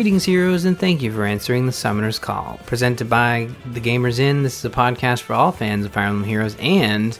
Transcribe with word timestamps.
Greetings, 0.00 0.24
heroes, 0.24 0.64
and 0.64 0.78
thank 0.78 1.02
you 1.02 1.12
for 1.12 1.26
answering 1.26 1.66
the 1.66 1.72
Summoner's 1.72 2.18
Call. 2.18 2.58
Presented 2.64 3.10
by 3.10 3.50
The 3.70 3.82
Gamers 3.82 4.18
Inn, 4.18 4.42
this 4.42 4.58
is 4.58 4.64
a 4.64 4.70
podcast 4.70 5.20
for 5.20 5.34
all 5.34 5.52
fans 5.52 5.84
of 5.84 5.92
Fire 5.92 6.06
Emblem 6.06 6.24
Heroes 6.24 6.56
and 6.58 7.18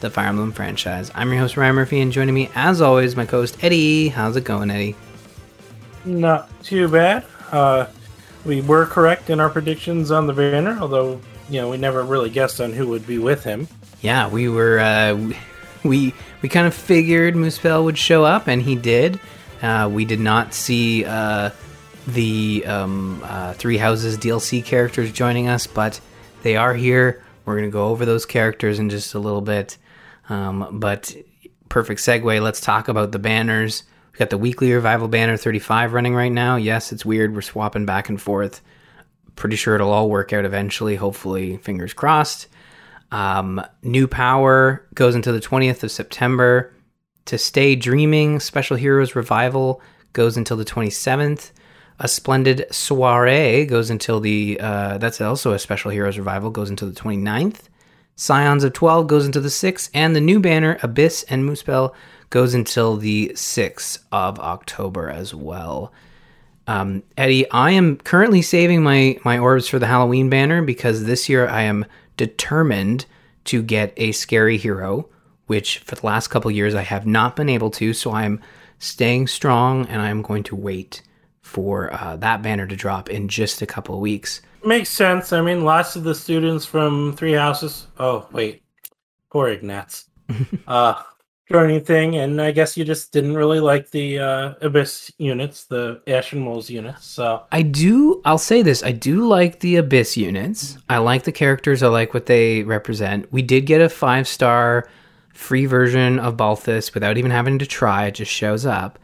the 0.00 0.10
Fire 0.10 0.26
Emblem 0.26 0.52
franchise. 0.52 1.10
I'm 1.14 1.30
your 1.30 1.40
host, 1.40 1.56
Ryan 1.56 1.76
Murphy, 1.76 2.00
and 2.00 2.12
joining 2.12 2.34
me, 2.34 2.50
as 2.54 2.82
always, 2.82 3.16
my 3.16 3.24
co 3.24 3.40
host, 3.40 3.64
Eddie. 3.64 4.08
How's 4.08 4.36
it 4.36 4.44
going, 4.44 4.70
Eddie? 4.70 4.94
Not 6.04 6.50
too 6.62 6.86
bad. 6.88 7.24
Uh, 7.50 7.86
we 8.44 8.60
were 8.60 8.84
correct 8.84 9.30
in 9.30 9.40
our 9.40 9.48
predictions 9.48 10.10
on 10.10 10.26
the 10.26 10.34
banner, 10.34 10.76
although, 10.82 11.18
you 11.48 11.62
know, 11.62 11.70
we 11.70 11.78
never 11.78 12.02
really 12.02 12.28
guessed 12.28 12.60
on 12.60 12.74
who 12.74 12.88
would 12.88 13.06
be 13.06 13.16
with 13.16 13.42
him. 13.42 13.68
Yeah, 14.02 14.28
we 14.28 14.50
were, 14.50 14.78
uh, 14.80 15.32
we, 15.82 16.12
we 16.42 16.50
kind 16.50 16.66
of 16.66 16.74
figured 16.74 17.36
Muspel 17.36 17.84
would 17.84 17.96
show 17.96 18.24
up, 18.24 18.48
and 18.48 18.60
he 18.60 18.74
did. 18.74 19.18
Uh, 19.62 19.88
we 19.90 20.04
did 20.04 20.20
not 20.20 20.52
see 20.52 21.06
uh, 21.06 21.52
the 22.08 22.64
um, 22.66 23.22
uh, 23.24 23.52
Three 23.54 23.76
Houses 23.76 24.18
DLC 24.18 24.64
characters 24.64 25.12
joining 25.12 25.48
us, 25.48 25.66
but 25.66 26.00
they 26.42 26.56
are 26.56 26.74
here. 26.74 27.24
We're 27.44 27.54
going 27.54 27.68
to 27.68 27.72
go 27.72 27.88
over 27.88 28.04
those 28.04 28.26
characters 28.26 28.78
in 28.78 28.90
just 28.90 29.14
a 29.14 29.18
little 29.18 29.40
bit. 29.40 29.76
Um, 30.28 30.78
but 30.78 31.14
perfect 31.68 32.00
segue. 32.00 32.42
Let's 32.42 32.60
talk 32.60 32.88
about 32.88 33.12
the 33.12 33.18
banners. 33.18 33.84
We've 34.12 34.18
got 34.18 34.30
the 34.30 34.38
weekly 34.38 34.72
revival 34.72 35.08
banner 35.08 35.36
35 35.36 35.92
running 35.92 36.14
right 36.14 36.32
now. 36.32 36.56
Yes, 36.56 36.92
it's 36.92 37.04
weird. 37.04 37.34
We're 37.34 37.42
swapping 37.42 37.86
back 37.86 38.08
and 38.08 38.20
forth. 38.20 38.60
Pretty 39.36 39.56
sure 39.56 39.74
it'll 39.74 39.92
all 39.92 40.10
work 40.10 40.32
out 40.32 40.44
eventually. 40.44 40.96
Hopefully, 40.96 41.58
fingers 41.58 41.92
crossed. 41.92 42.48
Um, 43.10 43.62
new 43.82 44.06
power 44.06 44.86
goes 44.94 45.14
until 45.14 45.32
the 45.32 45.40
20th 45.40 45.82
of 45.82 45.90
September. 45.90 46.74
To 47.26 47.38
Stay 47.38 47.76
Dreaming 47.76 48.40
Special 48.40 48.76
Heroes 48.76 49.14
Revival 49.14 49.82
goes 50.14 50.36
until 50.36 50.56
the 50.56 50.64
27th. 50.64 51.52
A 51.98 52.08
Splendid 52.08 52.66
Soiree 52.70 53.66
goes 53.66 53.90
until 53.90 54.20
the, 54.20 54.58
uh, 54.60 54.98
that's 54.98 55.20
also 55.20 55.52
a 55.52 55.58
Special 55.58 55.90
Heroes 55.90 56.18
Revival, 56.18 56.50
goes 56.50 56.70
until 56.70 56.88
the 56.88 56.98
29th. 56.98 57.62
Scions 58.16 58.64
of 58.64 58.72
12 58.72 59.06
goes 59.06 59.26
into 59.26 59.40
the 59.40 59.48
6th. 59.48 59.90
And 59.94 60.14
the 60.14 60.20
new 60.20 60.40
banner, 60.40 60.78
Abyss 60.82 61.24
and 61.28 61.44
Muspel, 61.44 61.94
goes 62.30 62.54
until 62.54 62.96
the 62.96 63.32
6th 63.34 63.98
of 64.12 64.38
October 64.38 65.08
as 65.10 65.34
well. 65.34 65.92
Um, 66.66 67.02
Eddie, 67.16 67.50
I 67.50 67.70
am 67.72 67.96
currently 67.96 68.42
saving 68.42 68.82
my, 68.82 69.18
my 69.24 69.38
orbs 69.38 69.68
for 69.68 69.78
the 69.78 69.86
Halloween 69.86 70.28
banner 70.28 70.62
because 70.62 71.04
this 71.04 71.28
year 71.28 71.48
I 71.48 71.62
am 71.62 71.86
determined 72.16 73.06
to 73.44 73.62
get 73.62 73.94
a 73.96 74.12
scary 74.12 74.58
hero 74.58 75.08
which 75.48 75.78
for 75.78 75.96
the 75.96 76.06
last 76.06 76.28
couple 76.28 76.50
years 76.50 76.76
I 76.76 76.82
have 76.82 77.06
not 77.06 77.34
been 77.34 77.48
able 77.48 77.70
to. 77.72 77.92
So 77.92 78.12
I'm 78.12 78.40
staying 78.78 79.26
strong 79.26 79.86
and 79.86 80.00
I'm 80.00 80.22
going 80.22 80.44
to 80.44 80.54
wait 80.54 81.02
for 81.48 81.90
uh, 81.94 82.14
that 82.16 82.42
banner 82.42 82.66
to 82.66 82.76
drop 82.76 83.08
in 83.08 83.26
just 83.26 83.62
a 83.62 83.66
couple 83.66 83.94
of 83.94 84.00
weeks. 84.02 84.42
Makes 84.64 84.90
sense. 84.90 85.32
I 85.32 85.40
mean, 85.40 85.64
lots 85.64 85.96
of 85.96 86.04
the 86.04 86.14
students 86.14 86.66
from 86.66 87.16
Three 87.16 87.32
Houses. 87.32 87.86
Oh, 87.98 88.28
wait. 88.32 88.62
Poor 89.30 89.48
Ignatz. 89.48 90.10
uh, 90.68 91.02
joining 91.50 91.80
thing, 91.80 92.16
and 92.16 92.40
I 92.40 92.50
guess 92.50 92.76
you 92.76 92.84
just 92.84 93.12
didn't 93.12 93.34
really 93.34 93.60
like 93.60 93.90
the 93.90 94.18
uh, 94.18 94.54
Abyss 94.60 95.10
units, 95.16 95.64
the 95.64 96.02
Ashen 96.06 96.44
Wolves 96.44 96.68
units. 96.68 97.06
So 97.06 97.44
I 97.50 97.62
do. 97.62 98.20
I'll 98.26 98.36
say 98.36 98.60
this: 98.60 98.82
I 98.82 98.92
do 98.92 99.26
like 99.26 99.60
the 99.60 99.76
Abyss 99.76 100.18
units. 100.18 100.76
I 100.90 100.98
like 100.98 101.22
the 101.22 101.32
characters. 101.32 101.82
I 101.82 101.88
like 101.88 102.12
what 102.12 102.26
they 102.26 102.62
represent. 102.62 103.32
We 103.32 103.40
did 103.40 103.64
get 103.64 103.80
a 103.80 103.88
five 103.88 104.28
star 104.28 104.88
free 105.32 105.64
version 105.64 106.18
of 106.18 106.36
Balthus 106.36 106.92
without 106.92 107.16
even 107.16 107.30
having 107.30 107.58
to 107.58 107.66
try. 107.66 108.06
It 108.06 108.16
just 108.16 108.32
shows 108.32 108.66
up. 108.66 108.98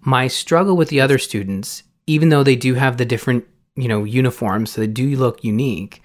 My 0.00 0.28
struggle 0.28 0.76
with 0.76 0.88
the 0.88 1.00
other 1.00 1.18
students, 1.18 1.82
even 2.06 2.28
though 2.28 2.42
they 2.42 2.56
do 2.56 2.74
have 2.74 2.96
the 2.96 3.04
different, 3.04 3.44
you 3.76 3.88
know, 3.88 4.04
uniforms, 4.04 4.70
so 4.70 4.80
they 4.80 4.86
do 4.86 5.16
look 5.16 5.44
unique, 5.44 6.02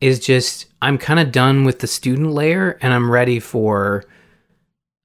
is 0.00 0.18
just 0.18 0.66
I'm 0.82 0.98
kind 0.98 1.20
of 1.20 1.32
done 1.32 1.64
with 1.64 1.78
the 1.78 1.86
student 1.86 2.32
layer 2.32 2.78
and 2.82 2.92
I'm 2.92 3.10
ready 3.10 3.38
for 3.38 4.04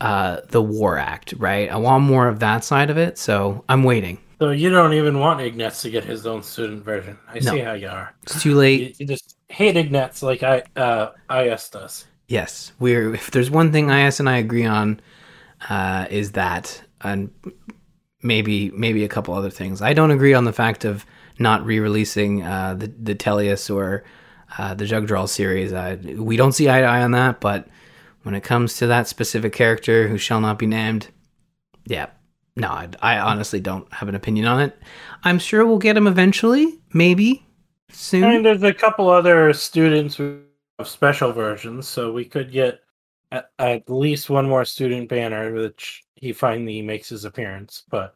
uh, 0.01 0.41
the 0.49 0.61
war 0.61 0.97
act, 0.97 1.33
right? 1.37 1.69
I 1.71 1.77
want 1.77 2.03
more 2.03 2.27
of 2.27 2.39
that 2.39 2.63
side 2.63 2.89
of 2.89 2.97
it, 2.97 3.17
so 3.17 3.63
I'm 3.69 3.83
waiting. 3.83 4.19
So 4.39 4.51
you 4.51 4.69
don't 4.69 4.93
even 4.93 5.19
want 5.19 5.41
Ignatz 5.41 5.81
to 5.81 5.89
get 5.89 6.03
his 6.03 6.27
own 6.27 6.43
student 6.43 6.83
version. 6.83 7.17
I 7.27 7.39
no. 7.39 7.51
see 7.53 7.59
how 7.59 7.73
you 7.73 7.87
are. 7.87 8.13
It's 8.23 8.41
too 8.41 8.53
late. 8.53 8.81
You, 8.81 8.93
you 8.99 9.05
just 9.07 9.35
hate 9.49 9.75
Ignatz 9.75 10.21
like 10.21 10.43
I 10.43 10.63
uh, 10.75 11.11
IS 11.31 11.69
does. 11.69 12.05
Yes, 12.27 12.73
we're. 12.79 13.13
If 13.15 13.31
there's 13.31 13.49
one 13.49 13.71
thing 13.71 13.89
IS 13.89 14.19
and 14.19 14.29
I 14.29 14.37
agree 14.37 14.65
on, 14.65 14.99
uh, 15.69 16.05
is 16.09 16.33
that, 16.33 16.81
and 17.01 17.31
maybe 18.21 18.71
maybe 18.71 19.03
a 19.03 19.07
couple 19.07 19.33
other 19.33 19.49
things. 19.49 19.81
I 19.81 19.93
don't 19.93 20.11
agree 20.11 20.33
on 20.33 20.45
the 20.45 20.53
fact 20.53 20.85
of 20.85 21.05
not 21.39 21.65
re-releasing 21.65 22.43
uh, 22.43 22.75
the 22.75 22.87
the 22.87 23.15
Tellius 23.15 23.73
or 23.73 24.03
uh, 24.57 24.73
the 24.73 24.85
Jugdral 24.85 25.27
series. 25.27 25.71
we 26.17 26.37
don't 26.37 26.53
see 26.53 26.69
eye 26.69 26.81
to 26.81 26.87
eye 26.87 27.03
on 27.03 27.11
that, 27.11 27.39
but 27.39 27.67
when 28.23 28.35
it 28.35 28.43
comes 28.43 28.77
to 28.77 28.87
that 28.87 29.07
specific 29.07 29.53
character 29.53 30.07
who 30.07 30.17
shall 30.17 30.41
not 30.41 30.59
be 30.59 30.65
named, 30.65 31.09
yeah, 31.85 32.07
no, 32.55 32.69
I, 32.69 32.89
I 33.01 33.19
honestly 33.19 33.59
don't 33.59 33.91
have 33.93 34.09
an 34.09 34.15
opinion 34.15 34.47
on 34.47 34.61
it. 34.61 34.77
I'm 35.23 35.39
sure 35.39 35.65
we'll 35.65 35.77
get 35.77 35.97
him 35.97 36.07
eventually, 36.07 36.79
maybe 36.93 37.45
soon. 37.89 38.23
I 38.23 38.29
mean, 38.31 38.43
there's 38.43 38.63
a 38.63 38.73
couple 38.73 39.09
other 39.09 39.53
students 39.53 40.15
who 40.15 40.41
of 40.79 40.87
special 40.87 41.31
versions, 41.31 41.87
so 41.87 42.11
we 42.11 42.25
could 42.25 42.51
get 42.51 42.81
at, 43.31 43.49
at, 43.57 43.89
least 43.89 44.29
one 44.29 44.47
more 44.47 44.63
student 44.65 45.09
banner, 45.09 45.51
which 45.53 46.03
he 46.19 46.33
finally 46.33 46.81
makes 46.81 47.09
his 47.09 47.25
appearance. 47.25 47.83
But 47.89 48.15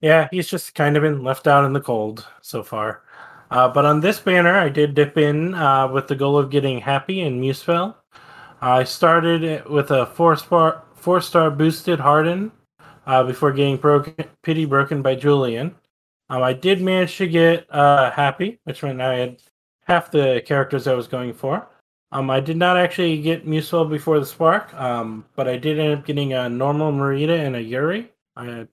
yeah, 0.00 0.28
he's 0.30 0.48
just 0.48 0.74
kind 0.74 0.96
of 0.96 1.02
been 1.02 1.22
left 1.22 1.46
out 1.46 1.64
in 1.64 1.72
the 1.72 1.80
cold 1.80 2.26
so 2.42 2.62
far. 2.62 3.02
Uh, 3.50 3.68
but 3.68 3.84
on 3.84 4.00
this 4.00 4.18
banner, 4.18 4.58
I 4.58 4.68
did 4.68 4.94
dip 4.94 5.16
in 5.16 5.54
uh, 5.54 5.88
with 5.88 6.08
the 6.08 6.16
goal 6.16 6.36
of 6.36 6.50
getting 6.50 6.80
Hapi 6.80 7.26
and 7.26 7.40
Muspel. 7.40 7.94
I 8.60 8.84
started 8.84 9.64
with 9.68 9.90
a 9.90 10.06
four 10.06 10.36
star 10.36 10.82
four 10.94 11.20
star 11.20 11.50
boosted 11.50 12.00
Hardin 12.00 12.50
uh, 13.06 13.22
before 13.22 13.52
getting 13.52 13.76
broken 13.76 14.14
pity 14.42 14.64
broken 14.64 15.02
by 15.02 15.14
Julian. 15.14 15.74
Um, 16.28 16.42
I 16.42 16.52
did 16.52 16.82
manage 16.82 17.16
to 17.18 17.28
get 17.28 17.66
uh, 17.70 18.10
Hapi, 18.10 18.58
which 18.64 18.82
meant 18.82 19.00
I 19.00 19.14
had 19.14 19.42
half 19.84 20.10
the 20.10 20.42
characters 20.44 20.86
I 20.86 20.94
was 20.94 21.06
going 21.06 21.32
for. 21.32 21.68
Um, 22.12 22.30
I 22.30 22.40
did 22.40 22.56
not 22.56 22.76
actually 22.76 23.20
get 23.20 23.46
Muspel 23.46 23.88
before 23.88 24.20
the 24.20 24.26
Spark, 24.26 24.72
um, 24.74 25.24
but 25.34 25.48
I 25.48 25.56
did 25.56 25.78
end 25.78 25.98
up 25.98 26.06
getting 26.06 26.32
a 26.32 26.48
normal 26.48 26.92
Mareeta 26.92 27.38
and 27.38 27.56
a 27.56 27.62
Yuri. 27.62 28.10
I 28.36 28.66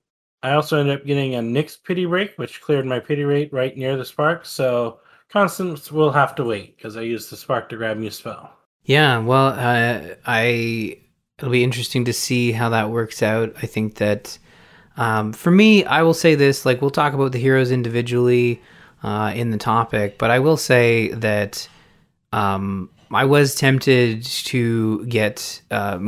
I 0.43 0.53
also 0.53 0.79
ended 0.79 0.99
up 0.99 1.05
getting 1.05 1.35
a 1.35 1.39
Nyx 1.39 1.81
pity 1.81 2.05
break, 2.05 2.35
which 2.35 2.61
cleared 2.61 2.85
my 2.85 2.99
pity 2.99 3.23
rate 3.23 3.51
right 3.53 3.75
near 3.77 3.95
the 3.95 4.05
Spark. 4.05 4.45
So 4.45 4.99
Constance 5.29 5.91
will 5.91 6.11
have 6.11 6.35
to 6.35 6.43
wait 6.43 6.77
because 6.77 6.97
I 6.97 7.01
used 7.01 7.31
the 7.31 7.37
Spark 7.37 7.69
to 7.69 7.77
grab 7.77 7.97
Muspel. 7.97 8.49
Yeah, 8.83 9.19
well, 9.19 9.47
uh, 9.47 10.15
I 10.25 10.99
it'll 11.39 11.51
be 11.51 11.63
interesting 11.63 12.05
to 12.05 12.13
see 12.13 12.51
how 12.51 12.69
that 12.69 12.91
works 12.91 13.23
out. 13.23 13.53
I 13.61 13.65
think 13.65 13.95
that 13.95 14.37
um, 14.97 15.33
for 15.33 15.49
me, 15.49 15.85
I 15.85 16.03
will 16.03 16.13
say 16.13 16.35
this: 16.35 16.65
like 16.65 16.81
we'll 16.81 16.91
talk 16.91 17.13
about 17.13 17.31
the 17.31 17.39
heroes 17.39 17.71
individually 17.71 18.61
uh, 19.01 19.31
in 19.33 19.49
the 19.49 19.57
topic, 19.57 20.17
but 20.17 20.29
I 20.29 20.39
will 20.39 20.57
say 20.57 21.09
that 21.09 21.67
um, 22.33 22.89
I 23.15 23.25
was 23.25 23.55
tempted 23.55 24.23
to 24.23 25.05
get 25.05 25.61
uh, 25.71 25.99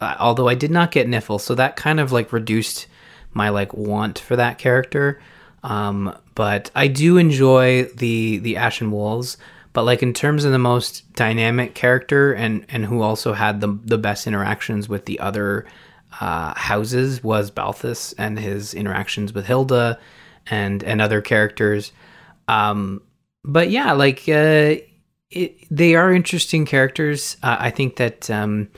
uh, 0.00 0.14
although 0.18 0.48
I 0.48 0.54
did 0.54 0.70
not 0.70 0.90
get 0.90 1.08
Nifl, 1.08 1.40
so 1.40 1.54
that 1.54 1.76
kind 1.76 2.00
of 2.00 2.12
like 2.12 2.32
reduced 2.32 2.86
my 3.32 3.48
like 3.48 3.74
want 3.74 4.18
for 4.18 4.36
that 4.36 4.58
character. 4.58 5.20
Um, 5.62 6.16
but 6.34 6.70
I 6.74 6.88
do 6.88 7.16
enjoy 7.16 7.84
the 7.84 8.38
the 8.38 8.56
Ashen 8.56 8.90
Wolves. 8.90 9.36
But 9.72 9.84
like 9.84 10.02
in 10.02 10.12
terms 10.12 10.44
of 10.44 10.52
the 10.52 10.58
most 10.58 11.12
dynamic 11.12 11.74
character 11.74 12.32
and 12.32 12.64
and 12.68 12.84
who 12.84 13.02
also 13.02 13.32
had 13.32 13.60
the 13.60 13.78
the 13.84 13.98
best 13.98 14.26
interactions 14.26 14.88
with 14.88 15.04
the 15.06 15.20
other 15.20 15.66
uh, 16.20 16.54
houses 16.56 17.22
was 17.22 17.50
Balthus 17.50 18.14
and 18.18 18.38
his 18.38 18.74
interactions 18.74 19.32
with 19.32 19.46
Hilda 19.46 19.98
and 20.46 20.82
and 20.82 21.00
other 21.00 21.20
characters. 21.20 21.92
Um, 22.48 23.02
but 23.44 23.70
yeah, 23.70 23.92
like 23.92 24.28
uh, 24.28 24.76
it, 25.30 25.56
they 25.70 25.94
are 25.94 26.12
interesting 26.12 26.64
characters. 26.66 27.36
Uh, 27.42 27.56
I 27.58 27.70
think 27.70 27.96
that 27.96 28.30
um, 28.30 28.68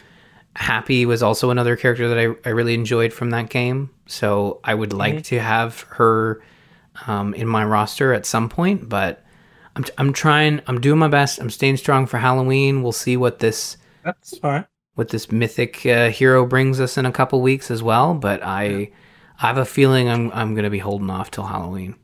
Hapi 0.56 1.06
was 1.06 1.23
also 1.23 1.50
another 1.50 1.76
character 1.76 2.08
that 2.08 2.19
I, 2.19 2.49
I 2.49 2.52
really 2.52 2.75
enjoyed 2.75 3.12
from 3.12 3.31
that 3.31 3.50
game. 3.50 3.91
So 4.06 4.61
I 4.64 4.75
would 4.75 4.93
like 4.93 5.14
mm-hmm. 5.14 5.23
to 5.23 5.41
have 5.41 5.81
her 5.91 6.43
um, 7.06 7.35
in 7.35 7.47
my 7.47 7.64
roster 7.64 8.12
at 8.12 8.26
some 8.26 8.49
point, 8.49 8.88
but 8.88 9.25
I'm, 9.76 9.85
I'm 9.99 10.12
trying, 10.12 10.61
I'm 10.67 10.81
doing 10.81 10.99
my 10.99 11.08
best. 11.08 11.41
I'm 11.41 11.50
staying 11.50 11.76
strong 11.76 12.06
for 12.06 12.19
Halloween. 12.19 12.82
We'll 12.82 12.93
see 12.93 13.17
what 13.17 13.38
this. 13.38 13.76
That's 14.05 14.37
fine. 14.38 14.67
What 14.94 15.11
this 15.11 15.31
mythic 15.31 15.87
uh, 15.87 16.11
hero 16.11 16.44
brings 16.44 16.81
us 16.81 16.99
in 16.99 17.06
a 17.06 17.12
couple 17.12 17.41
weeks 17.41 17.70
as 17.70 17.82
well, 17.82 18.14
but 18.14 18.43
I, 18.43 18.64
yeah. 18.64 18.87
I 19.41 19.47
have 19.47 19.58
a 19.58 19.64
feeling 19.64 20.08
I'm 20.08 20.31
I'm 20.32 20.55
going 20.55 20.64
to 20.64 20.70
be 20.70 20.81
holding 20.81 21.08
off 21.08 21.31
till 21.31 21.44
Halloween. 21.44 21.94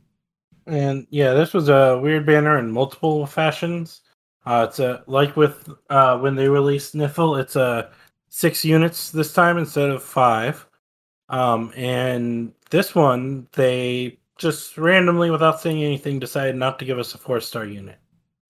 And 0.67 1.07
yeah, 1.11 1.35
this 1.35 1.53
was 1.53 1.69
a 1.69 1.99
weird 1.99 2.25
banner 2.25 2.59
in 2.59 2.71
multiple 2.71 3.27
fashions. 3.27 4.03
Uh, 4.47 4.67
it's 4.69 4.79
a 4.79 5.03
like 5.07 5.37
with 5.37 5.69
uh, 5.91 6.19
when 6.19 6.37
they 6.37 6.49
released 6.49 6.95
Nifl, 6.95 7.41
it's 7.41 7.57
a 7.57 7.91
six 8.29 8.65
units 8.65 9.11
this 9.11 9.33
time 9.33 9.59
instead 9.59 9.91
of 9.91 10.03
five. 10.03 10.67
Um, 11.29 11.73
and 11.77 12.53
this 12.71 12.95
one 12.95 13.49
they 13.53 14.19
just 14.39 14.79
randomly, 14.79 15.31
without 15.31 15.61
saying 15.61 15.83
anything, 15.83 16.19
decided 16.19 16.57
not 16.57 16.79
to 16.79 16.85
give 16.85 16.99
us 16.99 17.15
a 17.15 17.19
four 17.19 17.41
star 17.41 17.65
unit. 17.65 17.99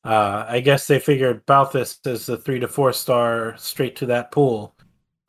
Uh, 0.04 0.44
I 0.48 0.60
guess 0.60 0.86
they 0.86 0.98
figured 0.98 1.46
Balthus 1.46 1.98
is 2.06 2.26
the 2.26 2.36
three 2.36 2.60
to 2.60 2.68
four 2.68 2.92
star 2.92 3.56
straight 3.56 3.96
to 3.96 4.06
that 4.06 4.30
pool 4.30 4.74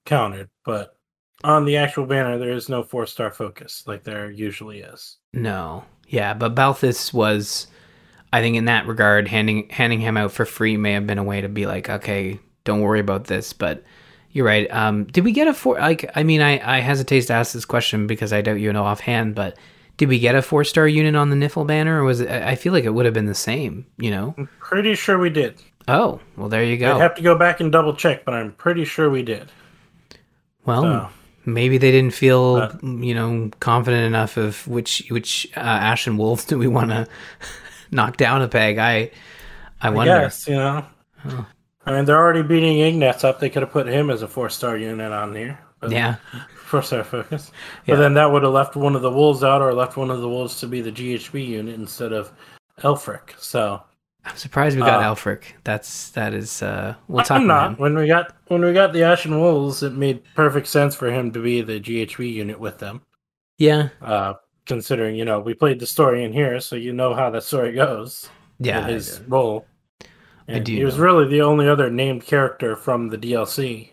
counted, 0.05 0.49
but 0.65 0.97
on 1.43 1.65
the 1.65 1.77
actual 1.77 2.05
banner, 2.05 2.37
there 2.37 2.51
is 2.51 2.69
no 2.69 2.83
four 2.83 3.05
star 3.05 3.31
focus 3.31 3.83
like 3.87 4.03
there 4.03 4.29
usually 4.29 4.79
is. 4.81 5.17
No, 5.33 5.83
yeah, 6.07 6.33
but 6.33 6.55
Balthus 6.55 7.13
was, 7.13 7.67
I 8.37 8.41
think, 8.41 8.55
in 8.55 8.65
that 8.65 8.87
regard, 8.87 9.27
handing 9.27 9.69
handing 9.69 9.99
him 9.99 10.17
out 10.17 10.31
for 10.31 10.45
free 10.45 10.77
may 10.77 10.93
have 10.93 11.07
been 11.07 11.17
a 11.17 11.23
way 11.23 11.41
to 11.41 11.49
be 11.49 11.65
like, 11.65 11.89
okay, 11.89 12.39
don't 12.63 12.81
worry 12.81 12.99
about 12.99 13.25
this. 13.25 13.53
But 13.53 13.83
you're 14.31 14.45
right. 14.45 14.69
Um, 14.71 15.05
did 15.05 15.23
we 15.23 15.31
get 15.31 15.47
a 15.47 15.53
four? 15.53 15.77
Like, 15.79 16.09
I 16.15 16.23
mean, 16.23 16.41
I 16.41 16.77
I 16.77 16.79
hesitate 16.79 17.21
to 17.27 17.33
ask 17.33 17.53
this 17.53 17.65
question 17.65 18.07
because 18.07 18.31
I 18.33 18.41
doubt 18.41 18.59
you 18.59 18.71
know 18.73 18.83
offhand, 18.83 19.35
but 19.35 19.57
did 19.97 20.09
we 20.09 20.19
get 20.19 20.35
a 20.35 20.41
four 20.41 20.63
star 20.63 20.87
unit 20.87 21.15
on 21.15 21.29
the 21.29 21.35
Nifl 21.35 21.65
banner, 21.65 22.01
or 22.01 22.03
was 22.03 22.19
it? 22.21 22.29
I 22.29 22.55
feel 22.55 22.73
like 22.73 22.83
it 22.83 22.91
would 22.93 23.05
have 23.05 23.13
been 23.13 23.25
the 23.25 23.33
same. 23.35 23.85
You 23.97 24.11
know. 24.11 24.35
I'm 24.37 24.49
pretty 24.59 24.95
sure 24.95 25.17
we 25.17 25.29
did. 25.29 25.61
Oh 25.87 26.19
well, 26.35 26.49
there 26.49 26.63
you 26.63 26.77
go. 26.77 26.95
I'd 26.95 27.01
have 27.01 27.15
to 27.15 27.21
go 27.21 27.37
back 27.37 27.59
and 27.61 27.71
double 27.71 27.95
check, 27.95 28.25
but 28.25 28.33
I'm 28.33 28.51
pretty 28.53 28.83
sure 28.85 29.09
we 29.09 29.23
did. 29.23 29.51
Well, 30.65 30.81
So- 30.83 31.09
maybe 31.45 31.77
they 31.77 31.91
didn't 31.91 32.13
feel, 32.13 32.55
But- 32.59 32.83
you 32.83 33.15
know, 33.15 33.49
confident 33.61 34.03
enough 34.05 34.35
of 34.37 34.67
which 34.67 35.03
which 35.09 35.47
uh, 35.55 35.61
Ashen 35.61 36.17
Wolves 36.17 36.43
do 36.49 36.57
we 36.59 36.67
want 36.67 36.89
to 36.91 37.07
knock 37.91 38.17
down 38.17 38.41
a 38.41 38.47
peg. 38.47 38.77
I 38.77 39.11
I 39.81 39.87
I 39.87 39.89
wonder. 39.89 40.19
guess, 40.21 40.47
you 40.47 40.55
know. 40.55 40.85
I 41.85 41.91
mean, 41.93 42.05
they're 42.05 42.17
already 42.17 42.41
beating 42.43 42.79
Ignatz 42.79 43.23
up. 43.23 43.39
They 43.39 43.49
could 43.49 43.61
have 43.63 43.71
put 43.71 43.87
him 43.87 44.09
as 44.09 44.21
a 44.21 44.27
four 44.27 44.49
star 44.49 44.77
unit 44.77 45.11
on 45.11 45.33
here. 45.35 45.57
But 45.79 45.91
Yeah, 45.91 46.15
Four 46.65 46.81
star 46.81 47.03
focus. 47.03 47.51
Yeah. 47.85 47.95
But 47.95 48.01
then 48.01 48.13
that 48.15 48.31
would 48.31 48.43
have 48.43 48.51
left 48.51 48.75
one 48.75 48.95
of 48.95 49.01
the 49.01 49.11
wolves 49.11 49.43
out 49.43 49.61
or 49.61 49.73
left 49.73 49.95
one 49.95 50.09
of 50.11 50.19
the 50.21 50.27
wolves 50.27 50.59
to 50.59 50.67
be 50.67 50.81
the 50.81 50.91
GHB 50.91 51.47
unit 51.47 51.75
instead 51.75 52.11
of 52.13 52.31
Aelfric. 52.81 53.37
So 53.39 53.81
I'm 54.25 54.35
surprised 54.35 54.75
we 54.75 54.81
got 54.81 55.01
Uh, 55.01 55.13
Aelfric. 55.15 55.43
That's 55.63 56.09
that 56.11 56.33
is. 56.33 56.61
uh 56.61 56.95
We'll 57.07 57.23
talk 57.23 57.37
I'm 57.39 57.45
about 57.45 57.61
not. 57.61 57.71
him. 57.71 57.77
When 57.77 57.95
we 57.97 58.07
got 58.07 58.35
when 58.47 58.65
we 58.65 58.73
got 58.73 58.91
the 58.91 59.03
Ashen 59.03 59.39
Wolves, 59.39 59.81
it 59.83 59.93
made 59.93 60.23
perfect 60.35 60.67
sense 60.67 60.93
for 60.95 61.09
him 61.09 61.31
to 61.31 61.41
be 61.41 61.61
the 61.61 61.79
GHB 61.79 62.33
unit 62.33 62.59
with 62.59 62.79
them. 62.79 63.01
Yeah, 63.59 63.89
Uh 64.01 64.33
considering, 64.67 65.15
you 65.15 65.25
know, 65.25 65.39
we 65.39 65.53
played 65.53 65.79
the 65.79 65.87
story 65.87 66.23
in 66.23 66.33
here, 66.33 66.59
so 66.59 66.75
you 66.75 66.93
know 66.93 67.13
how 67.13 67.29
the 67.29 67.41
story 67.41 67.73
goes. 67.73 68.29
yeah. 68.59 68.87
his 68.87 69.21
role. 69.27 69.65
I 70.47 70.59
do 70.59 70.73
He 70.73 70.85
was 70.85 70.97
really 70.97 71.27
the 71.27 71.41
only 71.41 71.67
other 71.67 71.89
named 71.89 72.25
character 72.25 72.75
from 72.75 73.09
the 73.09 73.17
DLC. 73.17 73.91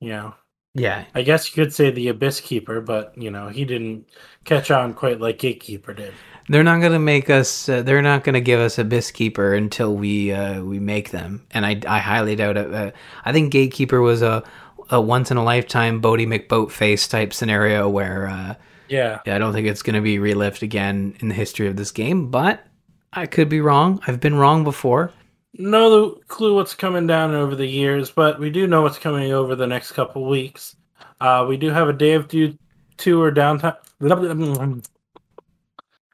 You 0.00 0.08
know, 0.08 0.34
Yeah, 0.74 1.04
I 1.14 1.22
guess 1.22 1.48
you 1.48 1.62
could 1.62 1.72
say 1.72 1.90
the 1.90 2.08
Abyss 2.08 2.40
Keeper, 2.40 2.80
but 2.80 3.16
you 3.16 3.30
know, 3.30 3.48
he 3.48 3.64
didn't 3.64 4.06
catch 4.44 4.70
on 4.70 4.94
quite 4.94 5.20
like 5.20 5.38
Gatekeeper 5.38 5.94
did. 5.94 6.12
they're 6.48 6.64
not 6.64 6.80
gonna 6.80 6.98
make 6.98 7.30
us. 7.30 7.68
Uh, 7.68 7.82
they're 7.82 8.02
not 8.02 8.24
gonna 8.24 8.40
give 8.40 8.58
us 8.58 8.78
a 8.78 9.02
Keeper 9.12 9.54
until 9.54 9.94
we 9.94 10.32
uh, 10.32 10.62
we 10.62 10.80
make 10.80 11.10
them, 11.10 11.46
and 11.52 11.64
I 11.64 11.80
I 11.86 12.00
highly 12.00 12.34
doubt 12.34 12.56
it. 12.56 12.74
Uh, 12.74 12.90
I 13.24 13.32
think 13.32 13.52
Gatekeeper 13.52 14.00
was 14.00 14.22
a 14.22 14.42
a 14.90 15.00
once 15.00 15.30
in 15.30 15.36
a 15.36 15.44
lifetime 15.44 16.02
Boaty 16.02 16.26
McBoatface 16.26 17.08
type 17.08 17.32
scenario 17.32 17.88
where. 17.88 18.58
Yeah, 18.88 19.20
Yeah, 19.26 19.36
I 19.36 19.38
don't 19.38 19.52
think 19.52 19.66
it's 19.66 19.82
going 19.82 19.94
to 19.94 20.00
be 20.02 20.18
relived 20.18 20.62
again 20.62 21.14
in 21.20 21.28
the 21.28 21.34
history 21.34 21.66
of 21.66 21.76
this 21.76 21.90
game, 21.90 22.30
but 22.30 22.66
I 23.12 23.26
could 23.26 23.48
be 23.48 23.60
wrong. 23.60 24.00
I've 24.06 24.20
been 24.20 24.34
wrong 24.36 24.64
before. 24.64 25.12
no 25.54 26.18
clue 26.28 26.54
what's 26.54 26.74
coming 26.74 27.06
down 27.06 27.34
over 27.34 27.54
the 27.54 27.66
years, 27.66 28.10
but 28.10 28.38
we 28.38 28.50
do 28.50 28.66
know 28.66 28.82
what's 28.82 28.98
coming 28.98 29.32
over 29.32 29.54
the 29.54 29.66
next 29.66 29.92
couple 29.92 30.28
weeks. 30.28 30.76
Uh, 31.20 31.44
we 31.48 31.56
do 31.56 31.70
have 31.70 31.88
a 31.88 31.92
day 31.92 32.14
of 32.14 32.26
two, 32.28 32.56
two 32.96 33.22
or 33.22 33.30
downtime. 33.30 33.76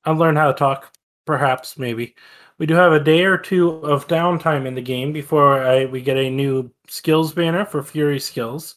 I'll 0.04 0.14
learn 0.16 0.36
how 0.36 0.48
to 0.48 0.58
talk, 0.58 0.92
perhaps, 1.24 1.78
maybe. 1.78 2.14
We 2.58 2.66
do 2.66 2.74
have 2.74 2.92
a 2.92 3.00
day 3.00 3.24
or 3.24 3.38
two 3.38 3.70
of 3.70 4.08
downtime 4.08 4.66
in 4.66 4.74
the 4.74 4.82
game 4.82 5.12
before 5.12 5.62
I, 5.62 5.84
we 5.84 6.00
get 6.02 6.16
a 6.16 6.28
new 6.30 6.70
skills 6.88 7.32
banner 7.32 7.64
for 7.64 7.82
Fury 7.82 8.18
skills 8.18 8.76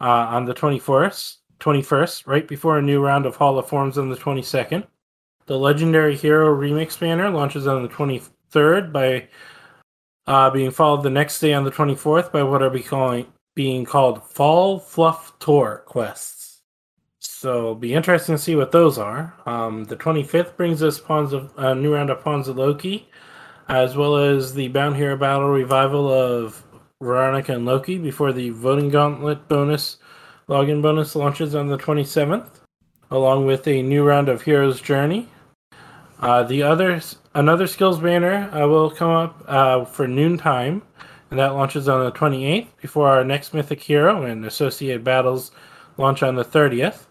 uh, 0.00 0.28
on 0.30 0.44
the 0.44 0.54
21st, 0.54 1.37
21st, 1.60 2.26
right 2.26 2.46
before 2.46 2.78
a 2.78 2.82
new 2.82 3.04
round 3.04 3.26
of 3.26 3.36
Hall 3.36 3.58
of 3.58 3.68
Forms 3.68 3.98
on 3.98 4.08
the 4.08 4.16
22nd. 4.16 4.86
The 5.46 5.58
Legendary 5.58 6.16
Hero 6.16 6.54
Remix 6.54 6.98
banner 6.98 7.30
launches 7.30 7.66
on 7.66 7.82
the 7.82 7.88
23rd 7.88 8.92
by 8.92 9.28
uh, 10.26 10.50
being 10.50 10.70
followed 10.70 11.02
the 11.02 11.10
next 11.10 11.40
day 11.40 11.54
on 11.54 11.64
the 11.64 11.70
24th 11.70 12.30
by 12.30 12.42
what 12.42 12.62
are 12.62 12.68
we 12.68 12.82
calling 12.82 13.26
being 13.54 13.84
called 13.84 14.22
Fall 14.22 14.78
Fluff 14.78 15.38
Tour 15.38 15.82
quests. 15.86 16.60
So 17.18 17.58
it'll 17.58 17.74
be 17.74 17.94
interesting 17.94 18.36
to 18.36 18.40
see 18.40 18.54
what 18.54 18.70
those 18.70 18.98
are. 18.98 19.34
Um, 19.46 19.84
the 19.84 19.96
25th 19.96 20.56
brings 20.56 20.82
us 20.82 21.00
Pawns 21.00 21.32
of 21.32 21.52
a 21.56 21.74
new 21.74 21.94
round 21.94 22.10
of 22.10 22.20
Pawns 22.20 22.48
of 22.48 22.56
Loki, 22.56 23.08
as 23.68 23.96
well 23.96 24.16
as 24.16 24.54
the 24.54 24.68
Bound 24.68 24.96
Hero 24.96 25.16
Battle 25.16 25.48
revival 25.48 26.08
of 26.08 26.62
Veronica 27.00 27.54
and 27.54 27.64
Loki 27.64 27.96
before 27.96 28.32
the 28.32 28.50
Voting 28.50 28.90
Gauntlet 28.90 29.48
bonus 29.48 29.96
login 30.48 30.80
bonus 30.80 31.14
launches 31.14 31.54
on 31.54 31.68
the 31.68 31.76
27th, 31.76 32.48
along 33.10 33.44
with 33.46 33.66
a 33.68 33.82
new 33.82 34.02
round 34.02 34.28
of 34.28 34.42
Hero's 34.42 34.80
Journey. 34.80 35.28
Uh, 36.20 36.42
the 36.42 36.62
other 36.62 37.00
another 37.34 37.66
skills 37.66 38.00
banner 38.00 38.50
uh, 38.52 38.66
will 38.66 38.90
come 38.90 39.10
up 39.10 39.44
uh, 39.46 39.84
for 39.84 40.08
noontime, 40.08 40.82
and 41.30 41.38
that 41.38 41.54
launches 41.54 41.88
on 41.88 42.04
the 42.04 42.12
28th 42.12 42.66
before 42.80 43.08
our 43.08 43.24
next 43.24 43.54
mythic 43.54 43.80
hero 43.80 44.24
and 44.24 44.44
associated 44.44 45.04
battles 45.04 45.52
launch 45.96 46.22
on 46.22 46.34
the 46.34 46.44
30th. 46.44 47.06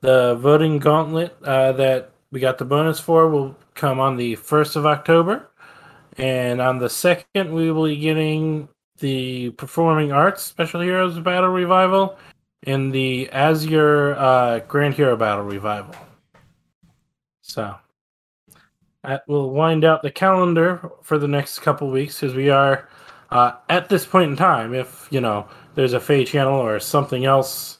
The 0.00 0.34
voting 0.34 0.78
gauntlet 0.78 1.36
uh, 1.44 1.72
that 1.72 2.10
we 2.30 2.40
got 2.40 2.58
the 2.58 2.64
bonus 2.64 2.98
for 2.98 3.28
will 3.28 3.56
come 3.74 4.00
on 4.00 4.16
the 4.16 4.36
1st 4.36 4.76
of 4.76 4.86
October, 4.86 5.48
and 6.18 6.60
on 6.60 6.78
the 6.78 6.88
2nd 6.88 7.52
we 7.52 7.70
will 7.70 7.86
be 7.86 7.96
getting 7.96 8.68
the 8.98 9.50
performing 9.50 10.12
arts 10.12 10.42
special 10.42 10.80
heroes 10.80 11.18
battle 11.18 11.48
revival 11.48 12.16
and 12.64 12.92
the 12.92 13.30
Azure 13.30 14.14
uh, 14.14 14.60
Grand 14.60 14.94
Hero 14.94 15.16
Battle 15.16 15.44
Revival. 15.44 15.94
So 17.42 17.74
that 19.02 19.26
will 19.26 19.50
wind 19.50 19.84
out 19.84 20.02
the 20.02 20.10
calendar 20.10 20.90
for 21.02 21.18
the 21.18 21.28
next 21.28 21.58
couple 21.58 21.90
weeks 21.90 22.20
because 22.20 22.34
we 22.34 22.50
are 22.50 22.88
uh, 23.30 23.52
at 23.68 23.88
this 23.88 24.06
point 24.06 24.30
in 24.30 24.36
time. 24.36 24.74
If 24.74 25.08
you 25.10 25.20
know 25.20 25.48
there's 25.74 25.92
a 25.92 26.00
Feh 26.00 26.24
Channel 26.24 26.54
or 26.54 26.78
something 26.78 27.24
else 27.24 27.78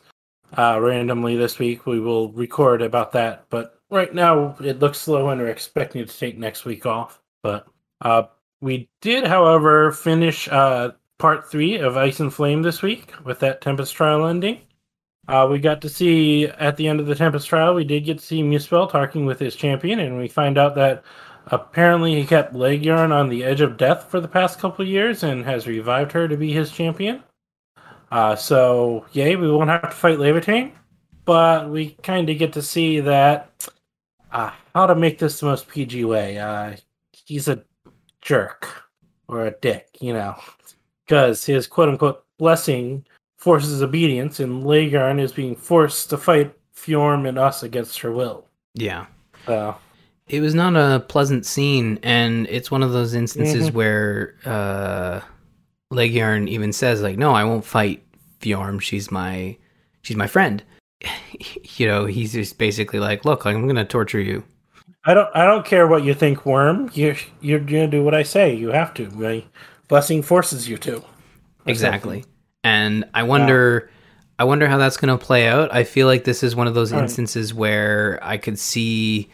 uh, 0.56 0.78
randomly 0.80 1.36
this 1.36 1.58
week, 1.58 1.86
we 1.86 2.00
will 2.00 2.32
record 2.32 2.82
about 2.82 3.12
that. 3.12 3.46
But 3.50 3.78
right 3.90 4.12
now 4.12 4.56
it 4.60 4.80
looks 4.80 4.98
slow, 4.98 5.28
and 5.28 5.40
we're 5.40 5.48
expecting 5.48 6.04
to 6.04 6.18
take 6.18 6.38
next 6.38 6.64
week 6.64 6.86
off. 6.86 7.20
But 7.42 7.66
uh, 8.00 8.24
we 8.60 8.88
did, 9.00 9.26
however, 9.26 9.92
finish 9.92 10.48
uh, 10.48 10.92
part 11.18 11.50
three 11.50 11.76
of 11.76 11.96
Ice 11.96 12.20
and 12.20 12.34
Flame 12.34 12.62
this 12.62 12.82
week 12.82 13.12
with 13.24 13.38
that 13.40 13.60
Tempest 13.60 13.94
trial 13.94 14.26
ending. 14.26 14.60
Uh, 15.28 15.46
we 15.50 15.58
got 15.58 15.80
to 15.80 15.88
see 15.88 16.46
at 16.46 16.76
the 16.76 16.88
end 16.88 16.98
of 16.98 17.06
the 17.06 17.14
Tempest 17.14 17.46
trial, 17.46 17.74
we 17.74 17.84
did 17.84 18.04
get 18.04 18.18
to 18.18 18.24
see 18.24 18.42
Muspel 18.42 18.90
talking 18.90 19.24
with 19.24 19.38
his 19.38 19.54
champion, 19.54 20.00
and 20.00 20.18
we 20.18 20.26
find 20.26 20.58
out 20.58 20.74
that 20.74 21.04
apparently 21.46 22.14
he 22.14 22.26
kept 22.26 22.54
Laegjarn 22.54 23.12
on 23.12 23.28
the 23.28 23.44
edge 23.44 23.60
of 23.60 23.76
death 23.76 24.10
for 24.10 24.20
the 24.20 24.28
past 24.28 24.58
couple 24.58 24.84
years 24.86 25.22
and 25.22 25.44
has 25.44 25.66
revived 25.66 26.12
her 26.12 26.26
to 26.26 26.36
be 26.36 26.52
his 26.52 26.72
champion. 26.72 27.22
Uh, 28.10 28.36
so, 28.36 29.06
yay, 29.12 29.36
we 29.36 29.50
won't 29.50 29.70
have 29.70 29.82
to 29.82 29.90
fight 29.90 30.18
Laevatein, 30.18 30.72
but 31.24 31.70
we 31.70 31.90
kind 32.02 32.28
of 32.28 32.36
get 32.36 32.52
to 32.52 32.62
see 32.62 33.00
that 33.00 33.68
uh, 34.32 34.50
how 34.74 34.86
to 34.86 34.94
make 34.94 35.18
this 35.18 35.40
the 35.40 35.46
most 35.46 35.68
PG 35.68 36.04
way. 36.04 36.38
Uh, 36.38 36.76
he's 37.12 37.48
a 37.48 37.62
jerk 38.20 38.68
or 39.28 39.46
a 39.46 39.52
dick, 39.52 39.88
you 40.00 40.12
know, 40.12 40.36
because 41.06 41.46
his 41.46 41.66
quote 41.66 41.88
unquote 41.88 42.24
blessing 42.38 43.04
forces 43.42 43.82
obedience, 43.82 44.38
and 44.38 44.62
Laegjarn 44.62 45.20
is 45.20 45.32
being 45.32 45.56
forced 45.56 46.10
to 46.10 46.16
fight 46.16 46.54
Fjorm 46.76 47.28
and 47.28 47.36
us 47.36 47.64
against 47.64 47.98
her 47.98 48.12
will. 48.12 48.46
Yeah. 48.74 49.06
So, 49.46 49.74
It 50.28 50.40
was 50.40 50.54
not 50.54 50.76
a 50.76 51.00
pleasant 51.00 51.44
scene, 51.44 51.98
and 52.04 52.46
it's 52.48 52.70
one 52.70 52.84
of 52.84 52.92
those 52.92 53.14
instances 53.14 53.68
Mhm. 53.68 53.74
where 53.74 54.34
uh, 54.46 55.20
even 55.90 56.72
says, 56.72 57.02
like, 57.02 57.18
no, 57.18 57.32
I 57.32 57.42
won't 57.42 57.64
fight 57.64 58.04
Fjorm. 58.40 58.80
She's 58.80 59.10
my, 59.10 59.56
she's 60.02 60.16
my 60.16 60.28
friend. 60.28 60.62
you 61.76 61.88
know, 61.88 62.06
he's 62.06 62.32
just 62.32 62.58
basically 62.58 63.00
like, 63.00 63.24
look, 63.24 63.44
I'm 63.44 63.64
going 63.64 63.74
to 63.74 63.84
torture 63.84 64.20
you. 64.20 64.44
I 65.04 65.14
don't, 65.14 65.28
I 65.34 65.44
don't 65.44 65.66
care 65.66 65.88
what 65.88 66.04
you 66.04 66.14
think, 66.14 66.38
Fjorm. 66.38 66.96
You're, 66.96 67.16
you're 67.40 67.58
gonna 67.58 67.88
do 67.88 68.04
what 68.04 68.14
I 68.14 68.22
say. 68.22 68.54
You 68.54 68.68
have 68.68 68.94
to. 68.94 69.10
My 69.10 69.42
blessing 69.88 70.22
forces 70.22 70.68
you 70.68 70.76
to. 70.78 71.02
Exactly. 71.66 72.24
And 72.64 73.04
I 73.14 73.22
wonder 73.24 73.90
I 74.38 74.44
wonder 74.44 74.66
how 74.68 74.78
that's 74.78 74.96
going 74.96 75.16
to 75.16 75.24
play 75.24 75.48
out. 75.48 75.72
I 75.72 75.84
feel 75.84 76.06
like 76.06 76.24
this 76.24 76.42
is 76.42 76.56
one 76.56 76.66
of 76.66 76.74
those 76.74 76.92
instances 76.92 77.54
where 77.54 78.18
I 78.22 78.38
could 78.38 78.58
see 78.58 79.30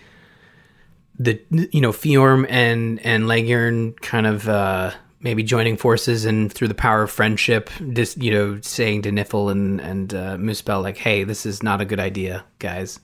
the 1.19 1.41
you 1.51 1.81
know 1.81 1.93
Fjorm 1.93 2.47
and 2.49 3.01
and 3.05 3.25
Laegjarn 3.25 4.01
kind 4.01 4.27
of 4.27 4.49
uh 4.49 4.93
maybe 5.21 5.43
joining 5.43 5.77
forces 5.77 6.25
and 6.25 6.53
through 6.53 6.69
the 6.69 6.75
power 6.75 7.03
of 7.03 7.11
friendship 7.11 7.71
just 7.93 8.23
you 8.23 8.31
know 8.31 8.61
saying 8.63 9.03
to 9.03 9.11
Nifl 9.11 9.51
and 9.51 9.81
and 9.81 10.15
uh, 10.15 10.37
Muspel 10.37 10.83
like 10.83 10.97
hey 10.97 11.25
this 11.25 11.45
is 11.45 11.63
not 11.63 11.81
a 11.81 11.85
good 11.85 11.99
idea 12.01 12.45
guys 12.61 13.01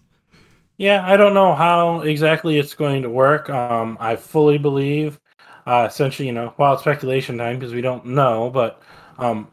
Yeah, 0.76 1.04
I 1.06 1.16
don't 1.16 1.34
know 1.34 1.54
how 1.54 2.00
exactly 2.00 2.58
it's 2.58 2.74
going 2.74 3.02
to 3.02 3.10
work. 3.10 3.48
Um, 3.48 3.96
I 4.00 4.16
fully 4.16 4.58
believe, 4.58 5.20
uh, 5.66 5.86
essentially, 5.88 6.26
you 6.26 6.32
know, 6.34 6.52
wild 6.58 6.80
speculation 6.80 7.38
time 7.38 7.58
because 7.58 7.72
we 7.72 7.80
don't 7.80 8.06
know, 8.06 8.50
but 8.50 8.82
um, 9.18 9.48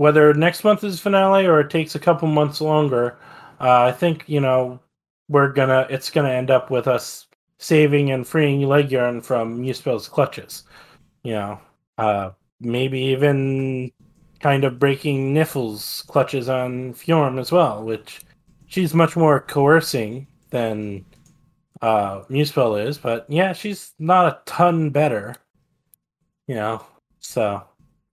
whether 0.00 0.32
next 0.32 0.64
month 0.64 0.82
is 0.82 0.98
finale 0.98 1.44
or 1.46 1.60
it 1.60 1.68
takes 1.68 1.94
a 1.94 1.98
couple 1.98 2.26
months 2.26 2.62
longer, 2.62 3.18
uh, 3.60 3.82
I 3.82 3.92
think 3.92 4.24
you 4.26 4.40
know 4.40 4.80
we're 5.28 5.52
gonna 5.52 5.86
it's 5.90 6.08
gonna 6.10 6.30
end 6.30 6.50
up 6.50 6.70
with 6.70 6.88
us 6.88 7.26
saving 7.58 8.10
and 8.10 8.26
freeing 8.26 8.62
Laegjarn 8.62 9.22
from 9.22 9.60
Muspel's 9.62 10.08
clutches. 10.08 10.64
You 11.22 11.32
know, 11.34 11.60
uh, 11.98 12.30
maybe 12.60 12.98
even 12.98 13.92
kind 14.40 14.64
of 14.64 14.78
breaking 14.78 15.34
Nifl's 15.34 16.02
clutches 16.08 16.48
on 16.48 16.94
Fjorm 16.94 17.38
as 17.38 17.52
well, 17.52 17.84
which 17.84 18.22
she's 18.68 18.94
much 18.94 19.16
more 19.16 19.40
coercing 19.40 20.26
than 20.50 21.04
uh 21.82 22.22
Muspel 22.30 22.82
is, 22.86 22.96
but 22.98 23.26
yeah, 23.28 23.52
she's 23.52 23.92
not 23.98 24.26
a 24.32 24.40
ton 24.46 24.88
better. 24.90 25.36
You 26.46 26.54
know, 26.56 26.86
so 27.20 27.62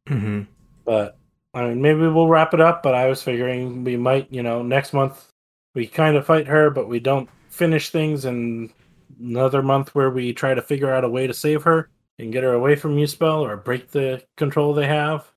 Mm-hmm. 0.10 0.44
but 0.86 1.18
I 1.58 1.70
mean 1.70 1.82
maybe 1.82 2.02
we'll 2.02 2.28
wrap 2.28 2.54
it 2.54 2.62
up, 2.62 2.84
but 2.84 2.94
I 2.94 3.08
was 3.08 3.24
figuring 3.24 3.84
we 3.84 3.98
might, 3.98 4.32
you 4.32 4.44
know, 4.44 4.62
next 4.62 4.94
month 4.94 5.32
we 5.74 5.88
kind 5.88 6.16
of 6.16 6.26
fight 6.26 6.48
her, 6.48 6.70
but 6.70 6.88
we 6.88 7.00
don't 7.00 7.30
finish 7.50 7.90
things 7.90 8.26
and 8.26 8.72
another 9.20 9.64
month 9.64 9.96
where 9.96 10.12
we 10.12 10.34
try 10.34 10.54
to 10.54 10.62
figure 10.62 10.94
out 10.94 11.04
a 11.04 11.10
way 11.10 11.26
to 11.26 11.34
save 11.34 11.64
her 11.64 11.90
and 12.20 12.32
get 12.32 12.44
her 12.44 12.54
away 12.54 12.76
from 12.76 12.96
Muspel 12.96 13.42
or 13.42 13.58
break 13.58 13.90
the 13.90 14.24
control 14.36 14.74
they 14.74 14.88
have. 14.88 15.32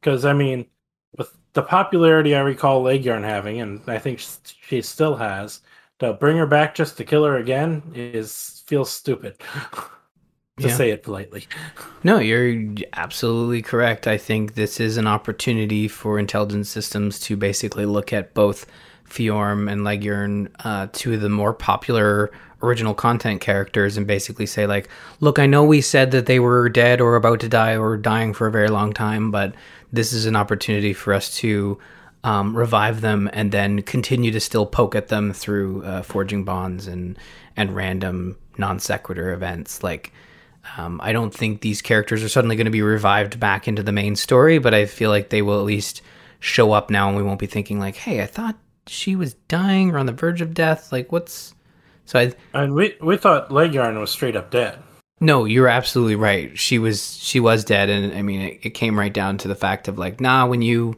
Because 0.00 0.24
I 0.24 0.32
mean, 0.32 0.66
with 1.16 1.36
the 1.52 1.62
popularity 1.62 2.34
I 2.34 2.40
recall 2.40 2.82
Laegjarn 2.82 3.22
having, 3.22 3.60
and 3.60 3.82
I 3.86 3.98
think 3.98 4.20
she 4.20 4.80
still 4.82 5.16
has, 5.16 5.60
to 5.98 6.14
bring 6.14 6.36
her 6.36 6.46
back 6.46 6.74
just 6.74 6.96
to 6.96 7.04
kill 7.04 7.24
her 7.24 7.36
again 7.36 7.82
is 7.94 8.62
feels 8.66 8.90
stupid. 8.90 9.36
to 10.58 10.68
Yeah. 10.68 10.74
say 10.74 10.90
it 10.90 11.02
politely. 11.02 11.46
No, 12.04 12.18
you're 12.18 12.72
absolutely 12.92 13.60
correct. 13.60 14.06
I 14.06 14.16
think 14.16 14.54
this 14.54 14.78
is 14.78 14.96
an 14.96 15.06
opportunity 15.06 15.88
for 15.88 16.16
Intelligent 16.18 16.66
Systems 16.68 17.18
to 17.20 17.36
basically 17.36 17.86
look 17.86 18.12
at 18.12 18.34
both 18.34 18.64
Fjorm 19.08 19.70
and 19.70 19.82
Laegjarn, 19.82 20.48
uh, 20.64 20.86
two 20.92 21.14
of 21.14 21.20
the 21.20 21.28
more 21.28 21.52
popular 21.52 22.30
original 22.62 22.94
content 22.94 23.40
characters, 23.40 23.96
and 23.96 24.06
basically 24.06 24.46
say, 24.46 24.64
like, 24.66 24.88
look, 25.20 25.38
I 25.40 25.46
know 25.46 25.64
we 25.64 25.80
said 25.80 26.12
that 26.12 26.26
they 26.26 26.38
were 26.38 26.68
dead 26.68 27.00
or 27.00 27.16
about 27.16 27.40
to 27.40 27.48
die 27.48 27.76
or 27.76 27.96
dying 27.96 28.32
for 28.32 28.46
a 28.46 28.50
very 28.52 28.68
long 28.68 28.92
time, 28.92 29.30
but 29.32 29.54
this 29.92 30.12
is 30.12 30.24
an 30.24 30.36
opportunity 30.36 30.92
for 30.92 31.12
us 31.12 31.34
to 31.38 31.78
um, 32.22 32.56
revive 32.56 33.00
them 33.00 33.28
and 33.32 33.50
then 33.50 33.82
continue 33.82 34.30
to 34.30 34.40
still 34.40 34.66
poke 34.66 34.94
at 34.94 35.08
them 35.08 35.32
through 35.32 35.82
uh, 35.84 36.02
forging 36.02 36.44
bonds 36.44 36.86
and 36.86 37.18
and 37.56 37.74
random 37.74 38.36
non 38.56 38.78
sequitur 38.78 39.32
events 39.32 39.82
like. 39.82 40.12
Um, 40.76 41.00
I 41.02 41.12
don't 41.12 41.32
think 41.34 41.60
these 41.60 41.82
characters 41.82 42.22
are 42.22 42.28
suddenly 42.28 42.56
going 42.56 42.64
to 42.66 42.70
be 42.70 42.82
revived 42.82 43.38
back 43.38 43.68
into 43.68 43.82
the 43.82 43.92
main 43.92 44.16
story, 44.16 44.58
but 44.58 44.74
I 44.74 44.86
feel 44.86 45.10
like 45.10 45.28
they 45.30 45.42
will 45.42 45.58
at 45.58 45.66
least 45.66 46.02
show 46.40 46.72
up 46.72 46.90
now, 46.90 47.08
and 47.08 47.16
we 47.16 47.22
won't 47.22 47.38
be 47.38 47.46
thinking 47.46 47.78
like, 47.78 47.96
"Hey, 47.96 48.22
I 48.22 48.26
thought 48.26 48.56
she 48.86 49.16
was 49.16 49.34
dying 49.48 49.90
or 49.90 49.98
on 49.98 50.06
the 50.06 50.12
verge 50.12 50.40
of 50.40 50.54
death." 50.54 50.90
Like, 50.92 51.12
what's 51.12 51.54
so? 52.06 52.18
I 52.18 52.34
And 52.52 52.74
we 52.74 52.96
we 53.00 53.16
thought 53.16 53.50
Laegjarn 53.50 53.98
was 54.00 54.10
straight 54.10 54.36
up 54.36 54.50
dead. 54.50 54.78
no, 55.20 55.44
you're 55.44 55.68
absolutely 55.68 56.16
right. 56.16 56.58
She 56.58 56.78
was 56.78 57.16
she 57.18 57.40
was 57.40 57.64
dead, 57.64 57.88
and 57.90 58.12
I 58.12 58.22
mean, 58.22 58.40
it, 58.40 58.60
it 58.62 58.70
came 58.70 58.98
right 58.98 59.12
down 59.12 59.38
to 59.38 59.48
the 59.48 59.54
fact 59.54 59.88
of 59.88 59.98
like, 59.98 60.20
nah, 60.20 60.46
when 60.46 60.60
you 60.62 60.96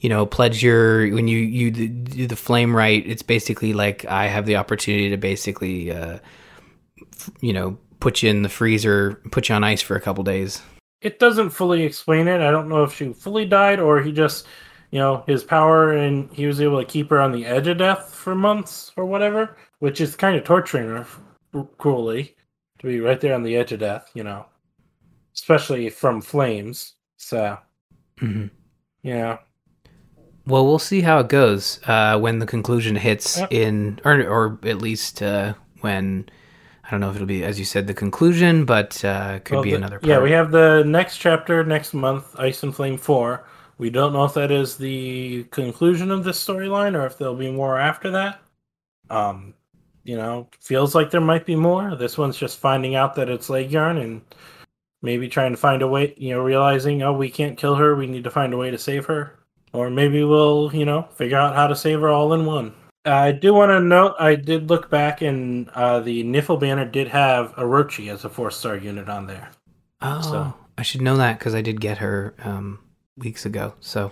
you 0.00 0.08
know 0.08 0.26
pledge 0.26 0.62
your 0.62 1.08
when 1.14 1.28
you 1.28 1.38
you 1.38 1.70
do 1.70 2.26
the 2.26 2.36
flame 2.36 2.74
right, 2.74 3.04
it's 3.06 3.22
basically 3.22 3.72
like 3.72 4.04
I 4.06 4.26
have 4.26 4.46
the 4.46 4.56
opportunity 4.56 5.10
to 5.10 5.16
basically 5.16 5.92
uh, 5.92 6.18
f- 7.12 7.30
you 7.40 7.52
know 7.52 7.78
put 8.02 8.20
you 8.20 8.28
in 8.30 8.42
the 8.42 8.48
freezer, 8.48 9.14
put 9.30 9.48
you 9.48 9.54
on 9.54 9.62
ice 9.62 9.80
for 9.80 9.94
a 9.94 10.00
couple 10.00 10.24
days. 10.24 10.60
It 11.02 11.20
doesn't 11.20 11.50
fully 11.50 11.84
explain 11.84 12.26
it. 12.26 12.40
I 12.40 12.50
don't 12.50 12.68
know 12.68 12.82
if 12.82 12.92
she 12.96 13.12
fully 13.12 13.44
died 13.46 13.78
or 13.78 14.02
he 14.02 14.10
just, 14.10 14.48
you 14.90 14.98
know, 14.98 15.22
his 15.28 15.44
power 15.44 15.92
and 15.92 16.28
he 16.32 16.48
was 16.48 16.60
able 16.60 16.80
to 16.80 16.84
keep 16.84 17.10
her 17.10 17.20
on 17.20 17.30
the 17.30 17.46
edge 17.46 17.68
of 17.68 17.78
death 17.78 18.12
for 18.12 18.34
months 18.34 18.90
or 18.96 19.06
whatever, 19.06 19.56
which 19.78 20.00
is 20.00 20.16
kind 20.16 20.36
of 20.36 20.42
torturing 20.42 20.88
her 20.88 21.06
cruelly 21.78 22.34
to 22.80 22.88
be 22.88 22.98
right 22.98 23.20
there 23.20 23.36
on 23.36 23.44
the 23.44 23.54
edge 23.54 23.70
of 23.70 23.78
death, 23.78 24.10
you 24.14 24.24
know, 24.24 24.46
especially 25.36 25.88
from 25.88 26.20
flames. 26.20 26.94
So, 27.18 27.56
Mhm. 28.20 28.50
yeah. 29.04 29.38
Well, 30.44 30.66
we'll 30.66 30.80
see 30.80 31.02
how 31.02 31.20
it 31.20 31.28
goes 31.28 31.78
uh, 31.86 32.18
when 32.18 32.40
the 32.40 32.46
conclusion 32.46 32.96
hits 32.96 33.38
Yep. 33.38 33.52
in, 33.52 34.00
or 34.04 34.20
or 34.26 34.58
at 34.64 34.78
least 34.78 35.22
uh, 35.22 35.54
when 35.82 36.28
I 36.84 36.90
don't 36.90 37.00
know 37.00 37.10
if 37.10 37.14
it'll 37.16 37.26
be 37.26 37.44
as 37.44 37.58
you 37.58 37.64
said 37.64 37.86
the 37.86 37.94
conclusion, 37.94 38.64
but 38.64 39.04
uh, 39.04 39.38
could 39.40 39.54
Well, 39.54 39.62
be 39.62 39.70
the- 39.70 39.76
another. 39.76 39.98
Part. 39.98 40.08
Yeah, 40.08 40.20
we 40.20 40.32
have 40.32 40.50
the 40.50 40.82
next 40.84 41.18
chapter 41.18 41.64
next 41.64 41.94
month, 41.94 42.34
Ice 42.38 42.62
and 42.62 42.74
Flame 42.74 42.98
4. 42.98 43.44
We 43.78 43.88
don't 43.90 44.12
know 44.12 44.24
if 44.24 44.34
that 44.34 44.50
is 44.50 44.76
the 44.76 45.44
conclusion 45.44 46.10
of 46.10 46.24
this 46.24 46.44
storyline 46.44 46.94
or 47.00 47.06
if 47.06 47.18
there'll 47.18 47.34
be 47.34 47.50
more 47.50 47.78
after 47.78 48.10
that. 48.10 48.40
Um, 49.10 49.54
you 50.04 50.16
know, 50.16 50.48
feels 50.60 50.94
like 50.94 51.10
there 51.10 51.20
might 51.20 51.46
be 51.46 51.56
more. 51.56 51.94
This 51.96 52.18
one's 52.18 52.36
just 52.36 52.58
finding 52.58 52.94
out 52.96 53.14
that 53.14 53.28
it's 53.28 53.48
Laegjarn 53.48 54.00
and 54.02 54.20
maybe 55.02 55.28
trying 55.28 55.52
to 55.52 55.56
find 55.56 55.82
a 55.82 55.88
way, 55.88 56.14
you 56.16 56.30
know, 56.34 56.42
realizing, 56.42 57.02
oh, 57.02 57.12
we 57.12 57.30
can't 57.30 57.56
kill 57.58 57.74
her. 57.76 57.94
We 57.96 58.06
need 58.06 58.24
to 58.24 58.30
find 58.30 58.52
a 58.52 58.56
way 58.56 58.70
to 58.70 58.78
save 58.78 59.06
her. 59.06 59.38
Or 59.72 59.88
maybe 59.90 60.22
we'll, 60.22 60.70
you 60.74 60.84
know, 60.84 61.08
figure 61.14 61.38
out 61.38 61.54
how 61.56 61.66
to 61.66 61.74
save 61.76 62.00
her 62.00 62.08
all 62.10 62.32
in 62.34 62.44
one. 62.44 62.74
I 63.04 63.32
do 63.32 63.52
want 63.52 63.70
to 63.70 63.80
note, 63.80 64.14
I 64.18 64.36
did 64.36 64.70
look 64.70 64.88
back 64.90 65.22
and 65.22 65.68
uh, 65.70 66.00
the 66.00 66.22
Nifl 66.24 66.60
banner 66.60 66.84
did 66.84 67.08
have 67.08 67.52
Orochi 67.56 68.12
as 68.12 68.24
a 68.24 68.28
four 68.28 68.50
star 68.50 68.76
unit 68.76 69.08
on 69.08 69.26
there. 69.26 69.50
Oh, 70.00 70.20
So- 70.22 70.54
I 70.78 70.82
should 70.82 71.02
know 71.02 71.18
that 71.18 71.38
because 71.38 71.54
I 71.54 71.60
did 71.60 71.80
get 71.80 71.98
her 71.98 72.34
um, 72.42 72.78
weeks 73.18 73.44
ago. 73.44 73.74
So, 73.80 74.10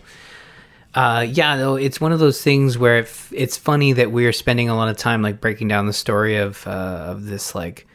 uh, 0.94 1.24
yeah, 1.28 1.56
though 1.56 1.76
it's 1.76 2.00
one 2.02 2.12
of 2.12 2.18
those 2.18 2.42
things 2.42 2.76
where 2.76 2.98
it 2.98 3.04
f- 3.06 3.32
it's 3.34 3.56
funny 3.56 3.94
that 3.94 4.12
we're 4.12 4.32
spending 4.32 4.68
a 4.68 4.76
lot 4.76 4.88
of 4.88 4.96
time 4.98 5.22
like 5.22 5.40
breaking 5.40 5.68
down 5.68 5.86
the 5.86 5.92
story 5.94 6.36
of 6.36 6.66
uh, 6.66 6.70
of 7.08 7.24
this 7.26 7.54
like 7.54 7.86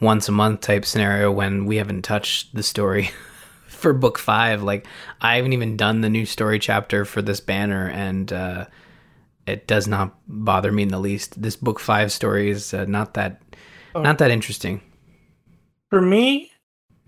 once 0.00 0.28
a 0.28 0.32
month 0.32 0.60
type 0.60 0.84
scenario 0.84 1.32
when 1.32 1.64
we 1.66 1.76
haven't 1.76 2.02
touched 2.02 2.54
the 2.54 2.62
story 2.62 3.10
for 3.66 3.92
book 3.92 4.16
five. 4.18 4.62
Like 4.62 4.86
I 5.20 5.34
haven't 5.36 5.52
even 5.54 5.76
done 5.76 6.00
the 6.00 6.08
new 6.10 6.26
story 6.26 6.60
chapter 6.60 7.04
for 7.04 7.20
this 7.20 7.40
banner, 7.40 7.88
and 7.88 8.32
uh, 8.32 8.66
it 9.46 9.66
does 9.66 9.86
not 9.86 10.16
bother 10.26 10.72
me 10.72 10.82
in 10.84 10.88
the 10.88 10.98
least. 10.98 11.40
This 11.40 11.56
book 11.56 11.78
five 11.80 12.12
story 12.12 12.50
is 12.50 12.72
uh, 12.74 12.84
not 12.86 13.14
that 13.14 13.40
Oh. 13.94 14.02
not 14.02 14.18
that 14.18 14.30
interesting. 14.30 14.80
For 15.90 16.00
me, 16.00 16.50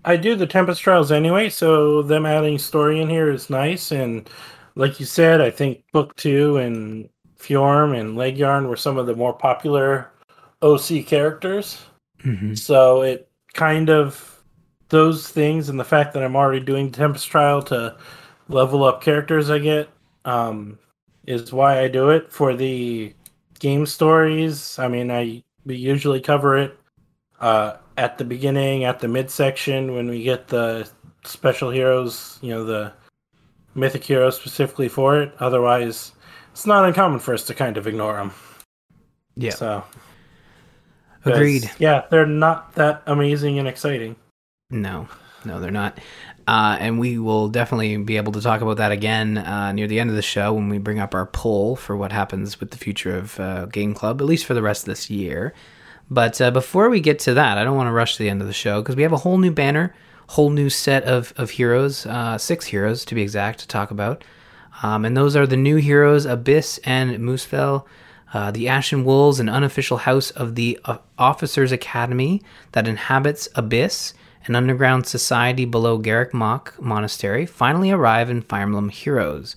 I 0.05 0.15
do 0.15 0.35
the 0.35 0.47
Tempest 0.47 0.81
Trials 0.81 1.11
anyway, 1.11 1.49
so 1.49 2.01
them 2.01 2.25
adding 2.25 2.57
story 2.57 3.01
in 3.01 3.09
here 3.09 3.29
is 3.29 3.49
nice. 3.49 3.91
And 3.91 4.29
like 4.75 4.99
you 4.99 5.05
said, 5.05 5.41
I 5.41 5.49
think 5.49 5.83
Book 5.91 6.15
Two 6.15 6.57
and 6.57 7.09
Fjorm 7.37 7.97
and 7.97 8.17
Laegjarn 8.17 8.69
were 8.69 8.77
some 8.77 8.97
of 8.97 9.05
the 9.05 9.15
more 9.15 9.33
popular 9.33 10.09
OC 10.61 11.05
characters. 11.05 11.81
Mm-hmm. 12.23 12.53
So 12.53 13.01
it 13.01 13.29
kind 13.53 13.89
of 13.89 14.41
those 14.89 15.27
things 15.27 15.67
and 15.67 15.79
the 15.79 15.83
fact 15.83 16.13
that 16.13 16.23
I'm 16.23 16.37
already 16.37 16.63
doing 16.63 16.91
Tempest 16.91 17.27
Trial 17.27 17.61
to 17.63 17.97
level 18.47 18.85
up 18.85 19.01
characters 19.01 19.49
I 19.49 19.59
get 19.59 19.89
um, 20.23 20.79
is 21.27 21.53
why 21.53 21.79
I 21.79 21.87
do 21.87 22.09
it. 22.09 22.31
For 22.31 22.55
the 22.55 23.13
game 23.59 23.85
stories, 23.85 24.79
I 24.79 24.87
mean, 24.87 25.11
I 25.11 25.43
we 25.65 25.75
usually 25.75 26.21
cover 26.21 26.57
it 26.57 26.79
uh, 27.39 27.77
at 27.97 28.17
the 28.17 28.23
beginning, 28.23 28.85
at 28.85 28.99
the 28.99 29.07
midsection 29.07 29.93
when 29.93 30.07
we 30.07 30.23
get 30.23 30.47
the 30.47 30.89
special 31.23 31.69
heroes, 31.69 32.39
you 32.41 32.49
know, 32.49 32.63
the 32.63 32.93
mythic 33.75 34.03
heroes 34.03 34.37
specifically 34.37 34.87
for 34.87 35.21
it. 35.21 35.33
Otherwise, 35.39 36.13
it's 36.51 36.65
not 36.65 36.85
uncommon 36.85 37.19
for 37.19 37.33
us 37.33 37.43
to 37.43 37.53
kind 37.53 37.77
of 37.77 37.85
ignore 37.85 38.15
them. 38.15 38.31
Yeah, 39.35 39.51
So 39.51 39.83
agreed. 41.25 41.69
Yeah, 41.77 42.05
they're 42.09 42.25
not 42.25 42.73
that 42.75 43.03
amazing 43.05 43.59
and 43.59 43.67
exciting. 43.67 44.15
No, 44.69 45.07
no, 45.45 45.59
they're 45.59 45.69
not. 45.69 45.99
Uh, 46.47 46.77
and 46.79 46.97
we 46.97 47.17
will 47.17 47.49
definitely 47.49 47.97
be 47.97 48.15
able 48.15 48.31
to 48.31 48.39
talk 48.39 48.61
about 48.61 48.77
that 48.77 48.93
again 48.93 49.37
uh, 49.37 49.73
near 49.73 49.85
the 49.85 49.99
end 49.99 50.09
of 50.09 50.15
the 50.15 50.21
show 50.21 50.53
when 50.53 50.69
we 50.69 50.77
bring 50.77 50.97
up 50.97 51.13
our 51.13 51.25
poll 51.25 51.75
for 51.75 51.97
what 51.97 52.13
happens 52.13 52.59
with 52.61 52.71
the 52.71 52.77
future 52.77 53.17
of 53.17 53.37
uh, 53.37 53.65
Game 53.65 53.93
Club, 53.93 54.21
at 54.21 54.25
least 54.25 54.45
for 54.45 54.53
the 54.53 54.61
rest 54.61 54.83
of 54.83 54.85
this 54.85 55.09
year. 55.09 55.53
But 56.09 56.39
uh, 56.39 56.51
before 56.51 56.89
we 56.89 57.01
get 57.01 57.19
to 57.19 57.33
that, 57.33 57.57
I 57.57 57.65
don't 57.65 57.75
want 57.75 57.87
to 57.87 57.91
rush 57.91 58.15
to 58.15 58.23
the 58.23 58.29
end 58.29 58.39
of 58.39 58.47
the 58.47 58.53
show 58.53 58.81
because 58.81 58.95
we 58.95 59.03
have 59.03 59.11
a 59.11 59.17
whole 59.17 59.37
new 59.37 59.51
banner, 59.51 59.93
whole 60.27 60.49
new 60.49 60.69
set 60.69 61.03
of, 61.03 61.33
of 61.35 61.49
heroes, 61.49 62.05
uh, 62.05 62.37
six 62.37 62.67
heroes 62.67 63.03
to 63.05 63.15
be 63.15 63.21
exact, 63.21 63.59
to 63.59 63.67
talk 63.67 63.91
about. 63.91 64.23
Um, 64.83 65.03
and 65.03 65.17
those 65.17 65.35
are 65.35 65.47
the 65.47 65.57
new 65.57 65.77
heroes 65.77 66.25
Abyss 66.25 66.79
and 66.85 67.17
Muspel, 67.19 67.85
uh, 68.33 68.51
the 68.51 68.69
Ashen 68.69 69.03
Wolves, 69.03 69.41
an 69.41 69.49
unofficial 69.49 69.97
house 69.97 70.31
of 70.31 70.55
the 70.55 70.79
uh, 70.85 70.99
Officers 71.17 71.73
Academy 71.73 72.41
that 72.71 72.87
inhabits 72.87 73.49
Abyss, 73.55 74.13
an 74.47 74.55
underground 74.55 75.05
society 75.05 75.65
below 75.65 75.99
Garreg 75.99 76.33
Mach 76.33 76.73
Monastery, 76.81 77.45
finally 77.45 77.91
arrive 77.91 78.29
in 78.29 78.41
Fire 78.41 78.63
Emblem 78.63 78.89
Heroes. 78.89 79.55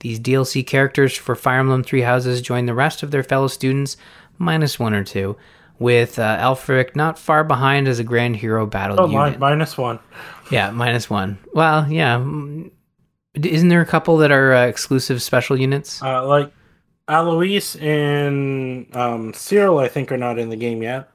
These 0.00 0.20
DLC 0.20 0.66
characters 0.66 1.14
for 1.16 1.34
Fire 1.34 1.60
Emblem 1.60 1.82
Three 1.84 2.02
Houses 2.02 2.40
join 2.40 2.66
the 2.66 2.74
rest 2.74 3.02
of 3.02 3.10
their 3.10 3.22
fellow 3.22 3.48
students 3.48 3.96
minus 4.38 4.78
one 4.78 4.94
or 4.94 5.04
two, 5.04 5.36
with 5.78 6.18
uh, 6.18 6.36
Aelfric 6.38 6.94
not 6.96 7.18
far 7.18 7.44
behind 7.44 7.88
as 7.88 7.98
a 7.98 8.04
grand 8.04 8.36
hero 8.36 8.66
battle 8.66 9.00
Oh, 9.00 9.06
unit. 9.08 9.32
mi- 9.32 9.38
minus 9.38 9.76
one. 9.76 9.98
Yeah, 10.50 10.70
minus 10.70 11.08
one. 11.10 11.38
Well, 11.54 11.90
yeah. 11.90 12.16
mm, 12.18 12.70
Isn't 13.34 13.68
there 13.68 13.80
a 13.82 13.86
couple 13.86 14.16
that 14.18 14.30
are 14.30 14.54
uh, 14.54 14.66
exclusive 14.66 15.22
special 15.22 15.58
units? 15.60 16.02
Uh, 16.02 16.26
like 16.26 16.52
Alois 17.08 17.76
and 17.80 18.94
um, 18.96 19.32
Cyril, 19.34 19.78
I 19.78 19.88
think, 19.88 20.10
are 20.12 20.16
not 20.18 20.38
in 20.38 20.48
the 20.50 20.56
game 20.56 20.82
yet. 20.82 21.10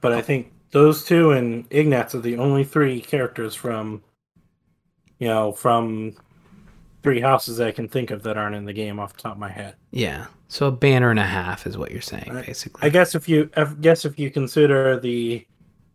But 0.00 0.12
I 0.12 0.20
think 0.22 0.52
those 0.76 1.02
two 1.02 1.30
and 1.30 1.64
Ignatz 1.70 2.14
are 2.14 2.20
the 2.20 2.36
only 2.36 2.62
three 2.62 3.00
characters 3.00 3.54
from, 3.54 4.02
you 5.18 5.26
know, 5.26 5.50
from 5.50 6.14
three 7.02 7.18
houses 7.18 7.60
I 7.62 7.70
can 7.70 7.88
think 7.88 8.10
of 8.10 8.22
that 8.24 8.36
aren't 8.36 8.56
in 8.56 8.66
the 8.66 8.74
game 8.74 9.00
off 9.00 9.16
the 9.16 9.22
top 9.22 9.32
of 9.32 9.38
my 9.38 9.48
head. 9.48 9.76
Yeah. 9.90 10.26
So 10.48 10.66
a 10.66 10.70
banner 10.70 11.08
and 11.08 11.18
a 11.18 11.24
half 11.24 11.66
is 11.66 11.78
what 11.78 11.92
you're 11.92 12.02
saying, 12.02 12.30
I- 12.30 12.42
basically. 12.44 12.86
I 12.86 12.90
guess 12.90 13.14
if 13.14 13.26
you, 13.26 13.48
I 13.56 13.64
guess 13.64 14.04
if 14.04 14.18
you 14.18 14.30
consider 14.30 15.00
the, 15.00 15.46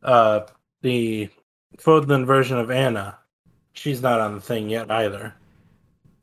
uh, 0.01 0.47
the 0.81 1.29
Fodlan 1.77 2.25
version 2.25 2.57
of 2.57 2.71
Anna, 2.71 3.19
she's 3.73 4.01
not 4.01 4.19
on 4.19 4.33
the 4.33 4.41
thing 4.41 4.67
yet 4.67 4.89
either. 4.89 5.35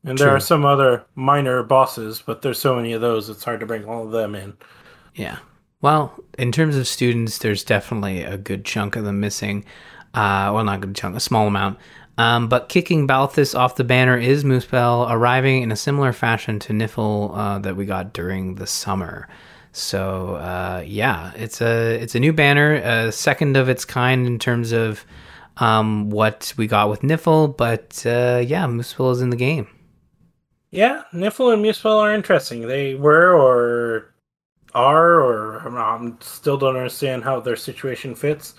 And 0.03 0.19
there 0.19 0.35
are 0.35 0.41
some 0.41 0.65
other 0.65 1.05
minor 1.15 1.63
bosses, 1.63 2.21
but 2.27 2.43
there's 2.43 2.59
so 2.59 2.75
many 2.75 2.93
of 2.93 3.01
those, 3.01 3.29
it's 3.29 3.45
hard 3.45 3.61
to 3.61 3.67
bring 3.67 3.85
all 3.85 4.05
of 4.07 4.11
them 4.11 4.35
in. 4.35 4.57
Yeah. 5.15 5.39
Well, 5.81 6.19
in 6.39 6.51
terms 6.53 6.77
of 6.77 6.89
students, 6.89 7.39
there's 7.39 7.63
definitely 7.63 8.23
a 8.23 8.37
good 8.37 8.65
chunk 8.65 8.97
of 8.97 9.05
them 9.05 9.21
missing. 9.21 9.65
Uh, 10.15 10.51
well, 10.53 10.65
not 10.65 10.79
a 10.79 10.87
good 10.87 10.97
chunk, 10.97 11.17
a 11.17 11.21
small 11.21 11.47
amount. 11.47 11.79
Um, 12.17 12.49
but 12.49 12.69
kicking 12.69 13.07
Balthus 13.07 13.55
off 13.55 13.77
the 13.77 13.85
banner 13.85 14.19
is 14.19 14.43
Muspel, 14.43 15.09
arriving 15.09 15.63
in 15.63 15.71
a 15.71 15.77
similar 15.77 16.13
fashion 16.13 16.59
to 16.61 16.73
Nifl 16.73 17.31
uh, 17.33 17.59
that 17.61 17.77
we 17.77 17.85
got 17.87 18.13
during 18.13 18.57
the 18.57 18.67
summer. 18.67 19.29
So 19.71 20.35
uh, 20.35 20.83
yeah, 20.85 21.33
it's 21.37 21.61
a 21.61 21.95
it's 21.95 22.17
a 22.17 22.21
new 22.21 22.33
banner, 22.33 22.75
a 22.75 23.13
second 23.13 23.57
of 23.57 23.69
its 23.69 23.85
kind 23.85 24.27
in 24.27 24.41
terms 24.41 24.73
of 24.73 25.05
um, 25.59 26.11
what 26.11 26.53
we 26.57 26.67
got 26.67 26.91
with 26.91 27.03
Nifl. 27.03 27.57
But 27.57 28.05
uh, 28.05 28.43
yeah, 28.45 28.65
Muspel 28.65 29.13
is 29.13 29.21
in 29.21 29.31
the 29.31 29.37
game. 29.37 29.69
Yeah, 30.73 31.05
Nifl 31.15 31.53
and 31.55 31.65
Muspel 31.65 32.03
are 32.03 32.13
interesting. 32.13 32.67
They 32.67 32.97
were 32.97 33.33
or 33.33 34.13
are 34.75 35.21
or 35.21 35.59
I'm 35.79 36.19
still 36.21 36.57
don't 36.57 36.77
understand 36.77 37.25
how 37.25 37.41
their 37.41 37.57
situation 37.57 38.15
fits. 38.15 38.55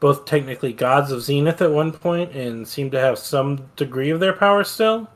Both 0.00 0.24
technically 0.24 0.72
gods 0.72 1.12
of 1.12 1.22
Zenith 1.22 1.60
at 1.60 1.70
one 1.70 1.92
point 1.92 2.32
and 2.32 2.66
seem 2.66 2.90
to 2.90 3.00
have 3.00 3.18
some 3.18 3.68
degree 3.76 4.10
of 4.10 4.20
their 4.20 4.32
power 4.32 4.64
still, 4.64 5.08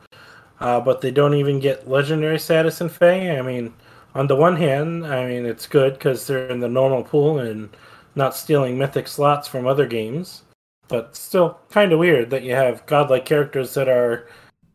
uh, 0.61 0.81
but 0.81 1.01
they 1.01 1.11
don't 1.11 1.35
even 1.35 1.59
get 1.59 1.89
legendary 1.89 2.39
status 2.39 2.81
in 2.81 2.89
FEH. 2.89 3.39
I 3.39 3.43
mean, 3.43 3.73
on 4.15 4.27
the 4.27 4.37
one 4.37 4.57
hand, 4.57 5.07
I 5.07 5.27
mean 5.27 5.47
it's 5.47 5.67
good 5.67 5.95
because 5.95 6.27
they're 6.27 6.49
in 6.49 6.61
the 6.61 6.69
normal 6.69 7.03
pool 7.03 7.39
and 7.39 7.71
not 8.15 8.37
stealing 8.37 8.79
mythic 8.79 9.09
slots 9.09 9.49
from 9.49 9.67
other 9.67 9.87
games, 9.87 10.43
but 10.89 11.17
still 11.17 11.59
kind 11.71 11.93
of 11.93 11.99
weird 11.99 12.31
that 12.31 12.43
you 12.43 12.55
have 12.55 12.87
godlike 12.87 13.25
characters 13.25 13.75
that 13.75 13.89
are 13.89 14.29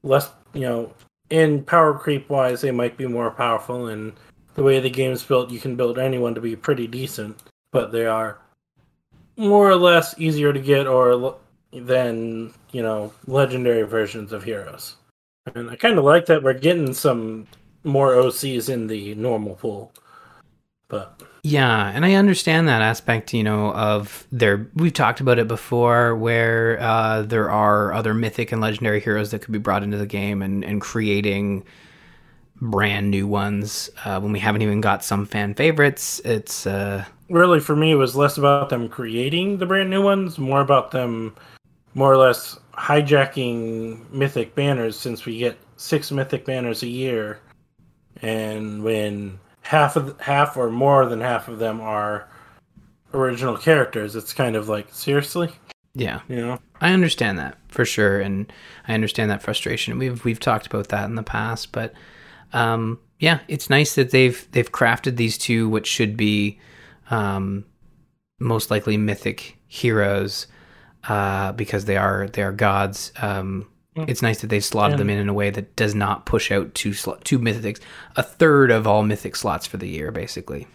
less, 0.04 0.32
you 0.54 0.62
know, 0.62 0.92
in 1.30 1.64
power 1.64 1.94
creep 1.94 2.30
wise, 2.30 2.62
they 2.62 2.72
might 2.72 2.98
be 2.98 3.08
more 3.08 3.32
powerful, 3.32 3.88
and 3.88 4.14
the 4.56 4.64
way 4.64 4.80
the 4.80 4.90
game's 4.90 5.24
built, 5.24 5.52
you 5.52 5.60
can 5.60 5.76
build 5.76 5.98
anyone 5.98 6.36
to 6.36 6.42
be 6.42 6.56
pretty 6.56 6.88
decent, 6.88 7.42
but 7.72 7.92
they 7.92 8.06
are 8.06 8.40
more 9.38 9.70
or 9.70 9.76
less 9.76 10.20
easier 10.20 10.52
to 10.52 10.60
get 10.60 10.86
or 10.86 11.38
than 11.72 12.54
you 12.72 12.82
know 12.82 13.14
legendary 13.28 13.84
versions 13.84 14.32
of 14.32 14.44
heroes. 14.44 14.96
And 15.56 15.70
I 15.70 15.76
kind 15.76 15.98
of 15.98 16.04
like 16.04 16.26
that 16.28 16.44
we're 16.44 16.54
getting 16.54 16.94
some 16.94 17.48
more 17.84 18.14
OCs 18.14 18.70
in 18.70 18.88
the 18.88 19.16
normal 19.16 19.56
pool, 19.56 19.92
but 20.90 21.22
Yeah, 21.44 21.90
and 21.90 22.06
I 22.06 22.16
understand 22.16 22.68
that 22.68 22.82
aspect, 22.82 23.34
you 23.34 23.44
know, 23.44 23.74
of 23.74 24.28
there. 24.32 24.70
We've 24.76 24.94
talked 24.94 25.22
about 25.22 25.40
it 25.40 25.48
before, 25.48 26.16
where 26.16 26.80
uh, 26.82 27.22
there 27.22 27.50
are 27.50 27.94
other 27.94 28.14
mythic 28.14 28.52
and 28.52 28.62
legendary 28.62 29.00
heroes 29.00 29.32
that 29.32 29.40
could 29.40 29.54
be 29.54 29.60
brought 29.60 29.84
into 29.84 29.98
the 29.98 30.06
game, 30.06 30.42
and 30.42 30.64
and 30.66 30.82
creating 30.82 31.64
brand 32.62 33.10
new 33.10 33.28
ones 33.28 33.90
uh, 34.06 34.20
when 34.20 34.32
we 34.32 34.40
haven't 34.40 34.62
even 34.62 34.82
got 34.82 35.04
some 35.04 35.26
fan 35.26 35.54
favorites. 35.54 36.20
It's 36.26 36.68
uh, 36.68 37.06
really 37.30 37.60
for 37.60 37.76
me 37.76 37.92
it 37.92 37.96
was 37.96 38.16
less 38.16 38.38
about 38.38 38.70
them 38.70 38.90
creating 38.90 39.58
the 39.58 39.66
brand 39.66 39.90
new 39.90 40.02
ones 40.02 40.38
more 40.38 40.62
about 40.62 40.92
them 40.92 41.36
more 41.94 42.12
or 42.12 42.18
less 42.18 42.58
hijacking 42.74 44.10
mythic 44.12 44.56
banners 44.56 44.98
since 44.98 45.26
we 45.26 45.38
get 45.38 45.58
six 45.78 46.12
mythic 46.12 46.46
banners 46.46 46.82
a 46.82 46.88
year 46.88 47.40
and 48.22 48.84
when 48.84 49.40
half 49.62 49.96
of 49.96 50.20
half 50.20 50.58
or 50.58 50.70
more 50.70 51.06
than 51.06 51.22
half 51.22 51.48
of 51.48 51.60
them 51.60 51.80
are 51.82 52.28
original 53.14 53.58
characters 53.58 54.16
it's 54.16 54.34
kind 54.34 54.56
of 54.56 54.68
like 54.70 54.88
seriously 54.92 55.50
yeah. 55.94 56.22
you 56.28 56.38
know 56.38 56.60
I 56.82 56.94
understand 56.94 57.38
that 57.40 57.58
for 57.68 57.86
sure, 57.86 58.20
and 58.20 58.52
I 58.88 58.94
understand 58.94 59.30
that 59.32 59.42
frustration. 59.42 59.98
We've 59.98 60.24
we've 60.24 60.40
talked 60.40 60.66
about 60.66 60.90
that 60.90 61.06
in 61.06 61.16
the 61.16 61.24
past, 61.24 61.72
but 61.72 61.94
um, 62.54 63.00
yeah, 63.20 63.40
it's 63.48 63.70
nice 63.70 63.96
that 63.96 64.12
they've 64.12 64.48
they've 64.52 64.72
crafted 64.72 65.18
these 65.18 65.38
two, 65.38 65.68
which 65.70 65.88
should 65.88 66.16
be 66.16 66.60
um, 67.10 67.66
most 68.40 68.72
likely 68.72 68.98
mythic 68.98 69.58
heroes, 69.68 70.48
uh, 71.08 71.52
because 71.54 71.86
they 71.86 71.98
are 71.98 72.28
they 72.28 72.44
are 72.44 72.52
gods. 72.52 73.12
Um, 73.22 73.68
it's 74.08 74.22
nice 74.22 74.42
that 74.42 74.48
they've 74.48 74.64
slotted 74.64 74.98
them 74.98 75.10
in 75.10 75.20
in 75.20 75.30
a 75.30 75.34
way 75.34 75.50
that 75.50 75.76
does 75.76 75.94
not 75.94 76.26
push 76.26 76.52
out 76.52 76.74
two 76.74 76.94
sl- 76.94 77.14
two 77.24 77.40
mythics, 77.40 77.82
a 78.16 78.24
third 78.24 78.72
of 78.72 78.88
all 78.88 79.04
mythic 79.04 79.36
slots 79.36 79.68
for 79.68 79.78
the 79.78 79.90
year, 79.90 80.12
basically. 80.12 80.68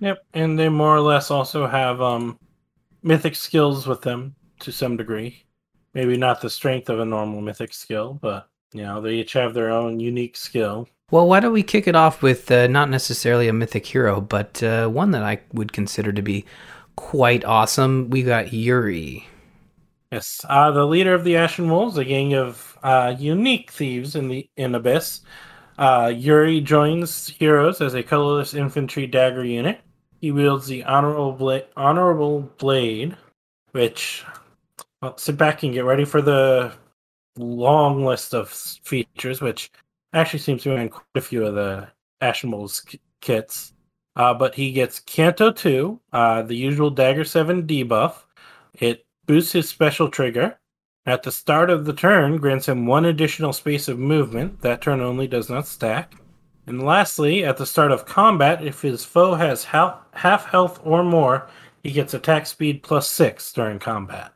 Yep, 0.00 0.24
and 0.34 0.58
they 0.58 0.68
more 0.68 0.94
or 0.94 1.00
less 1.00 1.30
also 1.30 1.66
have 1.66 2.00
um, 2.00 2.38
mythic 3.02 3.34
skills 3.34 3.86
with 3.86 4.02
them 4.02 4.34
to 4.60 4.72
some 4.72 4.96
degree. 4.96 5.44
Maybe 5.94 6.16
not 6.16 6.40
the 6.40 6.50
strength 6.50 6.88
of 6.88 7.00
a 7.00 7.04
normal 7.04 7.40
mythic 7.40 7.72
skill, 7.72 8.18
but 8.20 8.48
you 8.72 8.82
know 8.82 9.00
they 9.00 9.14
each 9.14 9.32
have 9.34 9.54
their 9.54 9.70
own 9.70 10.00
unique 10.00 10.36
skill. 10.36 10.88
Well, 11.10 11.26
why 11.26 11.40
don't 11.40 11.52
we 11.52 11.64
kick 11.64 11.88
it 11.88 11.96
off 11.96 12.22
with 12.22 12.50
uh, 12.52 12.68
not 12.68 12.88
necessarily 12.88 13.48
a 13.48 13.52
mythic 13.52 13.84
hero, 13.86 14.20
but 14.20 14.62
uh, 14.62 14.88
one 14.88 15.10
that 15.10 15.24
I 15.24 15.40
would 15.52 15.72
consider 15.72 16.12
to 16.12 16.22
be 16.22 16.44
quite 16.94 17.44
awesome. 17.44 18.10
We 18.10 18.22
got 18.22 18.52
Yuri. 18.52 19.26
Yes, 20.12 20.44
uh, 20.48 20.70
the 20.70 20.86
leader 20.86 21.14
of 21.14 21.24
the 21.24 21.36
Ashen 21.36 21.68
Wolves, 21.68 21.96
a 21.98 22.04
gang 22.04 22.34
of 22.34 22.78
uh, 22.82 23.14
unique 23.18 23.70
thieves 23.72 24.14
in 24.14 24.28
the 24.28 24.48
in 24.56 24.74
Abyss. 24.74 25.22
Uh, 25.78 26.12
Yuri 26.14 26.60
joins 26.60 27.28
heroes 27.28 27.80
as 27.80 27.94
a 27.94 28.02
colorless 28.02 28.54
infantry 28.54 29.06
dagger 29.06 29.44
unit. 29.44 29.80
He 30.20 30.30
wields 30.30 30.66
the 30.66 30.84
honorable 30.84 31.32
blade, 31.32 31.64
honorable 31.76 32.40
blade, 32.58 33.16
which 33.72 34.24
well, 35.00 35.16
sit 35.16 35.36
back 35.36 35.62
and 35.62 35.72
get 35.72 35.84
ready 35.84 36.04
for 36.04 36.22
the 36.22 36.72
long 37.36 38.04
list 38.04 38.34
of 38.34 38.50
features, 38.50 39.40
which 39.40 39.70
actually 40.12 40.40
seems 40.40 40.62
to 40.62 40.74
be 40.74 40.80
in 40.80 40.88
quite 40.88 41.04
a 41.14 41.20
few 41.20 41.46
of 41.46 41.54
the 41.54 41.88
Ashen 42.20 42.52
k- 42.86 43.00
kits. 43.20 43.72
Uh, 44.16 44.34
but 44.34 44.54
he 44.54 44.72
gets 44.72 45.00
Canto 45.00 45.52
2, 45.52 46.00
uh, 46.12 46.42
the 46.42 46.56
usual 46.56 46.90
Dagger 46.90 47.24
7 47.24 47.66
debuff. 47.66 48.24
It 48.74 49.06
boosts 49.26 49.52
his 49.52 49.68
special 49.68 50.08
trigger. 50.08 50.58
At 51.06 51.22
the 51.22 51.32
start 51.32 51.70
of 51.70 51.86
the 51.86 51.92
turn, 51.92 52.36
grants 52.36 52.68
him 52.68 52.86
one 52.86 53.06
additional 53.06 53.52
space 53.52 53.88
of 53.88 53.98
movement. 53.98 54.60
That 54.60 54.82
turn 54.82 55.00
only 55.00 55.26
does 55.26 55.48
not 55.48 55.66
stack. 55.66 56.14
And 56.66 56.82
lastly, 56.82 57.44
at 57.44 57.56
the 57.56 57.66
start 57.66 57.90
of 57.90 58.04
combat, 58.04 58.62
if 58.62 58.82
his 58.82 59.04
foe 59.04 59.34
has 59.34 59.64
half, 59.64 60.44
health 60.46 60.80
or 60.84 61.02
more, 61.02 61.48
he 61.82 61.90
gets 61.90 62.14
attack 62.14 62.46
speed 62.46 62.82
plus 62.82 63.08
six 63.08 63.52
during 63.52 63.78
combat. 63.78 64.32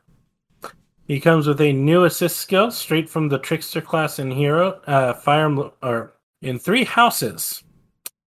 He 1.07 1.19
comes 1.19 1.45
with 1.45 1.61
a 1.61 1.71
new 1.71 2.03
assist 2.03 2.37
skill 2.37 2.71
straight 2.71 3.09
from 3.09 3.29
the 3.29 3.37
trickster 3.37 3.81
class 3.81 4.17
in 4.17 4.31
hero 4.31 4.81
uh, 4.87 5.13
fire 5.13 5.53
or 5.83 6.15
in 6.41 6.57
three 6.57 6.83
houses. 6.83 7.63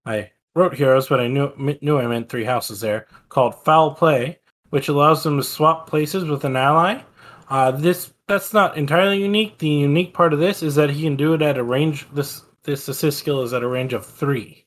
I 0.07 0.31
wrote 0.55 0.75
heroes, 0.75 1.09
but 1.09 1.21
I 1.21 1.27
knew 1.27 1.53
knew 1.83 1.99
I 1.99 2.07
meant 2.07 2.29
three 2.29 2.45
houses 2.45 2.81
there. 2.81 3.07
Called 3.29 3.64
foul 3.64 3.95
play, 3.95 4.38
which 4.71 4.88
allows 4.88 5.25
them 5.25 5.38
to 5.38 5.43
swap 5.43 5.88
places 5.88 6.25
with 6.25 6.45
an 6.45 6.57
ally. 6.57 7.03
Uh, 7.51 7.73
this 7.73 8.12
that's 8.29 8.53
not 8.53 8.77
entirely 8.77 9.21
unique. 9.21 9.59
The 9.59 9.69
unique 9.69 10.14
part 10.14 10.33
of 10.33 10.38
this 10.38 10.62
is 10.62 10.77
that 10.77 10.91
he 10.91 11.03
can 11.03 11.17
do 11.17 11.35
it 11.35 11.43
at 11.43 11.59
a 11.59 11.64
range. 11.64 12.07
This 12.12 12.43
this 12.62 12.87
assist 12.87 13.19
skill 13.19 13.43
is 13.43 13.53
at 13.53 13.64
a 13.64 13.69
range 13.69 13.93
of 13.93 14.07
three, 14.07 14.67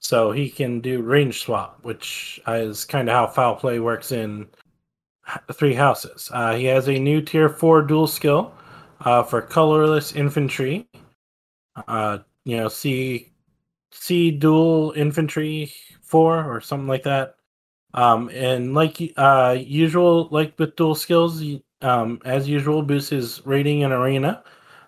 so 0.00 0.32
he 0.32 0.50
can 0.50 0.80
do 0.80 1.00
range 1.00 1.42
swap, 1.42 1.78
which 1.82 2.40
is 2.48 2.84
kind 2.84 3.08
of 3.08 3.14
how 3.14 3.26
foul 3.28 3.54
play 3.54 3.78
works 3.78 4.10
in 4.10 4.48
three 5.52 5.74
houses. 5.74 6.30
Uh, 6.32 6.54
he 6.54 6.64
has 6.66 6.88
a 6.88 6.98
new 6.98 7.20
tier 7.20 7.48
four 7.48 7.82
dual 7.82 8.06
skill 8.06 8.54
uh, 9.00 9.22
for 9.22 9.42
colorless 9.42 10.14
infantry. 10.14 10.88
Uh, 11.88 12.18
you 12.44 12.56
know, 12.56 12.68
see 12.68 13.32
see 13.92 14.30
dual 14.30 14.92
infantry 14.96 15.72
four 16.02 16.44
or 16.44 16.60
something 16.60 16.88
like 16.88 17.02
that. 17.04 17.36
Um, 17.94 18.30
and 18.30 18.74
like 18.74 18.98
uh, 19.16 19.56
usual, 19.58 20.28
like 20.30 20.58
with 20.58 20.76
dual 20.76 20.94
skills, 20.94 21.42
um, 21.82 22.20
as 22.24 22.48
usual, 22.48 22.82
boosts 22.82 23.10
his 23.10 23.46
rating 23.46 23.82
in 23.82 23.92
arena. 23.92 24.44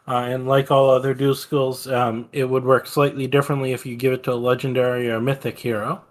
Uh, 0.08 0.26
and 0.30 0.48
like 0.48 0.70
all 0.70 0.90
other 0.90 1.14
dual 1.14 1.34
skills, 1.34 1.88
um, 1.88 2.28
it 2.32 2.44
would 2.44 2.64
work 2.64 2.86
slightly 2.86 3.26
differently 3.26 3.72
if 3.72 3.86
you 3.86 3.96
give 3.96 4.12
it 4.14 4.22
to 4.24 4.32
a 4.32 4.34
legendary 4.34 5.10
or 5.10 5.20
mythic 5.20 5.58
hero. 5.58 6.02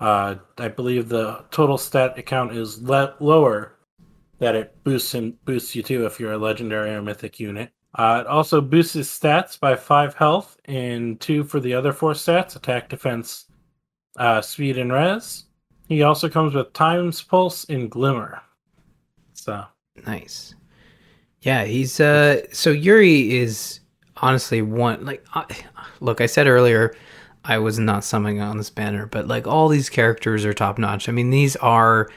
Uh, 0.00 0.36
I 0.58 0.68
believe 0.68 1.08
the 1.08 1.44
total 1.50 1.78
stat 1.78 2.18
account 2.18 2.52
is 2.52 2.82
le- 2.82 3.14
lower 3.20 3.76
that 4.38 4.54
it 4.54 4.74
boosts 4.84 5.14
and 5.14 5.42
boosts 5.44 5.74
you 5.74 5.82
to 5.84 6.04
if 6.04 6.20
you're 6.20 6.32
a 6.32 6.38
legendary 6.38 6.90
or 6.90 7.02
mythic 7.02 7.40
unit. 7.40 7.70
Uh, 7.94 8.22
it 8.24 8.26
also 8.26 8.60
boosts 8.60 8.92
his 8.92 9.08
stats 9.08 9.58
by 9.58 9.74
five 9.74 10.14
health 10.14 10.58
and 10.66 11.18
two 11.18 11.42
for 11.42 11.60
the 11.60 11.72
other 11.72 11.92
four 11.92 12.12
stats 12.12 12.54
attack, 12.54 12.90
defense, 12.90 13.46
uh, 14.18 14.42
speed, 14.42 14.76
and 14.76 14.92
res. 14.92 15.44
He 15.88 16.02
also 16.02 16.28
comes 16.28 16.52
with 16.52 16.72
Time's 16.74 17.22
Pulse 17.22 17.64
and 17.70 17.90
Glimmer. 17.90 18.42
So 19.32 19.64
nice. 20.06 20.54
Yeah, 21.40 21.64
he's 21.64 22.00
uh 22.00 22.42
so 22.52 22.70
Yuri 22.70 23.36
is 23.36 23.80
honestly 24.16 24.62
one 24.62 25.04
like 25.04 25.24
look, 26.00 26.20
I 26.20 26.26
said 26.26 26.48
earlier 26.48 26.94
I 27.46 27.58
was 27.58 27.78
not 27.78 28.04
summing 28.04 28.40
on 28.40 28.58
this 28.58 28.70
banner, 28.70 29.06
but 29.06 29.28
like 29.28 29.46
all 29.46 29.68
these 29.68 29.88
characters 29.88 30.44
are 30.44 30.52
top 30.52 30.78
notch. 30.78 31.08
I 31.08 31.12
mean, 31.12 31.30
these 31.30 31.56
are 31.56 32.08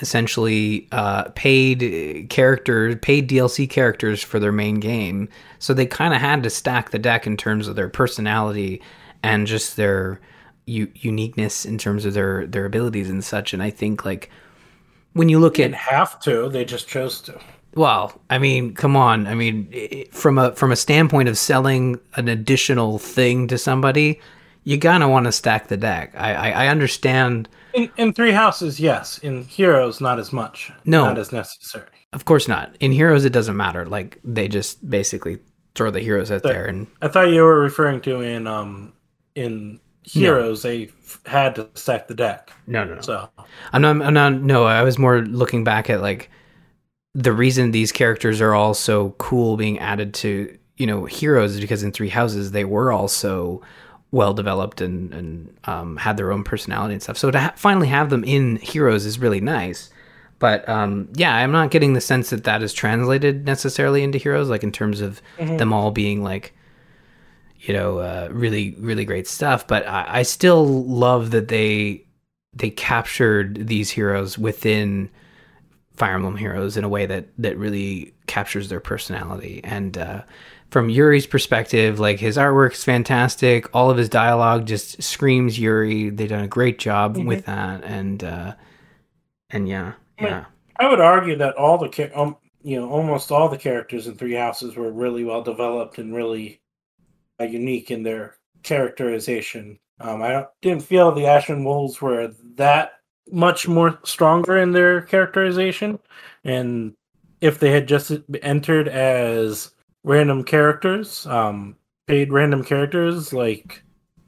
essentially 0.00 0.88
uh, 0.92 1.24
paid 1.34 2.28
characters, 2.30 2.96
paid 3.02 3.28
DLC 3.28 3.68
characters 3.68 4.22
for 4.22 4.38
their 4.38 4.52
main 4.52 4.80
game. 4.80 5.28
So 5.58 5.74
they 5.74 5.86
kind 5.86 6.14
of 6.14 6.20
had 6.20 6.42
to 6.42 6.50
stack 6.50 6.90
the 6.90 6.98
deck 6.98 7.26
in 7.26 7.36
terms 7.36 7.66
of 7.66 7.76
their 7.76 7.88
personality 7.88 8.82
and 9.22 9.46
just 9.46 9.76
their 9.76 10.20
u- 10.66 10.92
uniqueness 10.94 11.64
in 11.64 11.78
terms 11.78 12.04
of 12.04 12.14
their 12.14 12.46
their 12.46 12.66
abilities 12.66 13.10
and 13.10 13.24
such. 13.24 13.52
And 13.52 13.62
I 13.62 13.70
think 13.70 14.04
like 14.04 14.30
when 15.14 15.28
you 15.28 15.38
look 15.38 15.56
they 15.56 15.64
at 15.64 15.74
have 15.74 16.20
to, 16.20 16.48
they 16.48 16.64
just 16.64 16.88
chose 16.88 17.20
to. 17.22 17.40
Well, 17.74 18.20
I 18.30 18.38
mean, 18.38 18.74
come 18.74 18.96
on. 18.96 19.26
I 19.26 19.34
mean, 19.34 20.06
from 20.10 20.38
a 20.38 20.52
from 20.54 20.72
a 20.72 20.76
standpoint 20.76 21.28
of 21.28 21.36
selling 21.38 22.00
an 22.14 22.28
additional 22.28 22.98
thing 22.98 23.48
to 23.48 23.58
somebody, 23.58 24.20
you 24.66 24.80
kind 24.80 25.04
of 25.04 25.10
want 25.10 25.26
to 25.26 25.32
stack 25.32 25.68
the 25.68 25.76
deck. 25.76 26.12
I, 26.16 26.34
I, 26.34 26.50
I 26.64 26.68
understand. 26.68 27.48
In, 27.72 27.88
in 27.96 28.12
three 28.12 28.32
houses, 28.32 28.80
yes. 28.80 29.18
In 29.18 29.44
heroes, 29.44 30.00
not 30.00 30.18
as 30.18 30.32
much. 30.32 30.72
No, 30.84 31.04
not 31.04 31.18
as 31.18 31.30
necessary. 31.30 31.86
Of 32.12 32.24
course 32.24 32.48
not. 32.48 32.76
In 32.80 32.90
heroes, 32.90 33.24
it 33.24 33.32
doesn't 33.32 33.56
matter. 33.56 33.86
Like 33.86 34.18
they 34.24 34.48
just 34.48 34.88
basically 34.90 35.38
throw 35.76 35.92
the 35.92 36.00
heroes 36.00 36.32
out 36.32 36.42
there, 36.42 36.66
and 36.66 36.88
I 37.00 37.06
thought 37.06 37.30
you 37.30 37.42
were 37.42 37.60
referring 37.60 38.00
to 38.02 38.20
in 38.22 38.48
um 38.48 38.92
in 39.36 39.78
heroes 40.02 40.62
they 40.62 40.84
f- 40.84 41.20
had 41.26 41.54
to 41.56 41.68
stack 41.74 42.08
the 42.08 42.14
deck. 42.14 42.50
no, 42.66 42.82
no, 42.84 42.96
no. 42.96 43.00
So 43.02 43.28
I'm 43.72 43.82
not. 43.82 44.02
I'm 44.02 44.14
not. 44.14 44.32
No, 44.32 44.64
I 44.64 44.82
was 44.82 44.98
more 44.98 45.20
looking 45.20 45.62
back 45.62 45.88
at 45.90 46.00
like 46.00 46.28
the 47.14 47.32
reason 47.32 47.70
these 47.70 47.92
characters 47.92 48.40
are 48.40 48.52
all 48.52 48.74
so 48.74 49.10
cool 49.18 49.56
being 49.56 49.78
added 49.78 50.12
to 50.14 50.58
you 50.76 50.88
know 50.88 51.04
heroes 51.04 51.54
is 51.54 51.60
because 51.60 51.84
in 51.84 51.92
Three 51.92 52.08
Houses 52.08 52.50
they 52.50 52.64
were 52.64 52.90
also 52.90 53.62
well 54.16 54.34
developed 54.34 54.80
and 54.80 55.12
and 55.14 55.56
um, 55.64 55.96
had 55.96 56.16
their 56.16 56.32
own 56.32 56.42
personality 56.42 56.94
and 56.94 57.02
stuff. 57.02 57.18
So 57.18 57.30
to 57.30 57.38
ha- 57.38 57.52
finally 57.56 57.88
have 57.88 58.10
them 58.10 58.24
in 58.24 58.56
heroes 58.56 59.04
is 59.04 59.18
really 59.18 59.40
nice. 59.40 59.90
But 60.38 60.68
um, 60.68 61.08
yeah, 61.14 61.34
I'm 61.34 61.52
not 61.52 61.70
getting 61.70 61.92
the 61.92 62.00
sense 62.00 62.30
that 62.30 62.44
that 62.44 62.62
is 62.62 62.72
translated 62.72 63.46
necessarily 63.46 64.02
into 64.02 64.18
heroes, 64.18 64.50
like 64.50 64.62
in 64.62 64.72
terms 64.72 65.00
of 65.00 65.22
them 65.38 65.72
all 65.72 65.90
being 65.90 66.22
like 66.22 66.54
you 67.60 67.72
know 67.72 67.98
uh, 67.98 68.28
really 68.32 68.74
really 68.78 69.04
great 69.04 69.28
stuff. 69.28 69.66
But 69.66 69.86
I, 69.86 70.06
I 70.08 70.22
still 70.22 70.84
love 70.84 71.30
that 71.30 71.48
they 71.48 72.04
they 72.52 72.70
captured 72.70 73.66
these 73.66 73.90
heroes 73.90 74.38
within 74.38 75.10
Fire 75.94 76.14
Emblem 76.14 76.36
Heroes 76.36 76.76
in 76.76 76.84
a 76.84 76.88
way 76.88 77.06
that 77.06 77.28
that 77.38 77.56
really 77.56 78.14
captures 78.26 78.68
their 78.68 78.80
personality. 78.80 79.60
And 79.64 79.96
uh, 79.96 80.22
from 80.76 80.90
Yuri's 80.90 81.26
perspective, 81.26 81.98
like 81.98 82.20
his 82.20 82.36
artwork's 82.36 82.84
fantastic. 82.84 83.74
All 83.74 83.90
of 83.90 83.96
his 83.96 84.10
dialogue 84.10 84.66
just 84.66 85.02
screams 85.02 85.58
Yuri. 85.58 86.10
They've 86.10 86.28
done 86.28 86.44
a 86.44 86.48
great 86.48 86.78
job 86.78 87.16
with 87.16 87.46
that. 87.46 87.82
And 87.82 88.22
uh, 88.22 88.54
and 89.48 89.66
yeah, 89.66 89.94
yeah, 90.20 90.44
I 90.78 90.86
would 90.86 91.00
argue 91.00 91.34
that 91.36 91.56
all 91.56 91.78
the 91.78 92.10
um, 92.14 92.36
you 92.62 92.78
know 92.78 92.90
almost 92.90 93.32
all 93.32 93.48
the 93.48 93.56
characters 93.56 94.06
in 94.06 94.16
Three 94.16 94.34
Houses 94.34 94.76
were 94.76 94.92
really 94.92 95.24
well 95.24 95.40
developed 95.40 95.96
and 95.96 96.14
really 96.14 96.60
uh, 97.40 97.44
unique 97.44 97.90
in 97.90 98.02
their 98.02 98.36
characterization. 98.62 99.78
Um, 99.98 100.20
I 100.20 100.28
don't, 100.28 100.48
didn't 100.60 100.82
feel 100.82 101.10
the 101.10 101.24
Ashen 101.24 101.64
Wolves 101.64 102.02
were 102.02 102.34
that 102.56 103.00
much 103.32 103.66
more 103.66 103.98
stronger 104.04 104.58
in 104.58 104.72
their 104.72 105.00
characterization, 105.00 106.00
and 106.44 106.92
if 107.40 107.60
they 107.60 107.70
had 107.70 107.88
just 107.88 108.12
entered 108.42 108.88
as 108.88 109.70
random 110.06 110.44
characters, 110.44 111.26
um, 111.26 111.76
paid 112.06 112.32
random 112.32 112.64
characters 112.64 113.34
like 113.34 113.82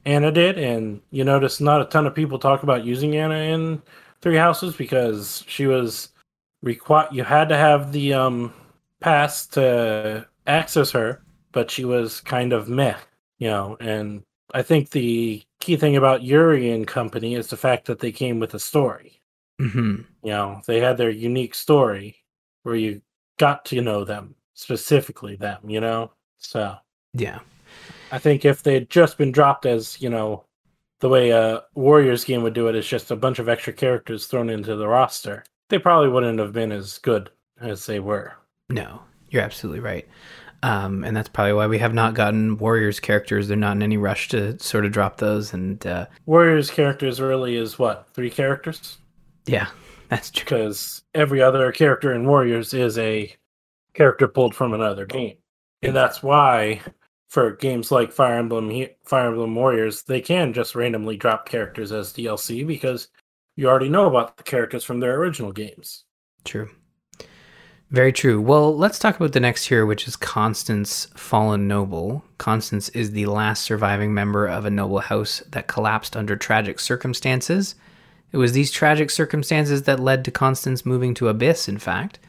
Anna 0.05 0.31
did, 0.31 0.59
and 0.59 1.01
you 1.09 1.23
notice 1.23 1.61
not 1.61 1.81
a 1.81 1.85
ton 1.85 2.05
of 2.05 2.13
people 2.13 2.37
talk 2.37 2.63
about 2.63 2.85
using 2.85 3.15
Anna 3.15 3.35
in 3.35 3.81
Three 4.21 4.35
Houses 4.35 4.75
because 4.75 5.43
she 5.47 5.65
was 5.67 6.09
required. 6.61 7.13
You 7.13 7.23
had 7.23 7.49
to 7.49 7.57
have 7.57 7.91
the 7.93 8.13
um 8.13 8.53
pass 8.99 9.47
to 9.47 10.27
access 10.47 10.91
her, 10.91 11.23
but 11.53 11.71
she 11.71 11.85
was 11.85 12.21
kind 12.21 12.53
of 12.53 12.67
meh, 12.69 12.97
you 13.39 13.47
know. 13.47 13.77
And 13.79 14.23
I 14.53 14.61
think 14.61 14.89
the 14.89 15.41
key 15.61 15.77
thing 15.77 15.95
about 15.95 16.23
Yuri 16.23 16.71
and 16.71 16.85
Company 16.85 17.35
is 17.35 17.47
the 17.47 17.57
fact 17.57 17.85
that 17.85 17.99
they 17.99 18.11
came 18.11 18.39
with 18.39 18.53
a 18.53 18.59
story. 18.59 19.21
hmm 19.59 20.01
You 20.23 20.31
know, 20.31 20.61
they 20.67 20.81
had 20.81 20.97
their 20.97 21.09
unique 21.09 21.55
story 21.55 22.17
where 22.63 22.75
you 22.75 23.01
got 23.37 23.63
to 23.65 23.81
know 23.81 24.03
them 24.03 24.35
specifically 24.59 25.35
them. 25.35 25.59
You 25.67 25.79
know, 25.79 26.11
so 26.37 26.75
yeah, 27.13 27.39
I 28.11 28.17
think 28.19 28.45
if 28.45 28.63
they'd 28.63 28.89
just 28.89 29.17
been 29.17 29.31
dropped 29.31 29.65
as, 29.65 30.01
you 30.01 30.09
know, 30.09 30.43
the 30.99 31.09
way 31.09 31.29
a 31.29 31.63
Warriors 31.75 32.25
game 32.25 32.43
would 32.43 32.53
do 32.53 32.67
it 32.67 32.75
is 32.75 32.87
just 32.87 33.11
a 33.11 33.15
bunch 33.15 33.39
of 33.39 33.47
extra 33.49 33.73
characters 33.73 34.25
thrown 34.27 34.49
into 34.49 34.75
the 34.75 34.87
roster, 34.87 35.43
they 35.69 35.79
probably 35.79 36.09
wouldn't 36.09 36.39
have 36.39 36.53
been 36.53 36.71
as 36.71 36.97
good 36.97 37.29
as 37.61 37.85
they 37.85 37.99
were. 37.99 38.33
no, 38.69 39.01
you're 39.29 39.43
absolutely 39.43 39.79
right. 39.79 40.07
Um, 40.61 41.03
and 41.05 41.15
that's 41.15 41.29
probably 41.29 41.53
why 41.53 41.67
we 41.67 41.77
have 41.77 41.93
not 41.93 42.15
gotten 42.15 42.57
Warriors 42.57 42.99
characters. 42.99 43.47
They're 43.47 43.55
not 43.55 43.77
in 43.77 43.83
any 43.83 43.95
rush 43.95 44.27
to 44.29 44.59
sort 44.59 44.85
of 44.85 44.91
drop 44.91 45.17
those. 45.17 45.53
And 45.53 45.85
uh, 45.87 46.07
Warriors 46.25 46.69
characters 46.69 47.21
really 47.21 47.55
is 47.55 47.79
what, 47.79 48.09
three 48.13 48.29
characters? 48.29 48.97
yeah, 49.45 49.67
that's 50.09 50.29
true. 50.31 50.43
Because 50.43 51.03
every 51.13 51.41
other 51.41 51.71
character 51.71 52.13
in 52.13 52.27
Warriors 52.27 52.73
is 52.73 52.97
a 52.97 53.33
character 53.93 54.27
pulled 54.27 54.55
from 54.55 54.73
another 54.73 55.05
game. 55.05 55.37
And 55.81 55.95
that's 55.95 56.21
why 56.21 56.81
for 57.29 57.51
games 57.51 57.91
like 57.91 58.11
Fire 58.11 58.37
Emblem 58.37 58.85
Fire 59.05 59.27
Emblem 59.27 59.55
Warriors, 59.55 60.03
they 60.03 60.21
can 60.21 60.51
just 60.51 60.75
randomly 60.75 61.15
drop 61.15 61.47
characters 61.47 61.91
as 61.91 62.13
DLC 62.13 62.65
because 62.65 63.07
you 63.55 63.67
already 63.67 63.89
know 63.89 64.07
about 64.07 64.37
the 64.37 64.43
characters 64.43 64.83
from 64.83 64.99
their 64.99 65.15
original 65.17 65.51
games. 65.51 66.05
True. 66.43 66.69
Very 67.91 68.13
true. 68.13 68.39
Well, 68.39 68.77
let's 68.77 68.99
talk 68.99 69.15
about 69.15 69.31
the 69.33 69.39
next 69.39 69.65
hero, 69.65 69.85
which 69.87 70.07
is 70.07 70.15
Constance 70.15 71.07
Fallen 71.15 71.67
Noble. 71.67 72.23
Constance 72.37 72.89
is 72.89 73.11
the 73.11 73.25
last 73.25 73.63
surviving 73.63 74.13
member 74.13 74.45
of 74.45 74.65
a 74.65 74.69
noble 74.69 74.99
house 74.99 75.41
that 75.49 75.67
collapsed 75.67 76.15
under 76.15 76.35
tragic 76.35 76.79
circumstances. 76.79 77.73
It 78.31 78.37
was 78.37 78.51
these 78.53 78.69
tragic 78.69 79.09
circumstances 79.09 79.83
that 79.83 79.99
led 79.99 80.23
to 80.25 80.31
Constance 80.31 80.85
moving 80.85 81.15
to 81.15 81.29
Abyss, 81.29 81.67
in 81.67 81.79
fact. 81.79 82.19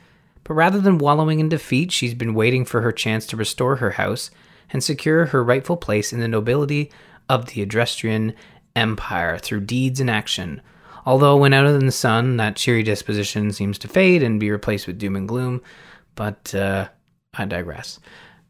But 0.51 0.57
rather 0.57 0.81
than 0.81 0.99
wallowing 0.99 1.39
in 1.39 1.49
defeat, 1.49 1.93
she's 1.93 2.13
been 2.13 2.35
waiting 2.35 2.65
for 2.65 2.81
her 2.81 2.91
chance 2.91 3.25
to 3.27 3.37
restore 3.37 3.77
her 3.77 3.93
house 3.93 4.33
and 4.71 4.83
secure 4.83 5.27
her 5.27 5.45
rightful 5.45 5.77
place 5.77 6.13
in 6.13 6.19
the 6.19 6.27
nobility 6.27 6.91
of 7.29 7.47
the 7.47 7.65
Adrestian 7.65 8.35
Empire 8.75 9.39
through 9.39 9.61
deeds 9.61 10.01
and 10.01 10.11
action. 10.11 10.61
Although, 11.07 11.37
when 11.37 11.53
out 11.53 11.67
in 11.67 11.87
the 11.87 11.93
sun, 11.93 12.37
that 12.39 12.57
cheery 12.57 12.83
disposition 12.83 13.53
seems 13.53 13.79
to 13.79 13.87
fade 13.87 14.25
and 14.25 14.41
be 14.41 14.51
replaced 14.51 14.89
with 14.89 14.99
doom 14.99 15.15
and 15.15 15.29
gloom. 15.29 15.63
But 16.17 16.53
uh, 16.53 16.89
I 17.33 17.45
digress. 17.45 18.01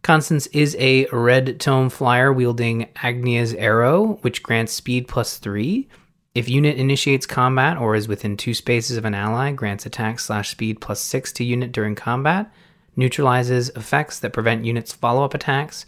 Constance 0.00 0.46
is 0.46 0.74
a 0.78 1.04
red 1.12 1.60
tome 1.60 1.90
flyer 1.90 2.32
wielding 2.32 2.88
Agnea's 3.02 3.52
Arrow, 3.52 4.18
which 4.22 4.42
grants 4.42 4.72
speed 4.72 5.06
plus 5.06 5.36
three. 5.36 5.86
If 6.34 6.48
unit 6.48 6.76
initiates 6.76 7.26
combat 7.26 7.76
or 7.76 7.96
is 7.96 8.06
within 8.06 8.36
two 8.36 8.54
spaces 8.54 8.96
of 8.96 9.04
an 9.04 9.14
ally, 9.14 9.50
grants 9.50 9.84
attack 9.84 10.20
slash 10.20 10.50
speed 10.50 10.80
plus 10.80 11.00
six 11.00 11.32
to 11.32 11.44
unit 11.44 11.72
during 11.72 11.96
combat, 11.96 12.52
neutralizes 12.94 13.70
effects 13.70 14.20
that 14.20 14.32
prevent 14.32 14.64
units' 14.64 14.92
follow 14.92 15.24
up 15.24 15.34
attacks, 15.34 15.86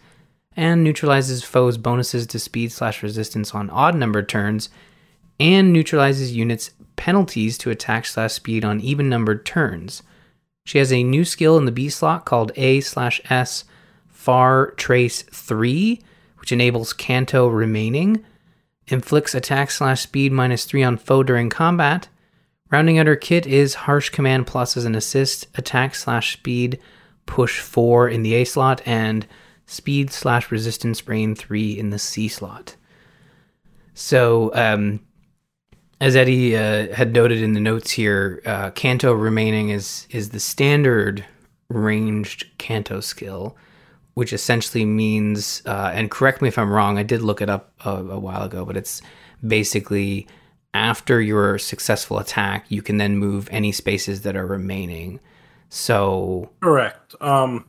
and 0.56 0.82
neutralizes 0.82 1.44
foes' 1.44 1.78
bonuses 1.78 2.26
to 2.26 2.38
speed 2.38 2.72
slash 2.72 3.02
resistance 3.02 3.54
on 3.54 3.70
odd 3.70 3.94
numbered 3.94 4.28
turns, 4.28 4.68
and 5.38 5.72
neutralizes 5.72 6.36
units' 6.36 6.72
penalties 6.96 7.56
to 7.58 7.70
attack 7.70 8.04
slash 8.04 8.32
speed 8.32 8.64
on 8.64 8.80
even 8.80 9.08
numbered 9.08 9.46
turns. 9.46 10.02
She 10.64 10.78
has 10.78 10.92
a 10.92 11.04
new 11.04 11.24
skill 11.24 11.56
in 11.56 11.66
the 11.66 11.72
B 11.72 11.88
slot 11.88 12.24
called 12.24 12.52
A 12.56 12.80
slash 12.80 13.20
S 13.30 13.64
Far 14.08 14.72
Trace 14.72 15.22
3, 15.22 16.00
which 16.38 16.52
enables 16.52 16.92
Canto 16.92 17.46
remaining, 17.48 18.24
inflicts 18.88 19.34
attack 19.34 19.70
slash 19.70 20.02
speed 20.02 20.32
minus 20.32 20.64
3 20.64 20.82
on 20.82 20.96
foe 20.96 21.22
during 21.22 21.50
combat. 21.50 22.08
Rounding 22.70 22.98
out 22.98 23.06
her 23.06 23.16
kit 23.16 23.46
is 23.46 23.74
Harsh 23.74 24.10
Command 24.10 24.46
Plus 24.46 24.76
as 24.76 24.84
an 24.84 24.94
assist, 24.94 25.46
attack 25.56 25.94
slash 25.94 26.32
speed 26.34 26.78
push 27.26 27.60
4 27.60 28.08
in 28.08 28.22
the 28.22 28.34
A 28.34 28.44
slot, 28.44 28.82
and 28.86 29.26
speed 29.66 30.10
slash 30.10 30.50
resistance 30.50 31.00
brain 31.00 31.34
3 31.34 31.78
in 31.78 31.90
the 31.90 31.98
C 31.98 32.28
slot. 32.28 32.76
So, 33.94 34.50
um, 34.54 35.00
as 36.00 36.16
Eddie 36.16 36.56
uh, 36.56 36.92
had 36.94 37.12
noted 37.12 37.42
in 37.42 37.52
the 37.52 37.60
notes 37.60 37.90
here, 37.90 38.42
uh, 38.44 38.70
Canto 38.70 39.12
remaining 39.12 39.68
is 39.68 40.06
is 40.10 40.30
the 40.30 40.40
standard 40.40 41.24
ranged 41.68 42.46
Canto 42.58 43.00
skill, 43.00 43.56
which 44.14 44.32
essentially 44.32 44.84
means, 44.84 45.62
uh, 45.66 45.90
and 45.94 46.10
correct 46.10 46.42
me 46.42 46.48
if 46.48 46.58
I'm 46.58 46.70
wrong, 46.70 46.98
I 46.98 47.02
did 47.02 47.22
look 47.22 47.40
it 47.40 47.48
up 47.48 47.72
a, 47.84 47.90
a 47.96 48.18
while 48.18 48.42
ago, 48.42 48.64
but 48.64 48.76
it's 48.76 49.00
basically 49.46 50.26
after 50.74 51.20
your 51.20 51.58
successful 51.58 52.18
attack, 52.18 52.66
you 52.68 52.82
can 52.82 52.96
then 52.96 53.16
move 53.16 53.48
any 53.50 53.72
spaces 53.72 54.22
that 54.22 54.36
are 54.36 54.46
remaining. 54.46 55.20
So 55.68 56.50
correct. 56.60 57.14
Um, 57.20 57.66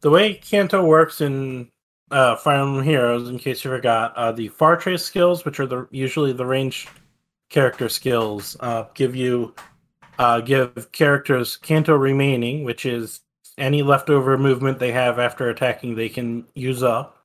the 0.00 0.10
way 0.10 0.34
Canto 0.34 0.84
works 0.84 1.20
in 1.20 1.68
uh, 2.10 2.36
Fire 2.36 2.60
Emblem 2.60 2.84
Heroes, 2.84 3.28
in 3.28 3.38
case 3.38 3.64
you 3.64 3.70
forgot, 3.70 4.16
uh, 4.16 4.32
the 4.32 4.48
far 4.48 4.76
trace 4.76 5.04
skills, 5.04 5.44
which 5.44 5.60
are 5.60 5.66
the 5.66 5.86
usually 5.90 6.32
the 6.32 6.46
range 6.46 6.88
character 7.48 7.88
skills, 7.88 8.56
uh, 8.60 8.84
give 8.94 9.14
you 9.14 9.54
uh, 10.18 10.40
give 10.40 10.90
characters 10.92 11.56
Canto 11.56 11.94
remaining, 11.94 12.64
which 12.64 12.84
is 12.84 13.20
any 13.60 13.82
leftover 13.82 14.36
movement 14.36 14.78
they 14.78 14.90
have 14.90 15.18
after 15.18 15.50
attacking, 15.50 15.94
they 15.94 16.08
can 16.08 16.46
use 16.54 16.82
up. 16.82 17.16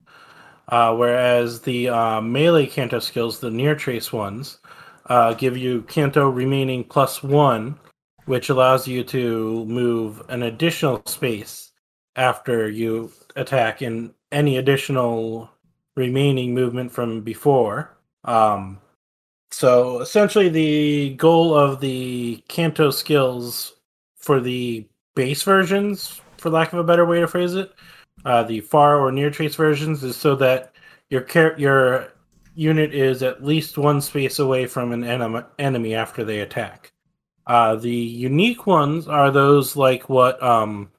Uh, 0.67 0.95
whereas 0.95 1.61
the 1.61 1.89
uh, 1.89 2.21
melee 2.21 2.65
Canto 2.65 2.99
skills, 2.99 3.39
the 3.39 3.51
near 3.51 3.75
trace 3.75 4.11
ones, 4.11 4.59
uh, 5.07 5.33
give 5.33 5.55
you 5.55 5.83
Canto 5.83 6.29
remaining 6.29 6.83
plus 6.83 7.23
one, 7.23 7.79
which 8.25 8.49
allows 8.49 8.87
you 8.87 9.03
to 9.03 9.65
move 9.65 10.21
an 10.29 10.43
additional 10.43 11.01
space 11.05 11.71
after 12.15 12.69
you 12.69 13.11
attack 13.35 13.81
in 13.81 14.13
any 14.31 14.57
additional 14.57 15.49
remaining 15.95 16.53
movement 16.53 16.91
from 16.91 17.21
before. 17.21 17.95
Um, 18.23 18.79
so 19.51 19.99
essentially, 20.01 20.49
the 20.49 21.15
goal 21.15 21.53
of 21.53 21.79
the 21.79 22.43
Canto 22.47 22.89
skills 22.89 23.73
for 24.17 24.39
the 24.41 24.87
base 25.15 25.43
versions, 25.43 26.21
for 26.45 26.51
lack 26.51 26.73
of 26.73 26.77
a 26.77 26.83
better 26.83 27.05
way 27.05 27.19
to 27.19 27.27
phrase 27.27 27.55
it, 27.55 27.73
uh, 28.23 28.43
the 28.43 28.59
far 28.59 28.99
or 28.99 29.11
near 29.11 29.31
trace 29.31 29.55
versions, 29.55 30.03
is 30.03 30.15
so 30.15 30.35
that 30.35 30.75
your 31.09 31.21
car- 31.21 31.55
your 31.57 32.13
unit 32.53 32.93
is 32.93 33.23
at 33.23 33.43
least 33.43 33.79
one 33.79 33.99
space 33.99 34.37
away 34.37 34.67
from 34.67 34.91
an 34.91 35.03
enemy 35.03 35.41
enemy 35.57 35.95
after 35.95 36.23
they 36.23 36.41
attack. 36.41 36.91
Uh, 37.47 37.75
the 37.75 37.89
unique 37.89 38.67
ones 38.67 39.07
are 39.07 39.31
those 39.31 39.75
like 39.75 40.07
what 40.07 40.41
um, 40.43 40.91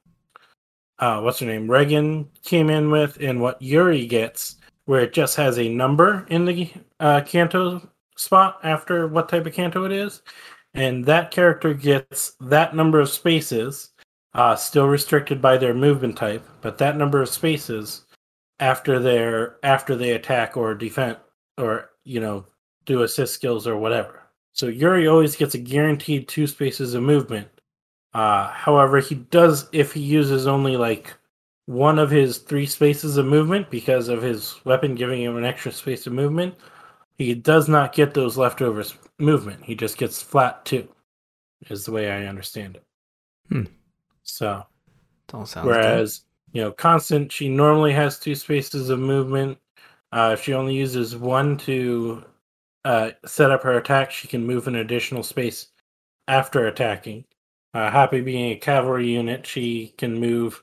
uh, 0.99 1.21
what's 1.21 1.39
her 1.39 1.47
name 1.47 1.71
Regan 1.71 2.29
came 2.43 2.69
in 2.69 2.91
with, 2.91 3.17
and 3.21 3.41
what 3.41 3.63
Yuri 3.63 4.05
gets, 4.05 4.57
where 4.87 5.03
it 5.03 5.13
just 5.13 5.37
has 5.37 5.61
a 5.61 5.69
number 5.69 6.27
in 6.29 6.45
the 6.45 6.69
uh, 6.99 7.21
Canto 7.21 7.89
spot 8.17 8.59
after 8.65 9.07
what 9.07 9.29
type 9.29 9.47
of 9.47 9.55
Canto 9.55 9.85
it 9.85 9.93
is, 9.93 10.23
and 10.75 11.05
that 11.05 11.31
character 11.31 11.73
gets 11.73 12.33
that 12.41 12.75
number 12.75 12.99
of 12.99 13.09
spaces, 13.09 13.91
uh, 14.37 14.55
still 14.55 14.87
restricted 14.87 15.41
by 15.41 15.57
their 15.57 15.75
movement 15.75 16.17
type, 16.17 16.47
but 16.61 16.79
that 16.79 16.97
number 16.97 17.23
of 17.23 17.29
spaces 17.29 18.05
after 18.61 18.99
their 18.99 19.57
after 19.63 19.97
they 19.97 20.13
attack 20.13 20.57
or 20.57 20.75
defend 20.75 21.17
or 21.59 21.91
you 22.05 22.21
know 22.21 22.47
do 22.85 23.03
assist 23.03 23.35
skills 23.35 23.67
or 23.67 23.77
whatever. 23.77 24.23
So 24.53 24.67
Yuri 24.69 25.09
always 25.09 25.37
gets 25.37 25.55
a 25.55 25.59
guaranteed 25.59 26.29
two 26.29 26.47
spaces 26.47 26.95
of 26.95 27.03
movement. 27.03 27.49
Uh, 28.15 28.49
however, 28.49 29.01
he 29.01 29.17
does 29.17 29.69
if 29.73 29.93
he 29.93 30.01
uses 30.01 30.47
only 30.47 30.77
like 30.77 31.15
one 31.67 31.99
of 31.99 32.11
his 32.11 32.39
three 32.39 32.67
spaces 32.67 33.17
of 33.17 33.27
movement 33.27 33.71
because 33.71 34.09
of 34.09 34.23
his 34.23 34.55
weapon 34.65 34.95
giving 34.95 35.23
him 35.23 35.37
an 35.37 35.45
extra 35.45 35.73
space 35.73 36.07
of 36.07 36.13
movement. 36.13 36.55
He 37.19 37.35
does 37.35 37.69
not 37.69 37.95
get 37.95 38.15
those 38.15 38.37
leftovers 38.37 38.95
movement. 39.19 39.65
He 39.65 39.75
just 39.75 39.97
gets 39.97 40.23
flat 40.23 40.65
two, 40.65 40.89
is 41.69 41.85
the 41.85 41.93
way 41.93 42.11
I 42.11 42.27
understand 42.27 42.77
it. 42.77 42.85
Hmm. 43.49 43.65
So, 44.27 44.65
all 45.33 45.47
sounds 45.47 45.67
whereas 45.67 46.23
you 46.53 46.63
know, 46.63 46.73
Constance, 46.73 47.35
she 47.35 47.49
normally 47.49 47.93
has 47.93 48.19
two 48.19 48.35
spaces 48.35 48.91
of 48.91 48.99
movement. 48.99 49.59
Uh, 50.13 50.31
if 50.33 50.43
she 50.43 50.55
only 50.55 50.75
uses 50.75 51.17
one 51.17 51.57
to 51.59 52.25
uh, 52.85 53.11
set 53.27 53.51
up 53.51 53.63
her 53.63 53.77
attack, 53.77 54.11
she 54.11 54.29
can 54.29 54.47
move 54.47 54.67
an 54.67 54.77
additional 54.77 55.23
space 55.23 55.69
after 56.29 56.67
attacking. 56.67 57.25
Uh, 57.75 57.91
Hapi 57.91 58.25
being 58.25 58.53
a 58.53 58.57
cavalry 58.57 59.09
unit, 59.09 59.47
she 59.47 59.95
can 59.99 60.19
move 60.19 60.63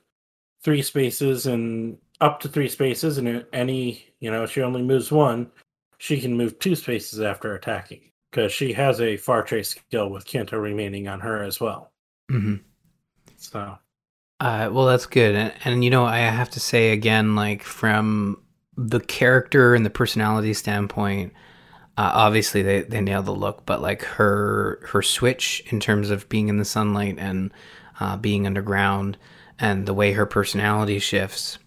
three 0.64 0.82
spaces 0.82 1.46
and 1.46 1.98
up 2.22 2.40
to 2.40 2.50
three 2.50 2.70
spaces, 2.70 3.18
and 3.18 3.46
any 3.54 4.06
you 4.20 4.32
know, 4.32 4.44
if 4.44 4.52
she 4.52 4.62
only 4.62 4.82
moves 4.82 5.12
one, 5.12 5.52
she 6.00 6.20
can 6.20 6.36
move 6.36 6.58
two 6.58 6.76
spaces 6.76 7.22
after 7.22 7.56
attacking 7.56 8.10
because 8.32 8.52
she 8.52 8.74
has 8.74 9.00
a 9.00 9.18
far 9.18 9.44
trace 9.44 9.70
skill 9.70 10.10
with 10.10 10.26
Canto 10.26 10.58
remaining 10.58 11.08
on 11.08 11.20
her 11.20 11.44
as 11.44 11.60
well. 11.60 11.92
Mm-hmm. 12.32 12.56
So, 13.44 13.78
uh, 14.40 14.70
well, 14.72 14.86
that's 14.86 15.06
good, 15.06 15.36
and, 15.36 15.54
and 15.66 15.84
you 15.84 15.90
know, 15.90 16.06
I 16.06 16.20
have 16.20 16.50
to 16.52 16.60
say 16.60 16.92
again, 16.92 17.36
like 17.36 17.64
from 17.64 18.42
the 18.78 19.00
character 19.00 19.76
and 19.76 19.86
the 19.86 19.90
personality 19.90 20.54
standpoint, 20.54 21.34
uh, 21.98 22.12
obviously 22.14 22.62
they 22.62 22.82
they 22.82 23.02
nailed 23.02 23.26
the 23.26 23.34
look, 23.34 23.66
but 23.66 23.82
like 23.82 24.04
her 24.04 24.80
her 24.92 25.02
switch 25.02 25.64
in 25.68 25.80
terms 25.80 26.10
of 26.10 26.30
being 26.30 26.48
in 26.48 26.58
the 26.58 26.66
sunlight 26.66 27.18
and 27.20 27.52
uh, 28.00 28.18
being 28.18 28.48
underground, 28.48 29.18
and 29.60 29.86
the 29.86 29.94
way 29.94 30.14
her 30.14 30.26
personality 30.26 31.00
shifts 31.00 31.60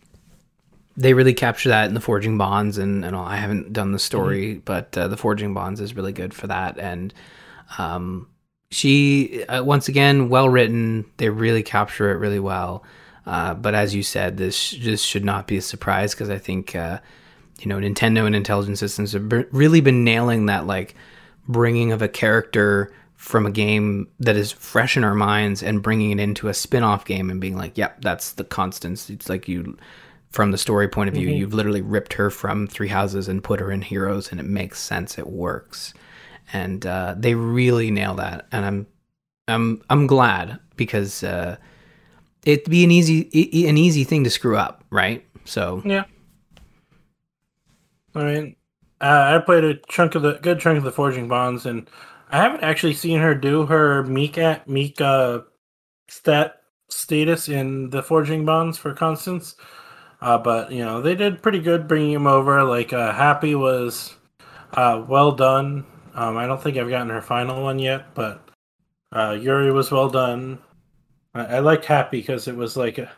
they 0.97 1.13
really 1.13 1.35
capture 1.35 1.69
that 1.69 1.89
in 1.89 1.95
the 1.95 2.01
forging 2.01 2.39
bonds 2.39 2.79
and, 2.79 3.05
and 3.05 3.15
all. 3.15 3.27
i 3.27 3.37
haven't 3.37 3.73
done 3.73 3.93
the 3.93 3.99
story 3.99 4.55
mm-hmm. 4.55 4.61
but 4.65 4.97
uh, 4.97 5.07
the 5.09 5.17
forging 5.17 5.53
bonds 5.53 5.81
is 5.81 5.95
really 5.95 6.13
good 6.13 6.33
for 6.33 6.47
that 6.47 6.79
and 6.79 7.13
um, 7.79 8.29
she 8.71 9.45
uh, 9.45 9.63
once 9.63 9.89
again 9.89 10.29
well 10.29 10.49
written 10.49 11.05
they 11.19 11.29
really 11.29 11.63
capture 11.63 12.11
it 12.11 12.19
really 12.19 12.41
well 12.41 12.83
uh, 13.27 13.55
but 13.55 13.75
as 13.75 13.95
you 13.95 14.03
said 14.03 14.37
this 14.37 14.73
this 14.83 15.03
should 15.03 15.25
not 15.25 15.47
be 15.47 15.57
a 15.57 15.63
surprise 15.63 16.15
because 16.15 16.31
i 16.31 16.39
think 16.39 16.75
uh, 16.75 16.99
you 17.61 17.69
know 17.69 17.79
nintendo 17.79 18.27
and 18.27 18.35
intelligent 18.35 18.79
systems 18.79 19.13
have 19.13 19.31
really 19.53 19.81
been 19.81 20.05
nailing 20.05 20.47
that 20.47 20.67
like 20.67 20.95
bringing 21.49 21.93
of 21.93 22.03
a 22.03 22.09
character 22.09 22.93
from 23.15 23.47
a 23.47 23.51
game 23.51 24.09
that 24.21 24.37
is 24.37 24.53
fresh 24.53 24.97
in 24.97 25.05
our 25.05 25.15
minds 25.15 25.63
and 25.63 25.83
bringing 25.83 26.11
it 26.11 26.21
into 26.21 26.49
a 26.49 26.55
spin-off 26.55 27.05
game 27.05 27.31
and 27.31 27.41
being 27.41 27.57
like 27.57 27.79
yep 27.79 28.01
that's 28.03 28.33
the 28.33 28.45
Constance 28.45 29.09
it's 29.09 29.29
like 29.29 29.49
you 29.49 29.77
from 30.37 30.51
the 30.51 30.59
story 30.59 30.87
point 30.87 31.09
of 31.09 31.15
view, 31.15 31.29
mm-hmm. 31.29 31.39
you've 31.39 31.55
literally 31.55 31.81
ripped 31.81 32.13
her 32.13 32.29
from 32.29 32.67
Three 32.67 32.89
Houses 32.89 33.27
and 33.27 33.43
put 33.43 33.59
her 33.59 33.73
in 33.73 33.81
Heroes, 33.81 34.31
and 34.31 34.39
it 34.39 34.45
makes 34.45 34.79
sense. 34.79 35.19
It 35.19 35.29
works, 35.29 35.95
and 36.53 36.85
uh, 36.87 37.15
they 37.17 37.35
really 37.35 37.91
nail 37.91 38.15
that. 38.15 38.47
And 38.53 38.65
I'm, 38.65 38.87
I'm, 39.49 39.83
I'm 39.91 40.07
glad 40.07 40.59
because 40.77 41.23
uh, 41.23 41.57
it'd 42.45 42.71
be 42.71 42.85
an 42.85 42.91
easy, 42.91 43.23
an 43.69 43.77
easy 43.77 44.05
thing 44.05 44.25
to 44.25 44.31
screw 44.31 44.57
up, 44.57 44.85
right? 44.91 45.25
So 45.45 45.83
yeah. 45.85 46.05
I 48.15 48.25
mean, 48.25 48.57
uh, 49.01 49.39
I 49.41 49.45
played 49.45 49.65
a 49.65 49.75
chunk 49.89 50.15
of 50.15 50.23
the 50.23 50.35
good 50.43 50.59
chunk 50.59 50.79
of 50.79 50.85
the 50.85 50.93
Forging 50.93 51.29
Bonds, 51.29 51.67
and 51.67 51.89
I 52.31 52.39
haven't 52.39 52.63
actually 52.63 52.95
seen 52.95 53.21
her 53.21 53.35
do 53.35 53.67
her 53.67 54.03
Mika 54.05 54.63
Mika 54.67 55.45
stat 56.09 56.63
status 56.89 57.49
in 57.49 57.91
the 57.91 58.03
Forging 58.03 58.45
Bonds 58.45 58.79
for 58.79 58.95
Constance. 58.95 59.55
Uh, 60.23 60.39
but 60.39 60.73
you 60.73 60.83
know 60.85 61.03
they 61.03 61.15
did 61.15 61.43
pretty 61.43 61.61
good 61.61 61.87
bringing 61.87 62.13
him 62.13 62.27
over. 62.27 62.65
Like 62.65 62.93
uh, 62.93 63.13
Hapi 63.13 63.59
was 63.59 64.15
uh, 64.73 65.05
well 65.07 65.33
done. 65.33 65.85
Um, 66.17 66.39
I 66.39 66.47
don't 66.47 66.61
think 66.61 66.79
I've 66.79 66.89
gotten 66.89 67.11
her 67.11 67.21
final 67.21 67.63
one 67.63 67.79
yet, 67.79 68.15
but 68.15 68.49
uh, 69.13 69.37
Yuri 69.39 69.71
was 69.71 69.91
well 69.91 70.09
done. 70.09 70.59
I, 71.35 71.57
I 71.57 71.59
liked 71.59 71.85
Hapi 71.85 72.11
because 72.11 72.49
it 72.49 72.57
was 72.57 72.77
like 72.77 72.97
a, 72.99 73.11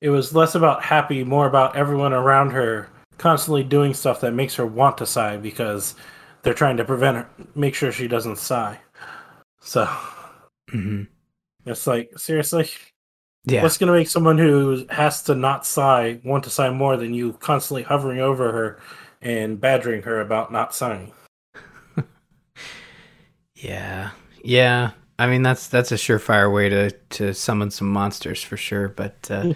it 0.00 0.10
was 0.10 0.34
less 0.34 0.56
about 0.56 0.82
Hapi, 0.82 1.24
more 1.24 1.46
about 1.46 1.76
everyone 1.76 2.12
around 2.12 2.50
her 2.50 2.88
constantly 3.18 3.62
doing 3.62 3.94
stuff 3.94 4.20
that 4.20 4.34
makes 4.34 4.56
her 4.56 4.66
want 4.66 4.98
to 4.98 5.06
sigh 5.06 5.36
because 5.36 5.94
they're 6.42 6.52
trying 6.52 6.76
to 6.76 6.84
prevent 6.84 7.18
her, 7.18 7.30
make 7.54 7.74
sure 7.74 7.92
she 7.92 8.08
doesn't 8.08 8.38
sigh. 8.38 8.76
So 9.60 9.84
mm-hmm. 10.70 11.04
it's 11.64 11.86
like 11.86 12.18
seriously. 12.18 12.68
Yeah. 13.44 13.62
What's 13.62 13.78
going 13.78 13.92
to 13.92 13.98
make 13.98 14.08
someone 14.08 14.38
who 14.38 14.84
has 14.90 15.22
to 15.24 15.34
not 15.34 15.66
sigh 15.66 16.20
want 16.24 16.44
to 16.44 16.50
sigh 16.50 16.70
more 16.70 16.96
than 16.96 17.14
you 17.14 17.34
constantly 17.34 17.82
hovering 17.82 18.20
over 18.20 18.50
her 18.52 18.80
and 19.20 19.60
badgering 19.60 20.02
her 20.02 20.20
about 20.20 20.52
not 20.52 20.74
sighing? 20.74 21.12
Yeah. 23.62 24.10
Yeah. 24.42 24.90
I 25.18 25.26
mean 25.28 25.42
that's 25.42 25.68
that's 25.68 25.92
a 25.92 25.96
surefire 25.96 26.52
way 26.52 26.68
to 26.68 26.90
to 26.90 27.32
summon 27.32 27.70
some 27.70 27.90
monsters 27.90 28.42
for 28.42 28.56
sure, 28.56 28.88
but 28.88 29.30
uh, 29.30 29.54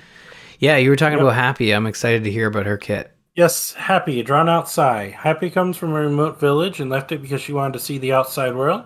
yeah, 0.61 0.77
you 0.77 0.91
were 0.91 0.97
talking 0.97 1.19
yep. 1.19 1.27
about 1.27 1.59
Hapi. 1.59 1.75
I'm 1.75 1.87
excited 1.87 2.25
to 2.25 2.31
hear 2.31 2.47
about 2.47 2.67
her 2.67 2.77
kit. 2.77 3.13
Yes, 3.35 3.75
Hapi, 3.75 4.25
drawn 4.25 4.49
out 4.49 4.69
sigh. 4.69 5.15
Hapi 5.19 5.53
comes 5.53 5.77
from 5.77 5.91
a 5.91 6.01
remote 6.01 6.41
village 6.41 6.81
and 6.81 6.89
left 6.89 7.13
it 7.13 7.21
because 7.21 7.43
she 7.43 7.53
wanted 7.53 7.75
to 7.75 7.81
see 7.81 7.99
the 7.99 8.13
outside 8.13 8.55
world. 8.55 8.85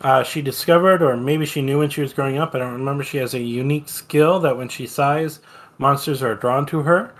Uh, 0.00 0.22
she 0.22 0.42
discovered, 0.42 1.02
or 1.02 1.16
maybe 1.16 1.44
she 1.44 1.60
knew 1.60 1.78
when 1.78 1.90
she 1.90 2.00
was 2.00 2.12
growing 2.12 2.38
up, 2.38 2.54
I 2.54 2.58
don't 2.58 2.72
remember, 2.72 3.04
she 3.04 3.18
has 3.18 3.34
a 3.34 3.40
unique 3.40 3.88
skill 3.88 4.40
that 4.40 4.56
when 4.56 4.68
she 4.68 4.86
sighs, 4.86 5.40
monsters 5.78 6.22
are 6.22 6.34
drawn 6.34 6.66
to 6.66 6.80
her. 6.82 7.14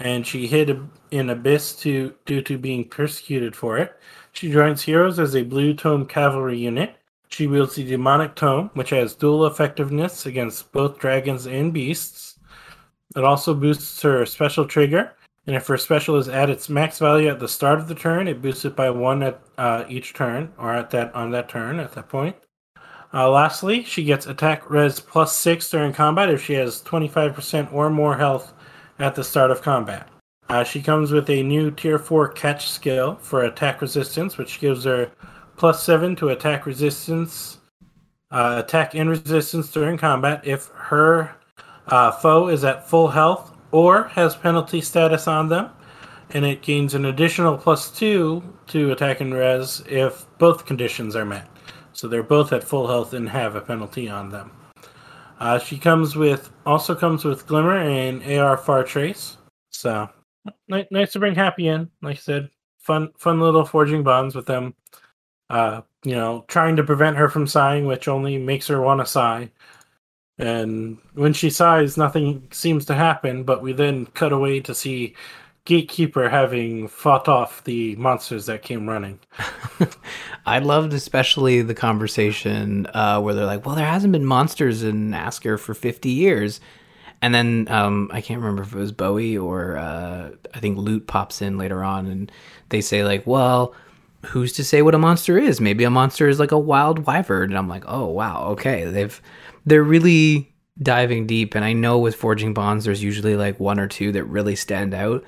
And 0.00 0.26
she 0.26 0.46
hid 0.46 0.80
in 1.12 1.30
abyss 1.30 1.76
to 1.76 2.14
due 2.26 2.42
to 2.42 2.58
being 2.58 2.88
persecuted 2.88 3.54
for 3.54 3.78
it. 3.78 3.96
She 4.34 4.50
joins 4.50 4.82
Heroes 4.82 5.20
as 5.20 5.36
a 5.36 5.44
Blue 5.44 5.74
Tome 5.74 6.06
Cavalry 6.06 6.58
unit. 6.58 6.96
She 7.28 7.46
wields 7.46 7.76
the 7.76 7.84
Demonic 7.84 8.34
Tome, 8.34 8.68
which 8.74 8.90
has 8.90 9.14
dual 9.14 9.46
effectiveness 9.46 10.26
against 10.26 10.72
both 10.72 10.98
dragons 10.98 11.46
and 11.46 11.72
beasts. 11.72 12.40
It 13.14 13.22
also 13.22 13.54
boosts 13.54 14.02
her 14.02 14.26
special 14.26 14.66
trigger, 14.66 15.12
and 15.46 15.54
if 15.54 15.68
her 15.68 15.78
special 15.78 16.16
is 16.16 16.28
at 16.28 16.50
its 16.50 16.68
max 16.68 16.98
value 16.98 17.28
at 17.28 17.38
the 17.38 17.46
start 17.46 17.78
of 17.78 17.86
the 17.86 17.94
turn, 17.94 18.26
it 18.26 18.42
boosts 18.42 18.64
it 18.64 18.74
by 18.74 18.90
one 18.90 19.22
at 19.22 19.40
uh, 19.56 19.84
each 19.88 20.14
turn, 20.14 20.52
or 20.58 20.74
at 20.74 20.90
that 20.90 21.14
on 21.14 21.30
that 21.30 21.48
turn 21.48 21.78
at 21.78 21.92
that 21.92 22.08
point. 22.08 22.34
Uh, 23.12 23.30
lastly, 23.30 23.84
she 23.84 24.02
gets 24.02 24.26
attack 24.26 24.68
res 24.68 24.98
plus 24.98 25.36
six 25.36 25.70
during 25.70 25.92
combat 25.92 26.28
if 26.28 26.42
she 26.42 26.54
has 26.54 26.82
25% 26.82 27.72
or 27.72 27.88
more 27.88 28.16
health 28.16 28.52
at 28.98 29.14
the 29.14 29.22
start 29.22 29.52
of 29.52 29.62
combat. 29.62 30.08
Uh, 30.48 30.62
she 30.62 30.82
comes 30.82 31.10
with 31.10 31.30
a 31.30 31.42
new 31.42 31.70
tier 31.70 31.98
4 31.98 32.28
catch 32.28 32.70
skill 32.70 33.16
for 33.16 33.44
attack 33.44 33.80
resistance, 33.80 34.36
which 34.36 34.60
gives 34.60 34.84
her 34.84 35.10
plus 35.56 35.82
7 35.82 36.14
to 36.16 36.28
attack 36.28 36.66
resistance, 36.66 37.58
uh, 38.30 38.62
attack 38.64 38.94
and 38.94 39.08
resistance 39.08 39.70
during 39.70 39.96
combat 39.96 40.46
if 40.46 40.68
her 40.74 41.34
uh, 41.86 42.10
foe 42.10 42.48
is 42.48 42.64
at 42.64 42.88
full 42.88 43.08
health 43.08 43.56
or 43.70 44.04
has 44.04 44.36
penalty 44.36 44.80
status 44.80 45.26
on 45.26 45.48
them. 45.48 45.70
And 46.30 46.44
it 46.44 46.62
gains 46.62 46.94
an 46.94 47.04
additional 47.04 47.56
plus 47.56 47.90
2 47.90 48.42
to 48.68 48.92
attack 48.92 49.20
and 49.20 49.32
res 49.32 49.82
if 49.86 50.26
both 50.38 50.66
conditions 50.66 51.14
are 51.16 51.24
met. 51.24 51.48
So 51.92 52.08
they're 52.08 52.22
both 52.22 52.52
at 52.52 52.64
full 52.64 52.86
health 52.86 53.14
and 53.14 53.28
have 53.28 53.54
a 53.54 53.60
penalty 53.60 54.08
on 54.08 54.30
them. 54.30 54.50
Uh, 55.38 55.58
she 55.58 55.78
comes 55.78 56.16
with 56.16 56.50
also 56.64 56.94
comes 56.94 57.24
with 57.24 57.46
Glimmer 57.46 57.76
and 57.76 58.22
AR 58.38 58.56
Far 58.56 58.82
Trace. 58.82 59.36
So 59.70 60.08
nice, 60.68 61.12
to 61.12 61.18
bring 61.18 61.34
Hapi 61.34 61.64
in. 61.64 61.90
Like 62.02 62.16
I 62.16 62.20
said, 62.20 62.50
fun 62.78 63.12
fun 63.18 63.40
little 63.40 63.64
forging 63.64 64.02
bonds 64.02 64.34
with 64.34 64.46
them. 64.46 64.74
Uh, 65.50 65.82
you 66.04 66.14
know, 66.14 66.44
trying 66.48 66.76
to 66.76 66.84
prevent 66.84 67.16
her 67.16 67.28
from 67.28 67.46
sighing, 67.46 67.86
which 67.86 68.08
only 68.08 68.38
makes 68.38 68.66
her 68.68 68.80
want 68.80 69.00
to 69.00 69.06
sigh. 69.06 69.50
And 70.38 70.98
when 71.14 71.32
she 71.32 71.50
sighs, 71.50 71.96
nothing 71.96 72.48
seems 72.50 72.84
to 72.86 72.94
happen. 72.94 73.44
But 73.44 73.62
we 73.62 73.72
then 73.72 74.06
cut 74.06 74.32
away 74.32 74.60
to 74.60 74.74
see 74.74 75.14
Gatekeeper 75.64 76.28
having 76.28 76.88
fought 76.88 77.26
off 77.26 77.64
the 77.64 77.96
monsters 77.96 78.46
that 78.46 78.62
came 78.62 78.88
running. 78.88 79.18
I 80.46 80.58
loved 80.58 80.92
especially 80.92 81.62
the 81.62 81.74
conversation 81.74 82.86
uh, 82.88 83.20
where 83.20 83.32
they're 83.32 83.46
like, 83.46 83.64
"Well, 83.64 83.74
there 83.74 83.86
hasn't 83.86 84.12
been 84.12 84.26
monsters 84.26 84.82
in 84.82 85.12
Askr 85.12 85.58
for 85.58 85.72
fifty 85.72 86.10
years," 86.10 86.60
and 87.24 87.34
then 87.34 87.66
um, 87.70 88.10
I 88.12 88.20
can't 88.20 88.40
remember 88.40 88.62
if 88.62 88.74
it 88.74 88.78
was 88.78 88.92
Bowie 88.92 89.36
or 89.38 89.78
uh, 89.78 90.30
I 90.52 90.60
think 90.60 90.76
Lute 90.76 91.06
pops 91.06 91.40
in 91.40 91.56
later 91.56 91.82
on, 91.82 92.06
and 92.06 92.30
they 92.68 92.80
say 92.80 93.04
like, 93.04 93.26
"Well." 93.26 93.74
Who's 94.28 94.54
to 94.54 94.64
say 94.64 94.80
what 94.80 94.94
a 94.94 94.98
monster 94.98 95.36
is? 95.36 95.60
Maybe 95.60 95.84
a 95.84 95.90
monster 95.90 96.30
is 96.30 96.40
like 96.40 96.50
a 96.50 96.58
wild 96.58 97.00
wyvern, 97.00 97.50
and 97.50 97.58
I'm 97.58 97.68
like, 97.68 97.84
oh 97.86 98.06
wow, 98.06 98.46
okay. 98.52 98.86
They've 98.86 99.20
they're 99.66 99.82
really 99.82 100.50
diving 100.82 101.26
deep, 101.26 101.54
and 101.54 101.62
I 101.62 101.74
know 101.74 101.98
with 101.98 102.14
forging 102.14 102.54
bonds, 102.54 102.86
there's 102.86 103.02
usually 103.02 103.36
like 103.36 103.60
one 103.60 103.78
or 103.78 103.86
two 103.86 104.12
that 104.12 104.24
really 104.24 104.56
stand 104.56 104.94
out 104.94 105.24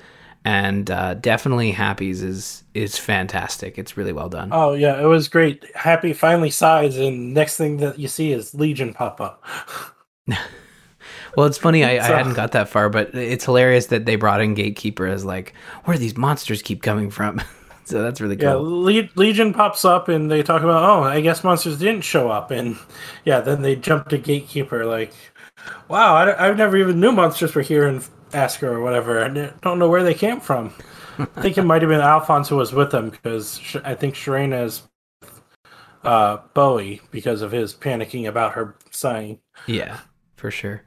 and 0.47 0.89
uh, 0.89 1.13
definitely 1.15 1.73
Hapi's 1.73 2.23
is 2.23 2.63
is 2.73 2.97
fantastic. 2.97 3.77
It's 3.77 3.97
really 3.97 4.13
well 4.13 4.29
done. 4.29 4.49
Oh 4.53 4.73
yeah, 4.73 4.99
it 4.99 5.05
was 5.05 5.27
great. 5.27 5.61
Hapi 5.75 6.15
finally 6.15 6.49
sighs, 6.49 6.97
and 6.97 7.33
next 7.33 7.57
thing 7.57 7.77
that 7.77 7.99
you 7.99 8.07
see 8.07 8.31
is 8.31 8.55
Legion 8.55 8.93
pop 8.93 9.19
up. 9.19 9.43
well, 11.37 11.45
it's 11.45 11.59
funny. 11.59 11.83
I, 11.85 11.99
so, 11.99 12.15
I, 12.15 12.17
hadn't 12.17 12.33
got 12.33 12.53
that 12.53 12.67
far, 12.67 12.89
but 12.89 13.13
it's 13.13 13.45
hilarious 13.45 13.85
that 13.87 14.07
they 14.07 14.15
brought 14.15 14.41
in 14.41 14.55
Gatekeeper 14.55 15.05
as 15.05 15.23
like, 15.23 15.53
where 15.83 15.95
these 15.95 16.17
monsters 16.17 16.63
keep 16.63 16.81
coming 16.81 17.11
from. 17.11 17.39
so 17.85 18.01
that's 18.01 18.19
really 18.19 18.35
cool. 18.35 18.89
Yeah, 18.89 19.01
Le- 19.03 19.09
Legion 19.13 19.53
pops 19.53 19.85
up, 19.85 20.07
and 20.07 20.31
they 20.31 20.41
talk 20.41 20.63
about, 20.63 20.83
oh, 20.83 21.03
I 21.03 21.21
guess 21.21 21.43
monsters 21.43 21.77
didn't 21.77 22.01
show 22.01 22.31
up, 22.31 22.49
and 22.49 22.75
yeah, 23.23 23.39
then 23.39 23.61
they 23.61 23.75
jump 23.75 24.09
to 24.09 24.17
Gatekeeper, 24.17 24.83
like, 24.83 25.13
wow, 25.87 26.15
I, 26.15 26.47
I 26.47 26.53
never 26.55 26.75
even 26.75 26.99
knew 26.99 27.11
monsters 27.11 27.53
were 27.53 27.61
here 27.61 27.87
in 27.87 28.01
Askr 28.31 28.63
or 28.63 28.81
whatever. 28.81 29.23
I 29.23 29.27
don't 29.61 29.77
know 29.77 29.89
where 29.89 30.03
they 30.03 30.15
came 30.15 30.39
from. 30.39 30.73
I 31.19 31.41
think 31.41 31.59
it 31.59 31.63
might 31.63 31.83
have 31.83 31.89
been 31.89 32.01
Alphonse 32.01 32.49
who 32.49 32.55
was 32.55 32.73
with 32.73 32.89
them 32.89 33.11
because 33.11 33.77
I 33.83 33.93
think 33.93 34.15
Sharena 34.15 34.65
is 34.65 34.81
uh, 36.03 36.37
Bowie 36.55 37.01
because 37.11 37.43
of 37.43 37.51
his 37.51 37.75
panicking 37.75 38.27
about 38.27 38.53
her 38.53 38.75
sighing. 38.89 39.39
Yeah, 39.67 39.99
for 40.35 40.49
sure. 40.49 40.83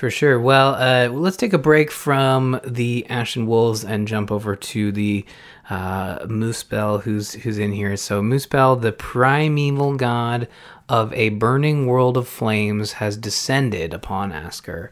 For 0.00 0.10
sure. 0.10 0.40
Well, 0.40 0.76
uh, 0.76 1.12
let's 1.12 1.36
take 1.36 1.52
a 1.52 1.58
break 1.58 1.90
from 1.90 2.58
the 2.64 3.04
Ashen 3.10 3.46
Wolves 3.46 3.84
and 3.84 4.08
jump 4.08 4.32
over 4.32 4.56
to 4.56 4.92
the 4.92 5.26
uh, 5.68 6.20
Muspel, 6.20 7.02
who's 7.02 7.34
who's 7.34 7.58
in 7.58 7.72
here. 7.72 7.94
So 7.98 8.22
Muspel, 8.22 8.80
the 8.80 8.92
primeval 8.92 9.98
god 9.98 10.48
of 10.88 11.12
a 11.12 11.28
burning 11.28 11.84
world 11.86 12.16
of 12.16 12.26
flames, 12.26 12.92
has 12.92 13.18
descended 13.18 13.92
upon 13.92 14.32
Askr. 14.32 14.88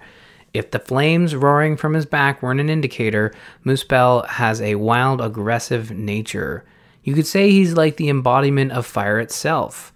If 0.52 0.72
the 0.72 0.78
flames 0.78 1.34
roaring 1.34 1.78
from 1.78 1.94
his 1.94 2.04
back 2.04 2.42
weren't 2.42 2.60
an 2.60 2.68
indicator, 2.68 3.32
Muspel 3.64 4.26
has 4.26 4.60
a 4.60 4.74
wild, 4.74 5.22
aggressive 5.22 5.90
nature. 5.90 6.66
You 7.02 7.14
could 7.14 7.26
say 7.26 7.50
he's 7.50 7.72
like 7.72 7.96
the 7.96 8.10
embodiment 8.10 8.72
of 8.72 8.84
fire 8.84 9.20
itself. 9.20 9.90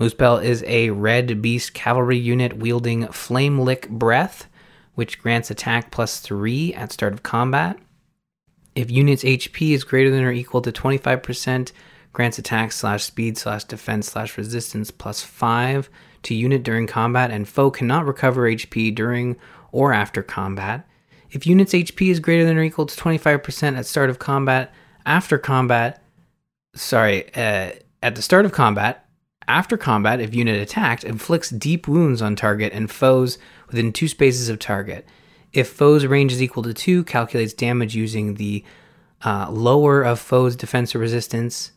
Muspel 0.00 0.42
is 0.42 0.64
a 0.66 0.88
red 0.88 1.42
beast 1.42 1.74
cavalry 1.74 2.16
unit 2.16 2.56
wielding 2.56 3.08
Flame 3.08 3.60
Lick 3.60 3.90
Breath, 3.90 4.48
which 4.94 5.20
grants 5.20 5.50
attack 5.50 5.90
plus 5.90 6.20
3 6.20 6.74
at 6.74 6.92
start 6.92 7.12
of 7.12 7.22
combat. 7.22 7.78
If 8.74 8.90
unit's 8.90 9.24
HP 9.24 9.70
is 9.72 9.84
greater 9.84 10.10
than 10.10 10.24
or 10.24 10.32
equal 10.32 10.62
to 10.62 10.72
25%, 10.72 11.72
grants 12.12 12.38
attack 12.38 12.72
slash 12.72 13.04
speed 13.04 13.38
slash 13.38 13.64
defense 13.64 14.10
slash 14.10 14.36
resistance 14.36 14.90
plus 14.90 15.22
5 15.22 15.88
to 16.24 16.34
unit 16.34 16.62
during 16.62 16.86
combat, 16.86 17.30
and 17.30 17.46
foe 17.46 17.70
cannot 17.70 18.06
recover 18.06 18.48
HP 18.48 18.94
during 18.94 19.36
or 19.72 19.92
after 19.92 20.22
combat. 20.22 20.86
If 21.30 21.46
unit's 21.46 21.72
HP 21.72 22.10
is 22.10 22.20
greater 22.20 22.44
than 22.44 22.56
or 22.56 22.62
equal 22.62 22.86
to 22.86 23.00
25% 23.00 23.76
at 23.76 23.86
start 23.86 24.10
of 24.10 24.18
combat, 24.18 24.72
after 25.04 25.36
combat, 25.38 26.02
sorry, 26.74 27.26
uh, 27.34 27.72
at 28.02 28.14
the 28.14 28.22
start 28.22 28.44
of 28.44 28.52
combat, 28.52 29.03
after 29.48 29.76
combat, 29.76 30.20
if 30.20 30.34
unit 30.34 30.60
attacked, 30.60 31.04
inflicts 31.04 31.50
deep 31.50 31.86
wounds 31.86 32.22
on 32.22 32.36
target 32.36 32.72
and 32.72 32.90
foes 32.90 33.38
within 33.68 33.92
two 33.92 34.08
spaces 34.08 34.48
of 34.48 34.58
target. 34.58 35.06
If 35.52 35.68
foe's 35.68 36.06
range 36.06 36.32
is 36.32 36.42
equal 36.42 36.62
to 36.64 36.74
2, 36.74 37.04
calculates 37.04 37.52
damage 37.52 37.94
using 37.94 38.34
the 38.34 38.64
uh, 39.24 39.50
lower 39.50 40.02
of 40.02 40.18
foe's 40.18 40.56
defense 40.56 40.94
or 40.94 40.98
resistance. 40.98 41.72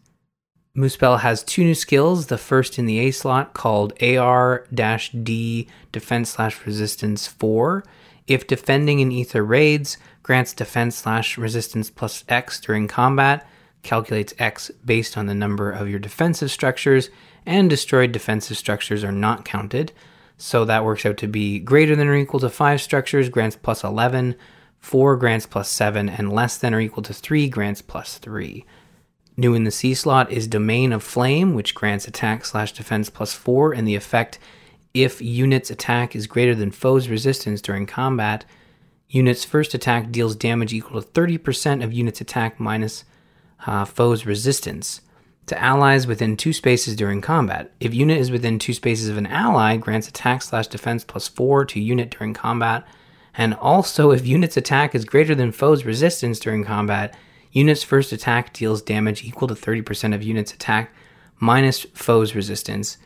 Muspel 0.75 1.21
has 1.21 1.43
two 1.43 1.63
new 1.63 1.73
skills. 1.73 2.27
The 2.27 2.37
first 2.37 2.77
in 2.77 2.85
the 2.85 2.99
A 2.99 3.11
slot 3.11 3.53
called 3.53 3.93
AR-D 4.01 5.67
Defense 5.91 6.29
slash 6.29 6.65
Resistance 6.65 7.25
4. 7.27 7.83
If 8.27 8.45
defending 8.45 8.99
in 8.99 9.11
Aether 9.11 9.43
raids, 9.43 9.97
grants 10.21 10.53
defense 10.53 10.95
slash 10.95 11.37
resistance 11.37 11.89
plus 11.89 12.23
X 12.27 12.59
during 12.59 12.87
combat, 12.87 13.47
calculates 13.81 14.33
X 14.37 14.69
based 14.85 15.17
on 15.17 15.25
the 15.25 15.33
number 15.33 15.71
of 15.71 15.89
your 15.89 15.99
defensive 15.99 16.51
structures, 16.51 17.09
and 17.47 17.69
destroyed 17.69 18.11
defensive 18.11 18.57
structures 18.57 19.03
are 19.03 19.11
not 19.11 19.45
counted. 19.45 19.93
So 20.37 20.65
that 20.65 20.83
works 20.85 21.05
out 21.05 21.17
to 21.17 21.27
be 21.27 21.57
greater 21.57 21.95
than 21.95 22.07
or 22.07 22.15
equal 22.15 22.41
to 22.41 22.49
5 22.49 22.79
structures, 22.79 23.29
grants 23.29 23.55
plus 23.55 23.83
11, 23.83 24.35
4 24.79 25.15
grants 25.15 25.47
plus 25.47 25.69
7, 25.69 26.09
and 26.09 26.31
less 26.31 26.57
than 26.57 26.75
or 26.75 26.79
equal 26.79 27.01
to 27.03 27.13
3 27.13 27.49
grants 27.49 27.81
plus 27.81 28.19
3. 28.19 28.63
New 29.37 29.55
in 29.55 29.63
the 29.63 29.71
C 29.71 29.93
slot 29.93 30.31
is 30.31 30.47
Domain 30.47 30.91
of 30.91 31.01
Flame, 31.01 31.53
which 31.53 31.73
grants 31.73 32.07
attack 32.07 32.45
slash 32.45 32.73
defense 32.73 33.09
plus 33.09 33.33
4, 33.33 33.73
and 33.73 33.87
the 33.87 33.95
effect 33.95 34.37
if 34.93 35.21
unit's 35.21 35.71
attack 35.71 36.15
is 36.15 36.27
greater 36.27 36.53
than 36.53 36.71
foe's 36.71 37.07
resistance 37.07 37.61
during 37.61 37.85
combat. 37.85 38.45
Unit's 39.09 39.45
first 39.45 39.73
attack 39.73 40.11
deals 40.11 40.35
damage 40.35 40.73
equal 40.73 41.01
to 41.01 41.07
30% 41.07 41.83
of 41.83 41.93
unit's 41.93 42.19
attack 42.19 42.59
minus 42.59 43.05
uh, 43.65 43.85
foe's 43.85 44.25
resistance. 44.25 45.01
To 45.47 45.61
allies 45.61 46.07
within 46.07 46.37
two 46.37 46.53
spaces 46.53 46.95
during 46.95 47.21
combat. 47.21 47.71
If 47.79 47.93
unit 47.93 48.17
is 48.17 48.31
within 48.31 48.59
two 48.59 48.73
spaces 48.73 49.09
of 49.09 49.17
an 49.17 49.27
ally, 49.27 49.77
grants 49.77 50.07
attack 50.07 50.41
slash 50.41 50.67
defense 50.67 51.03
plus 51.03 51.27
4 51.27 51.65
to 51.65 51.79
unit 51.79 52.09
during 52.11 52.33
combat. 52.33 52.85
And 53.33 53.53
also, 53.53 54.11
if 54.11 54.25
unit's 54.25 54.57
attack 54.57 54.93
is 54.93 55.05
greater 55.05 55.35
than 55.35 55.51
foe's 55.51 55.85
resistance 55.85 56.39
during 56.39 56.65
combat, 56.65 57.15
Unit's 57.57 57.83
first 57.83 58.11
attack 58.11 58.53
deals 58.53 58.83
damage 58.83 59.23
equal 59.23 59.47
to 59.47 59.55
30% 59.55 60.13
of 60.13 60.21
unit's 60.21 60.53
attack 60.53 60.93
minus 61.39 61.87
foe's 61.93 62.35
resistance. 62.35 62.97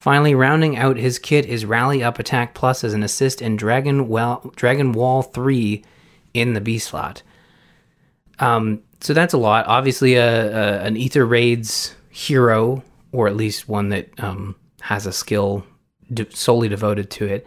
Finally, 0.00 0.32
rounding 0.32 0.76
out 0.76 0.96
his 0.96 1.18
kit 1.18 1.44
is 1.46 1.64
Rally 1.64 2.00
Up 2.00 2.20
Attack 2.20 2.54
Plus 2.54 2.84
as 2.84 2.94
an 2.94 3.02
assist 3.02 3.40
and 3.40 3.58
Dragon, 3.58 4.06
well, 4.06 4.52
Dragon 4.54 4.92
Wall 4.92 5.22
3 5.22 5.82
in 6.34 6.52
the 6.52 6.60
B 6.60 6.78
slot. 6.78 7.22
Um, 8.38 8.82
so 9.04 9.12
that's 9.12 9.34
a 9.34 9.38
lot. 9.38 9.66
Obviously, 9.66 10.14
a, 10.14 10.46
a, 10.46 10.80
an 10.80 10.96
Aether 10.96 11.26
Raids 11.26 11.94
hero, 12.08 12.82
or 13.12 13.28
at 13.28 13.36
least 13.36 13.68
one 13.68 13.90
that 13.90 14.08
um, 14.18 14.56
has 14.80 15.04
a 15.04 15.12
skill 15.12 15.62
de- 16.10 16.34
solely 16.34 16.68
devoted 16.70 17.10
to 17.10 17.26
it. 17.26 17.46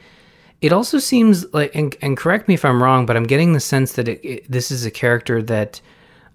It 0.62 0.72
also 0.72 0.99
seems 0.99 1.51
like, 1.55 1.74
and, 1.74 1.95
and, 1.99 2.16
correct 2.16 2.47
me 2.47 2.53
if 2.53 2.64
I'm 2.64 2.82
wrong, 2.82 3.08
but 3.08 3.18
I'm 3.18 3.24
getting 3.24 3.53
the 3.53 3.60
sense 3.60 3.93
that 3.93 4.08
it, 4.08 4.24
it, 4.24 4.51
this 4.51 4.70
is 4.70 4.86
a 4.86 4.91
character 4.91 5.41
that 5.41 5.82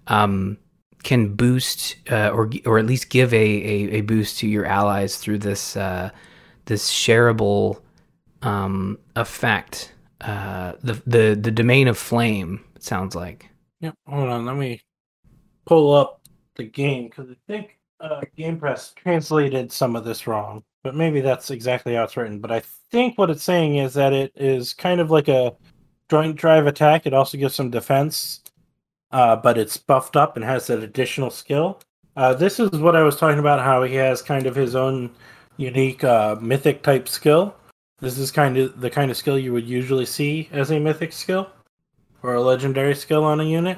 um, 0.07 0.57
can 1.03 1.35
boost 1.35 1.95
uh, 2.11 2.29
or 2.29 2.49
or 2.65 2.77
at 2.77 2.85
least 2.85 3.09
give 3.09 3.33
a, 3.33 3.37
a, 3.37 3.91
a 3.91 4.01
boost 4.01 4.39
to 4.39 4.47
your 4.47 4.65
allies 4.65 5.15
through 5.15 5.37
this 5.37 5.77
uh, 5.77 6.09
this 6.65 6.91
shareable 6.91 7.81
um, 8.41 8.99
effect. 9.15 9.93
Uh, 10.19 10.73
the 10.81 11.01
the 11.07 11.39
the 11.41 11.51
domain 11.51 11.87
of 11.87 11.97
flame. 11.97 12.61
Sounds 12.79 13.15
like. 13.15 13.49
Yep. 13.79 13.95
Hold 14.07 14.29
on. 14.29 14.45
Let 14.45 14.57
me 14.57 14.81
pull 15.65 15.93
up 15.93 16.21
the 16.55 16.63
game 16.63 17.05
because 17.05 17.29
I 17.29 17.35
think 17.47 17.79
uh, 17.99 18.21
Game 18.35 18.59
Press 18.59 18.93
translated 18.95 19.71
some 19.71 19.95
of 19.95 20.03
this 20.03 20.27
wrong, 20.27 20.63
but 20.83 20.95
maybe 20.95 21.21
that's 21.21 21.51
exactly 21.51 21.95
how 21.95 22.03
it's 22.03 22.17
written. 22.17 22.39
But 22.39 22.51
I 22.51 22.61
think 22.91 23.17
what 23.17 23.29
it's 23.29 23.43
saying 23.43 23.77
is 23.77 23.93
that 23.93 24.13
it 24.13 24.31
is 24.35 24.73
kind 24.73 24.99
of 24.99 25.09
like 25.09 25.27
a 25.27 25.55
joint 26.09 26.35
drive 26.35 26.67
attack. 26.67 27.05
It 27.05 27.13
also 27.13 27.37
gives 27.37 27.55
some 27.55 27.69
defense, 27.69 28.41
uh, 29.11 29.35
but 29.37 29.57
it's 29.57 29.77
buffed 29.77 30.15
up 30.15 30.35
and 30.35 30.45
has 30.45 30.67
that 30.67 30.83
additional 30.83 31.29
skill. 31.29 31.79
Uh, 32.15 32.33
this 32.33 32.59
is 32.59 32.69
what 32.71 32.95
I 32.95 33.03
was 33.03 33.15
talking 33.15 33.39
about. 33.39 33.59
How 33.59 33.83
he 33.83 33.95
has 33.95 34.21
kind 34.21 34.45
of 34.45 34.55
his 34.55 34.75
own 34.75 35.09
unique 35.57 36.03
uh, 36.03 36.35
mythic 36.41 36.83
type 36.83 37.07
skill. 37.07 37.55
This 37.99 38.17
is 38.17 38.31
kind 38.31 38.57
of 38.57 38.79
the 38.81 38.89
kind 38.89 39.09
of 39.09 39.17
skill 39.17 39.39
you 39.39 39.53
would 39.53 39.67
usually 39.67 40.05
see 40.05 40.49
as 40.51 40.71
a 40.71 40.79
mythic 40.79 41.13
skill 41.13 41.49
or 42.21 42.35
a 42.35 42.41
legendary 42.41 42.95
skill 42.95 43.23
on 43.23 43.39
a 43.39 43.43
unit. 43.43 43.77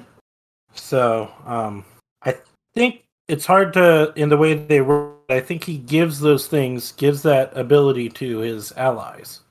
So 0.75 1.31
um, 1.45 1.83
I 2.23 2.35
think 2.73 3.03
it's 3.27 3.45
hard 3.45 3.73
to 3.73 4.13
in 4.15 4.29
the 4.29 4.37
way 4.37 4.53
they 4.53 4.81
work. 4.81 5.13
I 5.29 5.39
think 5.39 5.63
he 5.63 5.77
gives 5.77 6.19
those 6.19 6.47
things, 6.47 6.91
gives 6.91 7.23
that 7.23 7.55
ability 7.57 8.09
to 8.09 8.39
his 8.39 8.71
allies, 8.73 9.41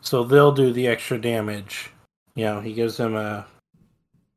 so 0.00 0.22
they'll 0.22 0.52
do 0.52 0.72
the 0.72 0.86
extra 0.86 1.20
damage. 1.20 1.90
You 2.36 2.44
know, 2.44 2.60
he 2.60 2.72
gives 2.72 2.96
them 2.96 3.16
a 3.16 3.44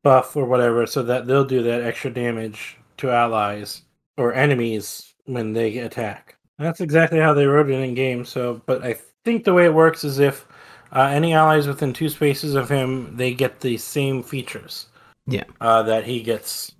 buff 0.02 0.34
or 0.34 0.46
whatever, 0.46 0.86
so 0.86 1.02
that 1.04 1.26
they'll 1.26 1.44
do 1.44 1.62
that 1.62 1.82
extra 1.82 2.10
damage 2.10 2.76
to 2.96 3.10
allies 3.10 3.82
or 4.16 4.34
enemies 4.34 5.14
when 5.26 5.52
they 5.52 5.78
attack. 5.78 6.36
That's 6.58 6.80
exactly 6.80 7.20
how 7.20 7.32
they 7.32 7.46
wrote 7.46 7.70
it 7.70 7.74
in 7.74 7.94
game. 7.94 8.24
So, 8.24 8.60
but 8.66 8.82
I 8.82 8.96
think 9.24 9.44
the 9.44 9.54
way 9.54 9.66
it 9.66 9.74
works 9.74 10.04
is 10.04 10.18
if 10.18 10.46
uh, 10.92 11.02
any 11.02 11.32
allies 11.32 11.66
within 11.66 11.92
two 11.92 12.08
spaces 12.08 12.54
of 12.54 12.68
him, 12.68 13.16
they 13.16 13.32
get 13.32 13.60
the 13.60 13.76
same 13.76 14.22
features. 14.22 14.86
Yeah. 15.30 15.44
Uh, 15.60 15.82
that 15.84 16.04
he 16.04 16.22
gets. 16.22 16.72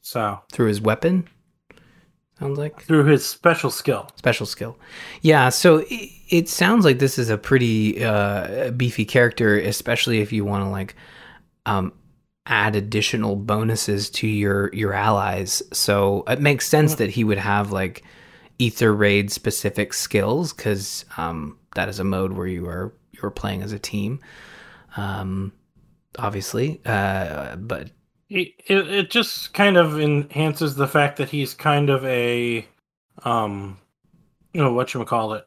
So 0.00 0.40
through 0.52 0.68
his 0.68 0.80
weapon. 0.80 1.28
Sounds 2.38 2.58
like 2.58 2.80
through 2.82 3.04
his 3.04 3.26
special 3.26 3.70
skill. 3.70 4.08
Special 4.16 4.46
skill. 4.46 4.78
Yeah. 5.22 5.48
So 5.48 5.78
it, 5.88 6.10
it 6.28 6.48
sounds 6.48 6.84
like 6.84 7.00
this 7.00 7.18
is 7.18 7.30
a 7.30 7.38
pretty 7.38 8.04
uh, 8.04 8.70
beefy 8.70 9.04
character, 9.04 9.58
especially 9.58 10.20
if 10.20 10.32
you 10.32 10.44
want 10.44 10.64
to 10.64 10.70
like 10.70 10.94
um, 11.66 11.92
add 12.46 12.76
additional 12.76 13.36
bonuses 13.36 14.08
to 14.10 14.26
your 14.26 14.72
your 14.72 14.92
allies. 14.92 15.62
So 15.72 16.22
it 16.28 16.40
makes 16.40 16.68
sense 16.68 16.94
that 16.96 17.10
he 17.10 17.24
would 17.24 17.38
have 17.38 17.72
like 17.72 18.04
Aether 18.60 18.94
raid 18.94 19.30
specific 19.30 19.92
skills 19.92 20.52
because 20.52 21.04
um, 21.16 21.58
that 21.74 21.88
is 21.88 21.98
a 21.98 22.04
mode 22.04 22.32
where 22.32 22.46
you 22.46 22.66
are 22.66 22.94
you're 23.12 23.30
playing 23.30 23.62
as 23.62 23.72
a 23.72 23.78
team. 23.78 24.20
Um, 24.96 25.52
obviously, 26.18 26.80
uh, 26.84 27.56
but 27.56 27.90
it, 28.30 28.54
it 28.66 29.10
just 29.10 29.54
kind 29.54 29.76
of 29.76 29.98
enhances 29.98 30.74
the 30.74 30.86
fact 30.86 31.16
that 31.16 31.30
he's 31.30 31.54
kind 31.54 31.90
of 31.90 32.04
a 32.04 32.66
um 33.24 33.78
you 34.52 34.62
know 34.62 34.72
what 34.72 34.92
you 34.94 35.04
call 35.04 35.32
it 35.32 35.46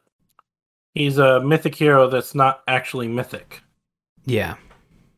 he's 0.94 1.18
a 1.18 1.40
mythic 1.40 1.74
hero 1.74 2.08
that's 2.08 2.34
not 2.34 2.62
actually 2.68 3.08
mythic. 3.08 3.62
Yeah. 4.24 4.56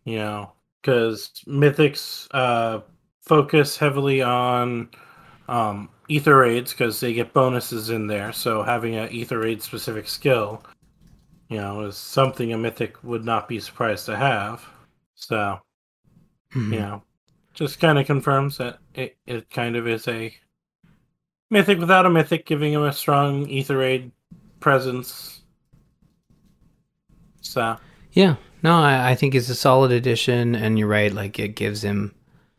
You 0.04 0.18
know 0.18 0.52
because 0.80 1.30
mythics 1.46 2.28
uh 2.32 2.80
focus 3.22 3.76
heavily 3.76 4.22
on 4.22 4.90
um 5.48 5.88
Aether 6.10 6.36
raids 6.36 6.72
because 6.72 7.00
they 7.00 7.14
get 7.14 7.32
bonuses 7.32 7.88
in 7.90 8.06
there. 8.06 8.32
So 8.32 8.62
having 8.62 8.96
a 8.96 9.08
Aether 9.10 9.38
raid 9.38 9.62
specific 9.62 10.08
skill 10.08 10.62
you 11.48 11.56
know 11.56 11.82
is 11.82 11.96
something 11.96 12.52
a 12.52 12.58
mythic 12.58 13.02
would 13.02 13.24
not 13.24 13.48
be 13.48 13.58
surprised 13.60 14.06
to 14.06 14.16
have. 14.16 14.64
So 15.14 15.58
mm-hmm. 16.54 16.72
you 16.72 16.80
know 16.80 17.02
just 17.54 17.80
kind 17.80 17.98
of 17.98 18.06
confirms 18.06 18.58
that 18.58 18.78
it, 18.94 19.16
it 19.26 19.48
kind 19.50 19.76
of 19.76 19.86
is 19.88 20.06
a 20.08 20.34
mythic 21.50 21.78
without 21.78 22.04
a 22.04 22.10
mythic, 22.10 22.46
giving 22.46 22.72
him 22.72 22.82
a 22.82 22.92
strong 22.92 23.50
Aether 23.50 23.78
raid 23.78 24.10
presence. 24.60 25.42
So 27.40 27.76
yeah, 28.12 28.36
no, 28.62 28.74
I, 28.74 29.10
I 29.10 29.14
think 29.14 29.34
it's 29.34 29.48
a 29.48 29.54
solid 29.54 29.92
addition, 29.92 30.54
and 30.54 30.78
you're 30.78 30.88
right. 30.88 31.12
Like 31.12 31.38
it 31.38 31.54
gives 31.54 31.82
him 31.82 32.14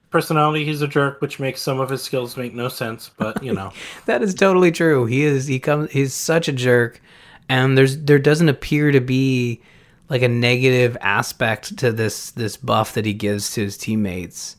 personality. 0.09 0.63
He's 0.63 0.81
a 0.81 0.87
jerk, 0.87 1.21
which 1.21 1.39
makes 1.39 1.61
some 1.61 1.79
of 1.79 1.89
his 1.89 2.01
skills 2.01 2.37
make 2.37 2.53
no 2.53 2.69
sense. 2.69 3.11
But 3.17 3.43
you 3.43 3.53
know, 3.53 3.73
that 4.05 4.21
is 4.21 4.33
totally 4.33 4.71
true. 4.71 5.05
He 5.05 5.23
is. 5.23 5.47
He 5.47 5.59
comes. 5.59 5.91
He's 5.91 6.13
such 6.13 6.47
a 6.47 6.53
jerk, 6.53 7.01
and 7.49 7.77
there's 7.77 7.97
there 7.97 8.19
doesn't 8.19 8.49
appear 8.49 8.91
to 8.91 9.01
be 9.01 9.61
like 10.09 10.21
a 10.21 10.29
negative 10.29 10.95
aspect 11.01 11.77
to 11.79 11.91
this 11.91 12.31
this 12.31 12.55
buff 12.55 12.93
that 12.93 13.05
he 13.05 13.13
gives 13.13 13.53
to 13.53 13.61
his 13.61 13.77
teammates. 13.77 14.55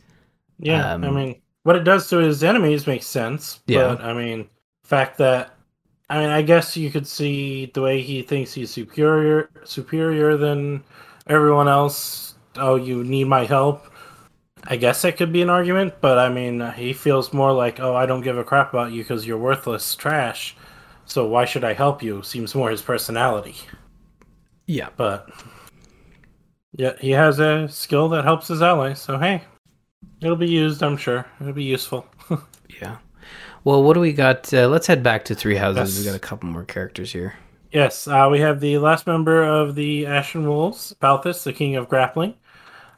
Yeah, 0.58 0.94
um, 0.94 1.04
I 1.04 1.10
mean, 1.10 1.42
what 1.62 1.76
it 1.76 1.84
does 1.84 2.08
to 2.10 2.18
his 2.18 2.42
enemies 2.42 2.86
makes 2.86 3.06
sense. 3.06 3.60
Yeah. 3.66 3.94
But 3.94 4.04
I 4.04 4.12
mean, 4.12 4.48
fact 4.84 5.18
that 5.18 5.56
I 6.08 6.20
mean, 6.20 6.30
I 6.30 6.42
guess 6.42 6.76
you 6.76 6.90
could 6.90 7.06
see 7.06 7.66
the 7.74 7.82
way 7.82 8.00
he 8.00 8.22
thinks 8.22 8.52
he's 8.52 8.70
superior 8.70 9.50
superior 9.64 10.36
than 10.36 10.84
everyone 11.26 11.68
else. 11.68 12.34
Oh, 12.56 12.76
you 12.76 13.04
need 13.04 13.24
my 13.24 13.44
help. 13.44 13.86
I 14.68 14.76
guess 14.76 15.02
that 15.02 15.16
could 15.16 15.32
be 15.32 15.42
an 15.42 15.50
argument, 15.50 15.94
but 16.00 16.18
I 16.18 16.28
mean, 16.28 16.60
he 16.72 16.92
feels 16.92 17.32
more 17.32 17.52
like, 17.52 17.80
"Oh, 17.80 17.94
I 17.94 18.06
don't 18.06 18.22
give 18.22 18.38
a 18.38 18.44
crap 18.44 18.70
about 18.72 18.92
you 18.92 19.02
because 19.02 19.26
you're 19.26 19.38
worthless 19.38 19.94
trash." 19.94 20.56
So 21.04 21.26
why 21.26 21.44
should 21.44 21.64
I 21.64 21.72
help 21.72 22.02
you? 22.02 22.22
Seems 22.22 22.54
more 22.54 22.70
his 22.70 22.82
personality. 22.82 23.56
Yeah, 24.66 24.88
but 24.96 25.30
yeah, 26.72 26.94
he 27.00 27.10
has 27.12 27.38
a 27.38 27.68
skill 27.68 28.08
that 28.10 28.24
helps 28.24 28.48
his 28.48 28.62
allies. 28.62 29.00
So 29.00 29.18
hey, 29.18 29.42
It'll 30.26 30.34
be 30.34 30.48
used, 30.48 30.82
I'm 30.82 30.96
sure. 30.96 31.24
It'll 31.40 31.52
be 31.52 31.62
useful. 31.62 32.04
yeah. 32.80 32.96
Well, 33.62 33.84
what 33.84 33.94
do 33.94 34.00
we 34.00 34.12
got? 34.12 34.52
Uh, 34.52 34.66
let's 34.66 34.88
head 34.88 35.04
back 35.04 35.24
to 35.26 35.36
Three 35.36 35.54
Houses. 35.54 35.96
Yes. 35.96 36.04
We 36.04 36.10
got 36.10 36.16
a 36.16 36.20
couple 36.20 36.48
more 36.48 36.64
characters 36.64 37.12
here. 37.12 37.34
Yes, 37.70 38.08
uh, 38.08 38.26
we 38.28 38.40
have 38.40 38.58
the 38.58 38.78
last 38.78 39.06
member 39.06 39.44
of 39.44 39.76
the 39.76 40.04
Ashen 40.06 40.48
Wolves, 40.48 40.96
Balthus, 41.00 41.44
the 41.44 41.52
King 41.52 41.76
of 41.76 41.88
Grappling. 41.88 42.34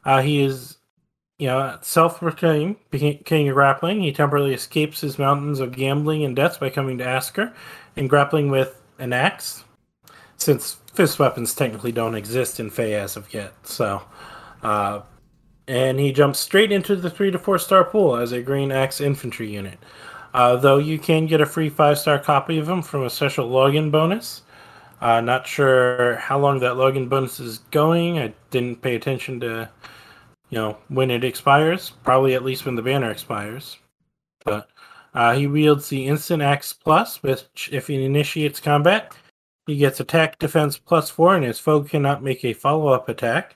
Uh, 0.03 0.23
he 0.23 0.41
is, 0.41 0.77
you 1.37 1.45
know, 1.45 1.77
self-proclaimed 1.81 2.77
King 2.91 3.47
of 3.47 3.53
Grappling. 3.53 4.01
He 4.01 4.11
temporarily 4.11 4.55
escapes 4.55 5.01
his 5.01 5.19
mountains 5.19 5.59
of 5.59 5.75
gambling 5.75 6.23
and 6.23 6.35
debts 6.35 6.57
by 6.57 6.71
coming 6.71 6.97
to 6.97 7.03
Askr 7.03 7.53
and 7.95 8.09
grappling 8.09 8.49
with 8.49 8.81
an 8.97 9.13
axe, 9.13 9.63
since 10.37 10.77
fist 10.95 11.19
weapons 11.19 11.53
technically 11.53 11.91
don't 11.91 12.15
exist 12.15 12.59
in 12.59 12.71
FEH 12.71 12.93
as 12.93 13.17
of 13.17 13.31
yet. 13.31 13.53
So, 13.63 14.01
uh, 14.63 15.01
and 15.69 15.99
he 15.99 16.11
jumps 16.11 16.39
straight 16.39 16.71
into 16.71 16.95
the 16.95 17.11
three 17.11 17.29
to 17.29 17.37
four 17.37 17.59
star 17.59 17.83
pool 17.83 18.15
as 18.15 18.31
a 18.31 18.41
Green 18.41 18.71
Axe 18.71 18.99
infantry 18.99 19.49
unit. 19.53 19.77
Uh, 20.33 20.55
though 20.55 20.79
you 20.79 20.97
can 20.97 21.27
get 21.27 21.41
a 21.41 21.45
free 21.45 21.69
five 21.69 21.99
star 21.99 22.17
copy 22.17 22.57
of 22.57 22.67
him 22.67 22.81
from 22.81 23.03
a 23.03 23.09
special 23.09 23.47
login 23.47 23.91
bonus. 23.91 24.41
Uh, 24.99 25.21
not 25.21 25.47
sure 25.47 26.15
how 26.15 26.39
long 26.39 26.59
that 26.59 26.73
login 26.73 27.07
bonus 27.07 27.39
is 27.39 27.59
going. 27.71 28.17
I 28.17 28.33
didn't 28.49 28.81
pay 28.81 28.95
attention 28.95 29.39
to, 29.41 29.69
you 30.49 30.57
know, 30.57 30.77
when 30.87 31.11
it 31.11 31.23
expires. 31.23 31.91
Probably 32.03 32.33
at 32.33 32.43
least 32.43 32.65
when 32.65 32.75
the 32.75 32.81
banner 32.81 33.11
expires. 33.11 33.77
But 34.43 34.69
uh, 35.13 35.35
he 35.35 35.45
wields 35.45 35.87
the 35.87 36.07
Instant 36.07 36.41
Axe 36.41 36.73
Plus, 36.73 37.21
which, 37.21 37.69
if 37.71 37.87
he 37.87 38.03
initiates 38.03 38.59
combat, 38.59 39.15
he 39.67 39.77
gets 39.77 39.99
attack 39.99 40.39
defense 40.39 40.77
plus 40.77 41.11
four, 41.11 41.35
and 41.35 41.45
his 41.45 41.59
foe 41.59 41.83
cannot 41.83 42.23
make 42.23 42.43
a 42.43 42.53
follow 42.53 42.87
up 42.87 43.07
attack. 43.07 43.55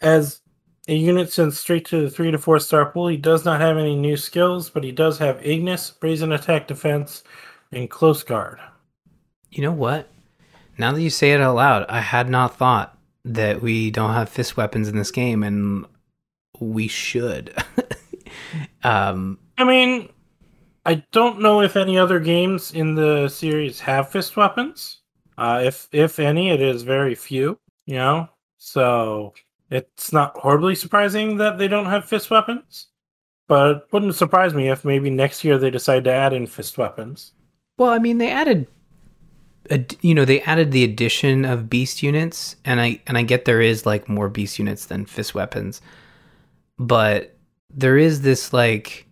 As 0.00 0.40
a 0.88 0.94
unit 0.94 1.32
sent 1.32 1.54
straight 1.54 1.84
to 1.86 2.02
the 2.02 2.10
three 2.10 2.30
to 2.30 2.38
four 2.38 2.58
star 2.60 2.90
pool. 2.90 3.08
He 3.08 3.16
does 3.16 3.44
not 3.44 3.60
have 3.60 3.76
any 3.76 3.96
new 3.96 4.16
skills, 4.16 4.70
but 4.70 4.84
he 4.84 4.92
does 4.92 5.18
have 5.18 5.44
Ignis, 5.44 5.90
Brazen 5.90 6.32
Attack 6.32 6.68
Defense, 6.68 7.24
and 7.72 7.90
Close 7.90 8.22
Guard. 8.22 8.58
You 9.50 9.62
know 9.62 9.72
what? 9.72 10.08
Now 10.78 10.92
that 10.92 11.02
you 11.02 11.10
say 11.10 11.32
it 11.32 11.40
out 11.40 11.56
loud, 11.56 11.86
I 11.88 12.00
had 12.00 12.28
not 12.28 12.56
thought 12.56 12.96
that 13.24 13.62
we 13.62 13.90
don't 13.90 14.14
have 14.14 14.28
fist 14.28 14.56
weapons 14.56 14.88
in 14.88 14.96
this 14.96 15.10
game, 15.10 15.42
and 15.42 15.86
we 16.60 16.86
should. 16.86 17.52
um, 18.84 19.38
I 19.58 19.64
mean, 19.64 20.10
I 20.84 21.02
don't 21.10 21.40
know 21.40 21.62
if 21.62 21.76
any 21.76 21.98
other 21.98 22.20
games 22.20 22.72
in 22.72 22.94
the 22.94 23.28
series 23.28 23.80
have 23.80 24.10
fist 24.10 24.36
weapons. 24.36 25.00
Uh, 25.36 25.62
if 25.64 25.88
if 25.90 26.18
any, 26.18 26.50
it 26.50 26.60
is 26.60 26.82
very 26.82 27.14
few. 27.14 27.58
You 27.86 27.96
know, 27.96 28.28
so 28.58 29.34
it's 29.70 30.12
not 30.12 30.36
horribly 30.36 30.74
surprising 30.74 31.36
that 31.38 31.58
they 31.58 31.68
don't 31.68 31.86
have 31.86 32.04
fist 32.04 32.30
weapons, 32.30 32.88
but 33.48 33.70
it 33.70 33.82
wouldn't 33.92 34.14
surprise 34.14 34.54
me 34.54 34.68
if 34.68 34.84
maybe 34.84 35.10
next 35.10 35.44
year 35.44 35.58
they 35.58 35.70
decide 35.70 36.04
to 36.04 36.12
add 36.12 36.32
in 36.32 36.46
fist 36.46 36.78
weapons. 36.78 37.32
Well, 37.78 37.90
I 37.90 37.98
mean, 37.98 38.18
they 38.18 38.30
added, 38.30 38.68
you 40.00 40.14
know, 40.14 40.24
they 40.24 40.40
added 40.42 40.72
the 40.72 40.84
addition 40.84 41.44
of 41.44 41.68
beast 41.68 42.02
units, 42.02 42.56
and 42.64 42.80
I 42.80 43.00
and 43.06 43.18
I 43.18 43.22
get 43.22 43.44
there 43.44 43.60
is 43.60 43.84
like 43.84 44.08
more 44.08 44.28
beast 44.28 44.58
units 44.58 44.86
than 44.86 45.04
fist 45.06 45.34
weapons, 45.34 45.80
but 46.78 47.36
there 47.70 47.98
is 47.98 48.22
this 48.22 48.52
like 48.52 49.06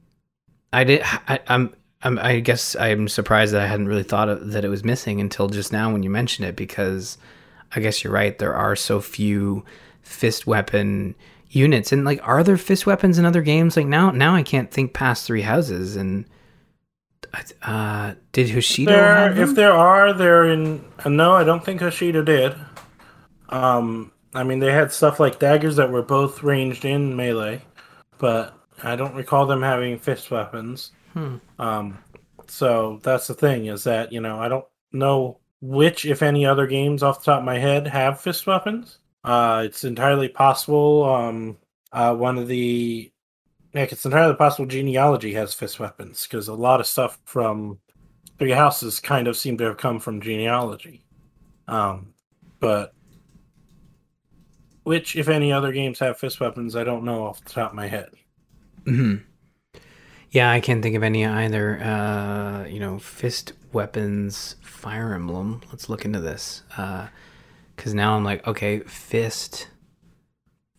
I 0.72 0.84
did. 0.84 1.02
I, 1.04 1.40
I'm. 1.48 1.74
I'm, 2.06 2.18
I 2.18 2.40
guess 2.40 2.76
I'm 2.76 3.08
surprised 3.08 3.54
that 3.54 3.62
I 3.62 3.66
hadn't 3.66 3.88
really 3.88 4.02
thought 4.02 4.28
of, 4.28 4.50
that 4.50 4.62
it 4.62 4.68
was 4.68 4.84
missing 4.84 5.22
until 5.22 5.48
just 5.48 5.72
now 5.72 5.90
when 5.90 6.02
you 6.02 6.10
mentioned 6.10 6.46
it 6.46 6.54
because 6.54 7.16
I 7.74 7.80
guess 7.80 8.04
you're 8.04 8.12
right. 8.12 8.38
There 8.38 8.54
are 8.54 8.76
so 8.76 9.00
few 9.00 9.64
fist 10.04 10.46
weapon 10.46 11.14
units, 11.48 11.92
and 11.92 12.04
like, 12.04 12.20
are 12.26 12.44
there 12.44 12.56
fist 12.56 12.86
weapons 12.86 13.18
in 13.18 13.24
other 13.24 13.42
games? 13.42 13.76
Like 13.76 13.86
now, 13.86 14.10
now 14.10 14.34
I 14.34 14.42
can't 14.42 14.70
think 14.70 14.92
past 14.92 15.26
three 15.26 15.42
houses. 15.42 15.96
And 15.96 16.24
uh, 17.62 18.14
did 18.32 18.48
Hoshido 18.48 18.86
There, 18.86 19.42
if 19.42 19.54
there 19.54 19.72
are, 19.72 20.12
they're 20.12 20.46
in. 20.46 20.84
Uh, 21.04 21.08
no, 21.08 21.32
I 21.32 21.44
don't 21.44 21.64
think 21.64 21.80
Hoshido 21.80 22.24
did. 22.24 22.54
Um, 23.48 24.12
I 24.34 24.44
mean, 24.44 24.58
they 24.58 24.72
had 24.72 24.92
stuff 24.92 25.20
like 25.20 25.38
daggers 25.38 25.76
that 25.76 25.90
were 25.90 26.02
both 26.02 26.42
ranged 26.42 26.84
in 26.84 27.16
melee, 27.16 27.62
but 28.18 28.58
I 28.82 28.96
don't 28.96 29.14
recall 29.14 29.46
them 29.46 29.62
having 29.62 29.98
fist 29.98 30.30
weapons. 30.30 30.92
Hmm. 31.12 31.36
Um, 31.58 31.98
so 32.46 33.00
that's 33.02 33.26
the 33.26 33.34
thing 33.34 33.66
is 33.66 33.84
that 33.84 34.12
you 34.12 34.20
know 34.20 34.38
I 34.38 34.48
don't 34.48 34.66
know 34.92 35.38
which, 35.60 36.04
if 36.04 36.22
any, 36.22 36.44
other 36.44 36.66
games 36.66 37.02
off 37.02 37.20
the 37.20 37.32
top 37.32 37.38
of 37.38 37.44
my 37.44 37.58
head 37.58 37.86
have 37.86 38.20
fist 38.20 38.46
weapons. 38.46 38.98
Uh, 39.24 39.62
it's 39.64 39.84
entirely 39.84 40.28
possible. 40.28 41.04
Um, 41.04 41.56
uh, 41.92 42.14
one 42.14 42.38
of 42.38 42.48
the 42.48 43.10
Nick, 43.74 43.92
it's 43.92 44.04
entirely 44.04 44.36
possible 44.36 44.66
genealogy 44.66 45.32
has 45.34 45.54
fist 45.54 45.80
weapons 45.80 46.26
because 46.26 46.48
a 46.48 46.54
lot 46.54 46.80
of 46.80 46.86
stuff 46.86 47.18
from 47.24 47.80
Three 48.38 48.52
Houses 48.52 49.00
kind 49.00 49.26
of 49.28 49.36
seem 49.36 49.56
to 49.58 49.64
have 49.64 49.78
come 49.78 49.98
from 50.00 50.20
genealogy. 50.20 51.04
Um, 51.68 52.14
but 52.60 52.94
which, 54.84 55.16
if 55.16 55.28
any, 55.28 55.52
other 55.52 55.72
games 55.72 55.98
have 56.00 56.18
fist 56.18 56.40
weapons, 56.40 56.76
I 56.76 56.84
don't 56.84 57.04
know 57.04 57.24
off 57.24 57.42
the 57.44 57.50
top 57.50 57.70
of 57.70 57.76
my 57.76 57.86
head. 57.88 58.10
hmm 58.86 59.16
Yeah, 60.30 60.50
I 60.50 60.60
can't 60.60 60.82
think 60.82 60.96
of 60.96 61.02
any 61.02 61.24
either. 61.26 61.80
Uh, 61.82 62.64
you 62.66 62.80
know, 62.80 62.98
fist 62.98 63.52
weapons, 63.72 64.56
Fire 64.62 65.14
Emblem. 65.14 65.62
Let's 65.70 65.88
look 65.88 66.04
into 66.04 66.20
this. 66.20 66.62
Because 67.76 67.94
now 67.94 68.16
I'm 68.16 68.24
like, 68.24 68.46
okay, 68.46 68.80
fist, 68.80 69.68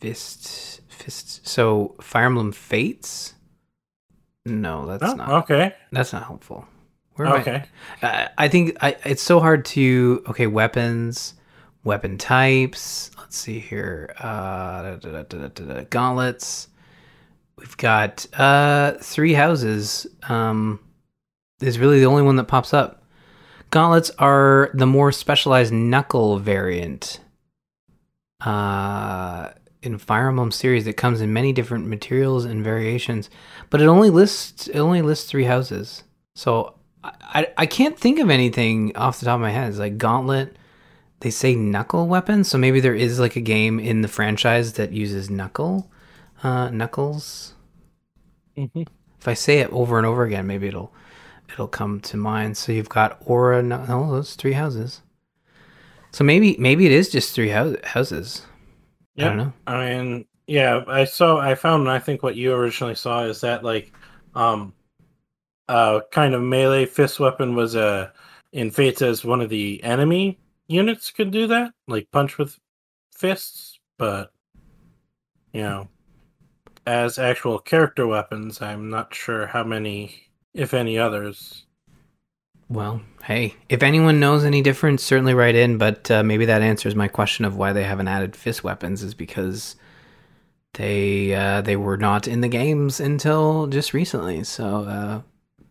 fist, 0.00 0.80
fist. 0.88 1.46
So 1.46 1.94
Fire 2.00 2.26
Emblem 2.26 2.52
Fates. 2.52 3.34
No, 4.44 4.86
that's 4.86 5.02
Oh, 5.12 5.14
not. 5.16 5.30
okay, 5.44 5.74
That's 5.92 6.12
not 6.12 6.24
helpful. 6.24 6.66
Where 7.14 7.26
am 7.28 7.34
I- 7.34 7.40
okay. 7.40 7.64
I, 8.38 8.48
think 8.48 8.76
I, 8.82 8.96
it's 9.04 9.22
so 9.22 9.40
hard 9.40 9.64
to 9.66 10.22
okay 10.28 10.46
weapons, 10.46 11.34
weapon 11.84 12.18
types. 12.18 13.10
Let's 13.18 13.36
see 13.36 13.58
here. 13.58 14.14
Uh, 14.18 14.82
da, 14.82 14.96
da, 14.96 15.10
da, 15.10 15.22
da, 15.22 15.48
da, 15.48 15.64
da, 15.64 15.84
gauntlets. 15.90 16.68
We've 17.58 17.76
got 17.78 18.26
uh, 18.38 18.92
three 19.00 19.32
houses. 19.32 20.06
Um, 20.28 20.78
is 21.60 21.78
really 21.78 22.00
the 22.00 22.06
only 22.06 22.22
one 22.22 22.36
that 22.36 22.44
pops 22.44 22.74
up. 22.74 23.02
Gauntlets 23.76 24.10
are 24.18 24.70
the 24.72 24.86
more 24.86 25.12
specialized 25.12 25.70
knuckle 25.70 26.38
variant. 26.38 27.20
Uh, 28.40 29.50
in 29.82 29.98
Fire 29.98 30.28
Emblem 30.28 30.50
series, 30.50 30.86
it 30.86 30.96
comes 30.96 31.20
in 31.20 31.34
many 31.34 31.52
different 31.52 31.86
materials 31.86 32.46
and 32.46 32.64
variations, 32.64 33.28
but 33.68 33.82
it 33.82 33.86
only 33.86 34.08
lists 34.08 34.66
it 34.68 34.78
only 34.78 35.02
lists 35.02 35.28
three 35.28 35.44
houses. 35.44 36.04
So 36.34 36.76
I, 37.04 37.48
I, 37.58 37.66
can't 37.66 37.98
think 37.98 38.18
of 38.18 38.30
anything 38.30 38.96
off 38.96 39.20
the 39.20 39.26
top 39.26 39.34
of 39.34 39.42
my 39.42 39.50
head. 39.50 39.68
It's 39.68 39.78
like 39.78 39.98
Gauntlet. 39.98 40.56
They 41.20 41.28
say 41.28 41.54
knuckle 41.54 42.08
weapon, 42.08 42.44
so 42.44 42.56
maybe 42.56 42.80
there 42.80 42.94
is 42.94 43.20
like 43.20 43.36
a 43.36 43.42
game 43.42 43.78
in 43.78 44.00
the 44.00 44.08
franchise 44.08 44.72
that 44.74 44.92
uses 44.92 45.28
knuckle, 45.28 45.92
uh, 46.42 46.70
knuckles. 46.70 47.52
hmm 48.56 48.84
If 49.20 49.28
I 49.28 49.34
say 49.34 49.58
it 49.58 49.70
over 49.70 49.98
and 49.98 50.06
over 50.06 50.24
again, 50.24 50.46
maybe 50.46 50.68
it'll 50.68 50.94
it'll 51.50 51.68
come 51.68 52.00
to 52.00 52.16
mind. 52.16 52.56
So 52.56 52.72
you've 52.72 52.88
got 52.88 53.20
Aura. 53.24 53.62
No, 53.62 53.84
no, 53.84 54.10
those 54.10 54.34
three 54.34 54.52
houses. 54.52 55.02
So 56.12 56.24
maybe 56.24 56.56
maybe 56.58 56.86
it 56.86 56.92
is 56.92 57.10
just 57.10 57.34
three 57.34 57.50
hou- 57.50 57.78
houses. 57.84 58.42
I 59.18 59.24
don't 59.24 59.36
know. 59.38 59.52
I 59.66 60.02
mean, 60.02 60.26
yeah, 60.46 60.84
I 60.86 61.04
saw, 61.04 61.38
I 61.38 61.54
found, 61.54 61.90
I 61.90 61.98
think 61.98 62.22
what 62.22 62.36
you 62.36 62.52
originally 62.52 62.94
saw 62.94 63.24
is 63.24 63.40
that 63.40 63.64
like, 63.64 63.92
um, 64.34 64.74
uh, 65.68 66.00
kind 66.12 66.34
of 66.34 66.42
melee 66.42 66.86
fist 66.86 67.18
weapon 67.18 67.54
was 67.54 67.74
uh, 67.74 68.10
in 68.52 68.70
Fates 68.70 69.02
as 69.02 69.24
one 69.24 69.40
of 69.40 69.48
the 69.48 69.82
enemy 69.82 70.38
units 70.68 71.10
could 71.10 71.30
do 71.30 71.46
that, 71.46 71.72
like 71.88 72.10
punch 72.12 72.38
with 72.38 72.58
fists, 73.12 73.80
but 73.98 74.30
you 75.52 75.62
know, 75.62 75.88
as 76.86 77.18
actual 77.18 77.58
character 77.58 78.06
weapons, 78.06 78.60
I'm 78.60 78.90
not 78.90 79.14
sure 79.14 79.46
how 79.46 79.64
many, 79.64 80.25
if 80.56 80.74
any, 80.74 80.98
others. 80.98 81.64
Well, 82.68 83.00
hey, 83.22 83.54
if 83.68 83.82
anyone 83.84 84.18
knows 84.18 84.44
any 84.44 84.60
difference, 84.62 85.02
certainly 85.02 85.34
write 85.34 85.54
in. 85.54 85.78
But 85.78 86.10
uh, 86.10 86.22
maybe 86.24 86.46
that 86.46 86.62
answers 86.62 86.94
my 86.96 87.06
question 87.08 87.44
of 87.44 87.56
why 87.56 87.72
they 87.72 87.84
haven't 87.84 88.08
added 88.08 88.34
fist 88.34 88.64
weapons 88.64 89.02
is 89.04 89.14
because 89.14 89.76
they 90.74 91.32
uh, 91.34 91.60
they 91.60 91.76
were 91.76 91.96
not 91.96 92.26
in 92.26 92.40
the 92.40 92.48
games 92.48 92.98
until 93.00 93.66
just 93.68 93.94
recently. 93.94 94.42
So 94.44 94.82
uh, 94.84 95.22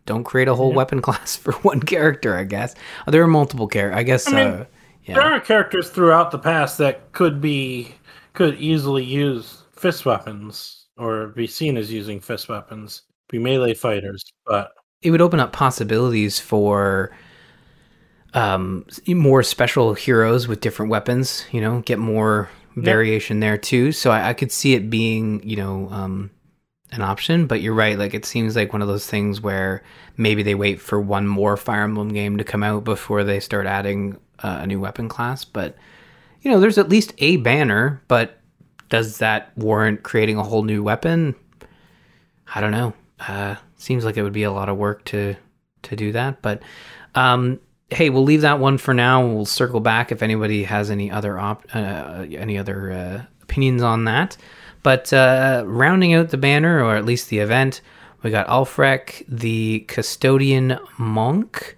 don't 0.06 0.24
create 0.24 0.48
a 0.48 0.54
whole 0.54 0.70
Yeah. 0.70 0.76
weapon 0.76 1.02
class 1.02 1.36
for 1.36 1.52
one 1.52 1.80
character. 1.80 2.36
I 2.36 2.44
guess 2.44 2.74
oh, 3.06 3.10
there 3.10 3.22
are 3.22 3.26
multiple 3.28 3.68
characters. 3.68 3.98
I 3.98 4.02
guess. 4.02 4.28
I 4.28 4.32
mean, 4.32 4.46
uh, 4.48 4.64
There 5.06 5.20
are 5.20 5.40
characters 5.40 5.90
throughout 5.90 6.30
the 6.30 6.38
past 6.38 6.78
that 6.78 7.12
could 7.12 7.40
be 7.42 7.94
could 8.32 8.54
easily 8.56 9.04
use 9.04 9.62
fist 9.72 10.06
weapons 10.06 10.86
or 10.96 11.28
be 11.28 11.46
seen 11.46 11.76
as 11.76 11.92
using 11.92 12.20
fist 12.20 12.48
weapons, 12.48 13.02
be 13.28 13.38
melee 13.38 13.74
fighters, 13.74 14.24
but 14.46 14.72
it 15.02 15.10
would 15.10 15.20
open 15.20 15.40
up 15.40 15.52
possibilities 15.52 16.38
for 16.38 17.10
um 18.34 18.84
more 19.08 19.42
special 19.42 19.94
heroes 19.94 20.48
with 20.48 20.60
different 20.60 20.90
weapons 20.90 21.46
you 21.52 21.60
know 21.60 21.80
get 21.82 21.98
more 21.98 22.48
variation 22.76 23.40
there 23.40 23.56
too. 23.56 23.90
So 23.90 24.10
I, 24.10 24.28
I 24.30 24.34
could 24.34 24.52
see 24.52 24.74
it 24.74 24.90
being 24.90 25.42
you 25.42 25.56
know 25.56 25.88
um 25.90 26.30
an 26.92 27.02
option 27.02 27.46
but 27.46 27.60
you're 27.60 27.74
right 27.74 27.98
like 27.98 28.14
it 28.14 28.24
seems 28.24 28.54
like 28.54 28.72
one 28.72 28.80
of 28.80 28.86
those 28.86 29.06
things 29.06 29.40
where 29.40 29.82
maybe 30.16 30.42
they 30.42 30.54
wait 30.54 30.80
for 30.80 31.00
one 31.00 31.26
more 31.26 31.56
fire 31.56 31.82
emblem 31.82 32.10
game 32.10 32.36
to 32.38 32.44
come 32.44 32.62
out 32.62 32.84
before 32.84 33.24
they 33.24 33.40
start 33.40 33.66
adding 33.66 34.16
uh, 34.40 34.58
a 34.60 34.66
new 34.66 34.78
weapon 34.78 35.08
class. 35.08 35.44
But 35.44 35.76
you 36.42 36.50
know 36.50 36.60
there's 36.60 36.78
at 36.78 36.88
least 36.88 37.12
a 37.18 37.38
banner 37.38 38.02
but 38.08 38.38
does 38.88 39.18
that 39.18 39.50
warrant 39.56 40.04
creating 40.04 40.36
a 40.36 40.44
whole 40.44 40.62
new 40.62 40.82
weapon? 40.82 41.34
I 42.54 42.60
don't 42.60 42.70
know. 42.70 42.94
Uh, 43.18 43.56
seems 43.76 44.04
like 44.04 44.16
it 44.16 44.22
would 44.22 44.32
be 44.32 44.42
a 44.42 44.52
lot 44.52 44.68
of 44.68 44.76
work 44.76 45.04
to 45.06 45.36
to 45.82 45.96
do 45.96 46.12
that, 46.12 46.42
but 46.42 46.62
um, 47.14 47.60
hey, 47.90 48.10
we'll 48.10 48.24
leave 48.24 48.40
that 48.40 48.58
one 48.58 48.78
for 48.78 48.92
now. 48.92 49.24
We'll 49.24 49.44
circle 49.44 49.80
back 49.80 50.10
if 50.10 50.22
anybody 50.22 50.64
has 50.64 50.90
any 50.90 51.10
other 51.10 51.38
op- 51.38 51.66
uh, 51.74 52.26
any 52.30 52.58
other 52.58 52.92
uh, 52.92 53.22
opinions 53.42 53.82
on 53.82 54.04
that. 54.04 54.36
But 54.82 55.12
uh, 55.12 55.64
rounding 55.66 56.14
out 56.14 56.30
the 56.30 56.36
banner, 56.36 56.82
or 56.82 56.96
at 56.96 57.04
least 57.04 57.28
the 57.28 57.38
event, 57.38 57.80
we 58.22 58.30
got 58.30 58.48
Aelfric, 58.48 59.24
the 59.28 59.80
custodian 59.88 60.78
monk. 60.98 61.76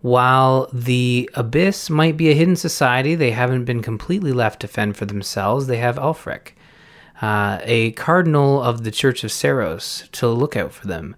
While 0.00 0.68
the 0.70 1.30
Abyss 1.32 1.88
might 1.88 2.18
be 2.18 2.30
a 2.30 2.34
hidden 2.34 2.56
society, 2.56 3.14
they 3.14 3.30
haven't 3.30 3.64
been 3.64 3.80
completely 3.80 4.32
left 4.32 4.60
to 4.60 4.68
fend 4.68 4.98
for 4.98 5.06
themselves. 5.06 5.66
They 5.66 5.78
have 5.78 5.96
Aelfric 5.96 6.52
uh, 7.20 7.58
a 7.62 7.92
cardinal 7.92 8.62
of 8.62 8.84
the 8.84 8.90
Church 8.90 9.24
of 9.24 9.30
Seiros 9.30 10.10
to 10.12 10.28
look 10.28 10.56
out 10.56 10.72
for 10.72 10.86
them. 10.86 11.16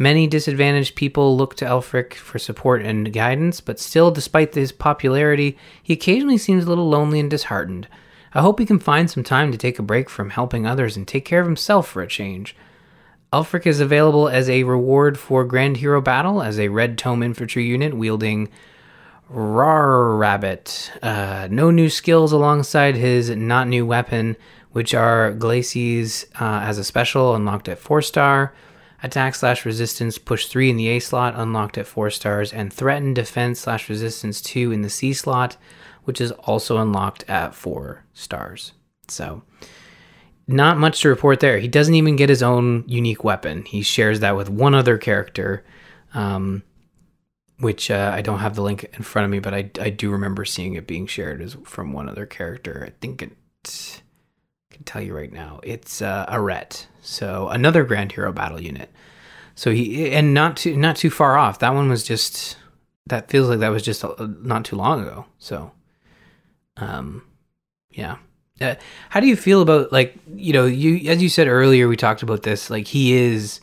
Many 0.00 0.28
disadvantaged 0.28 0.94
people 0.94 1.36
look 1.36 1.56
to 1.56 1.64
Aelfric 1.64 2.14
for 2.14 2.38
support 2.38 2.82
and 2.82 3.12
guidance, 3.12 3.60
but 3.60 3.80
still, 3.80 4.12
despite 4.12 4.54
his 4.54 4.70
popularity, 4.70 5.58
he 5.82 5.92
occasionally 5.92 6.38
seems 6.38 6.64
a 6.64 6.68
little 6.68 6.88
lonely 6.88 7.18
and 7.18 7.28
disheartened. 7.28 7.88
I 8.32 8.40
hope 8.40 8.60
he 8.60 8.66
can 8.66 8.78
find 8.78 9.10
some 9.10 9.24
time 9.24 9.50
to 9.50 9.58
take 9.58 9.80
a 9.80 9.82
break 9.82 10.08
from 10.08 10.30
helping 10.30 10.66
others 10.66 10.96
and 10.96 11.06
take 11.06 11.24
care 11.24 11.40
of 11.40 11.46
himself 11.46 11.88
for 11.88 12.00
a 12.00 12.06
change. 12.06 12.54
Aelfric 13.32 13.66
is 13.66 13.80
available 13.80 14.28
as 14.28 14.48
a 14.48 14.62
reward 14.62 15.18
for 15.18 15.44
Grand 15.44 15.78
Hero 15.78 16.00
Battle 16.00 16.42
as 16.42 16.60
a 16.60 16.68
Red 16.68 16.96
Tome 16.96 17.24
infantry 17.24 17.66
unit 17.66 17.94
wielding 17.94 18.48
Rar 19.28 20.14
Rabbit. 20.16 20.92
Uh, 21.02 21.48
no 21.50 21.70
new 21.72 21.90
skills 21.90 22.32
alongside 22.32 22.94
his 22.94 23.30
not 23.30 23.66
new 23.66 23.84
weapon, 23.84 24.36
which 24.72 24.94
are 24.94 25.32
Glacies 25.32 26.26
uh, 26.40 26.60
as 26.62 26.78
a 26.78 26.84
special, 26.84 27.34
unlocked 27.34 27.68
at 27.68 27.78
4 27.78 28.00
star, 28.00 28.54
attack 29.02 29.34
slash 29.34 29.64
resistance 29.64 30.18
push 30.18 30.46
3 30.46 30.70
in 30.70 30.76
the 30.76 30.88
A 30.88 30.98
slot, 30.98 31.34
unlocked 31.36 31.78
at 31.78 31.86
4 31.86 32.10
stars, 32.10 32.52
and 32.52 32.72
threaten 32.72 33.14
defense 33.14 33.60
slash 33.60 33.88
resistance 33.88 34.40
2 34.40 34.72
in 34.72 34.82
the 34.82 34.90
C 34.90 35.12
slot, 35.12 35.56
which 36.04 36.20
is 36.20 36.32
also 36.32 36.78
unlocked 36.78 37.24
at 37.28 37.54
4 37.54 38.04
stars. 38.12 38.72
So, 39.08 39.42
not 40.46 40.78
much 40.78 41.02
to 41.02 41.08
report 41.08 41.40
there. 41.40 41.58
He 41.58 41.68
doesn't 41.68 41.94
even 41.94 42.16
get 42.16 42.30
his 42.30 42.42
own 42.42 42.84
unique 42.86 43.22
weapon. 43.24 43.64
He 43.64 43.82
shares 43.82 44.20
that 44.20 44.36
with 44.36 44.48
one 44.48 44.74
other 44.74 44.96
character. 44.96 45.64
Um, 46.14 46.62
which 47.60 47.90
uh, 47.90 48.12
I 48.14 48.22
don't 48.22 48.38
have 48.38 48.54
the 48.54 48.62
link 48.62 48.84
in 48.84 49.02
front 49.02 49.24
of 49.24 49.30
me, 49.30 49.40
but 49.40 49.52
I, 49.52 49.70
I 49.80 49.90
do 49.90 50.10
remember 50.10 50.44
seeing 50.44 50.74
it 50.74 50.86
being 50.86 51.06
shared 51.06 51.42
as 51.42 51.56
from 51.64 51.92
one 51.92 52.08
other 52.08 52.24
character. 52.24 52.84
I 52.86 52.92
think 53.00 53.22
it 53.22 54.02
can 54.78 54.84
tell 54.84 55.02
you 55.02 55.14
right 55.14 55.32
now. 55.32 55.60
It's 55.62 56.00
uh, 56.00 56.26
Aret, 56.28 56.86
so 57.02 57.48
another 57.48 57.84
Grand 57.84 58.12
Hero 58.12 58.32
battle 58.32 58.60
unit. 58.60 58.90
So 59.54 59.72
he 59.72 60.10
and 60.12 60.32
not 60.32 60.56
too 60.56 60.76
not 60.76 60.96
too 60.96 61.10
far 61.10 61.36
off. 61.36 61.58
That 61.58 61.74
one 61.74 61.88
was 61.88 62.02
just 62.02 62.56
that 63.06 63.28
feels 63.28 63.48
like 63.48 63.58
that 63.60 63.68
was 63.68 63.82
just 63.82 64.04
a, 64.04 64.34
not 64.40 64.64
too 64.64 64.76
long 64.76 65.02
ago. 65.02 65.26
So, 65.38 65.72
um, 66.76 67.24
yeah. 67.90 68.16
Uh, 68.60 68.74
how 69.10 69.20
do 69.20 69.26
you 69.26 69.36
feel 69.36 69.62
about 69.62 69.92
like 69.92 70.16
you 70.34 70.52
know 70.52 70.66
you 70.66 71.10
as 71.10 71.22
you 71.22 71.28
said 71.28 71.46
earlier 71.46 71.86
we 71.86 71.96
talked 71.96 72.24
about 72.24 72.42
this 72.42 72.70
like 72.70 72.88
he 72.88 73.14
is 73.14 73.60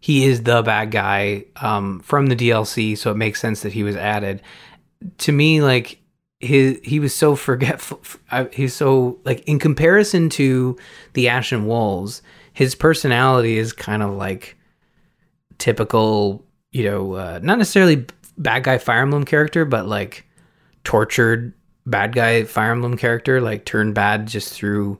he 0.00 0.24
is 0.24 0.42
the 0.42 0.62
bad 0.62 0.90
guy 0.90 1.46
um, 1.56 2.00
from 2.00 2.26
the 2.26 2.36
DLC, 2.36 2.96
so 2.96 3.10
it 3.10 3.16
makes 3.16 3.40
sense 3.40 3.62
that 3.62 3.72
he 3.72 3.82
was 3.82 3.96
added. 3.96 4.40
To 5.18 5.32
me, 5.32 5.62
like 5.62 5.98
his 6.46 6.80
he 6.82 7.00
was 7.00 7.14
so 7.14 7.36
forgetful. 7.36 8.00
He's 8.52 8.74
so 8.74 9.18
like 9.24 9.40
in 9.46 9.58
comparison 9.58 10.28
to 10.30 10.76
the 11.12 11.28
Ashen 11.28 11.66
Wolves, 11.66 12.22
his 12.52 12.74
personality 12.74 13.58
is 13.58 13.72
kind 13.72 14.02
of 14.02 14.14
like 14.14 14.56
typical, 15.58 16.44
you 16.72 16.84
know, 16.84 17.14
uh, 17.14 17.40
not 17.42 17.58
necessarily 17.58 18.06
bad 18.38 18.64
guy 18.64 18.78
Fire 18.78 19.02
Emblem 19.02 19.24
character, 19.24 19.64
but 19.64 19.86
like 19.86 20.24
tortured 20.84 21.52
bad 21.84 22.14
guy 22.14 22.44
Fire 22.44 22.72
Emblem 22.72 22.96
character, 22.96 23.40
like 23.40 23.64
turned 23.64 23.94
bad 23.94 24.26
just 24.26 24.52
through. 24.52 24.98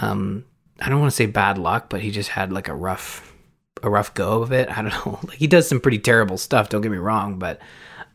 Um, 0.00 0.44
I 0.80 0.88
don't 0.88 1.00
want 1.00 1.10
to 1.10 1.16
say 1.16 1.26
bad 1.26 1.58
luck, 1.58 1.88
but 1.88 2.00
he 2.00 2.10
just 2.10 2.30
had 2.30 2.52
like 2.52 2.68
a 2.68 2.74
rough, 2.74 3.34
a 3.82 3.88
rough 3.88 4.12
go 4.14 4.42
of 4.42 4.52
it. 4.52 4.70
I 4.70 4.82
don't 4.82 4.92
know. 5.06 5.18
Like 5.28 5.38
he 5.38 5.46
does 5.46 5.68
some 5.68 5.80
pretty 5.80 5.98
terrible 5.98 6.38
stuff. 6.38 6.68
Don't 6.68 6.82
get 6.82 6.90
me 6.90 6.98
wrong, 6.98 7.38
but 7.38 7.60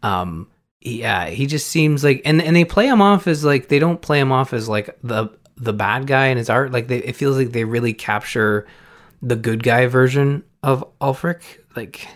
um, 0.03 0.47
yeah, 0.82 1.28
he 1.28 1.46
just 1.46 1.68
seems 1.68 2.04
like, 2.04 2.22
and 2.26 2.42
and 2.42 2.56
they 2.56 2.66
play 2.66 2.88
him 2.88 3.02
off 3.02 3.28
as 3.28 3.44
like 3.46 3.68
they 3.68 3.80
don't 3.80 4.02
play 4.02 4.20
him 4.20 4.32
off 4.32 4.54
as 4.54 4.68
like 4.68 4.98
the 5.04 5.30
the 5.56 5.74
bad 5.74 6.08
guy 6.08 6.28
in 6.28 6.38
his 6.38 6.50
art. 6.50 6.72
Like 6.72 6.88
they, 6.88 6.98
it 6.98 7.16
feels 7.16 7.38
like 7.38 7.52
they 7.52 7.64
really 7.64 7.94
capture 7.94 8.68
the 9.22 9.36
good 9.36 9.62
guy 9.64 9.86
version 9.86 10.44
of 10.64 10.84
Aelfric. 11.00 11.44
Like, 11.76 12.08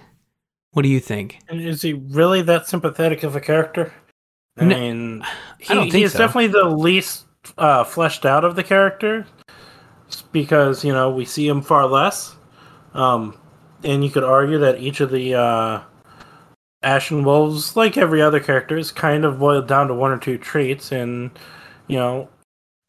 what 0.72 0.82
do 0.82 0.90
you 0.90 1.00
think? 1.00 1.40
And 1.48 1.62
is 1.62 1.82
he 1.84 1.94
really 1.94 2.42
that 2.44 2.68
sympathetic 2.68 3.24
of 3.24 3.36
a 3.36 3.42
character? 3.42 3.94
I 4.58 4.66
No, 4.66 4.76
mean, 4.80 5.24
he, 5.60 5.72
I 5.72 5.76
don't 5.76 5.84
think 5.92 5.96
he 5.96 6.04
is 6.04 6.14
so. 6.14 6.18
definitely 6.20 6.48
the 6.48 6.66
least 6.66 7.26
uh, 7.60 7.84
fleshed 7.84 8.26
out 8.26 8.44
of 8.44 8.56
the 8.56 8.64
character 8.64 9.28
because 10.32 10.84
you 10.84 10.92
know 10.94 11.12
we 11.12 11.26
see 11.26 11.48
him 11.48 11.62
far 11.62 11.86
less. 11.86 12.36
Um, 12.96 13.38
and 13.84 14.04
you 14.04 14.10
could 14.10 14.24
argue 14.24 14.58
that 14.60 14.80
each 14.80 15.02
of 15.02 15.12
the 15.12 15.36
uh, 15.36 15.82
Ashen 16.86 17.24
Wolves, 17.24 17.76
like 17.76 17.98
every 17.98 18.22
other 18.22 18.40
character, 18.40 18.78
is 18.78 18.92
kind 18.92 19.26
of 19.26 19.40
boiled 19.40 19.68
down 19.68 19.88
to 19.88 19.94
one 19.94 20.12
or 20.12 20.20
two 20.20 20.38
traits. 20.38 20.92
And 20.92 21.32
you 21.88 21.98
know, 21.98 22.30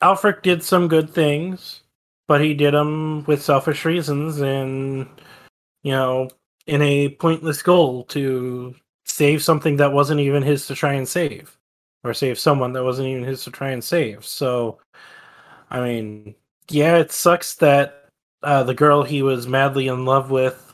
Aelfric 0.03 0.43
did 0.43 0.63
some 0.63 0.87
good 0.87 1.11
things, 1.11 1.81
but 2.29 2.41
he 2.41 2.55
did 2.55 2.75
them 2.75 3.25
with 3.25 3.43
selfish 3.43 3.85
reasons 3.85 4.41
and 4.41 5.07
you 5.83 5.93
know 5.93 6.29
in 6.67 6.83
a 6.83 7.11
pointless 7.11 7.63
goal 7.63 8.05
to 8.05 8.75
save 9.05 9.43
something 9.43 9.77
that 9.77 9.93
wasn't 9.93 10.21
even 10.21 10.43
his 10.43 10.67
to 10.67 10.75
try 10.75 10.95
and 10.95 11.09
save 11.09 11.57
or 12.05 12.13
save 12.13 12.39
someone 12.39 12.73
that 12.73 12.85
wasn't 12.85 13.07
even 13.07 13.23
his 13.23 13.45
to 13.45 13.51
try 13.51 13.71
and 13.71 13.83
save 13.83 14.25
so 14.25 14.79
i 15.71 15.81
mean 15.81 16.35
yeah 16.71 16.97
it 16.97 17.13
sucks 17.13 17.55
that 17.55 18.09
uh, 18.43 18.63
the 18.63 18.75
girl 18.75 19.03
he 19.03 19.23
was 19.23 19.47
madly 19.47 19.89
in 19.89 20.05
love 20.05 20.31
with 20.31 20.66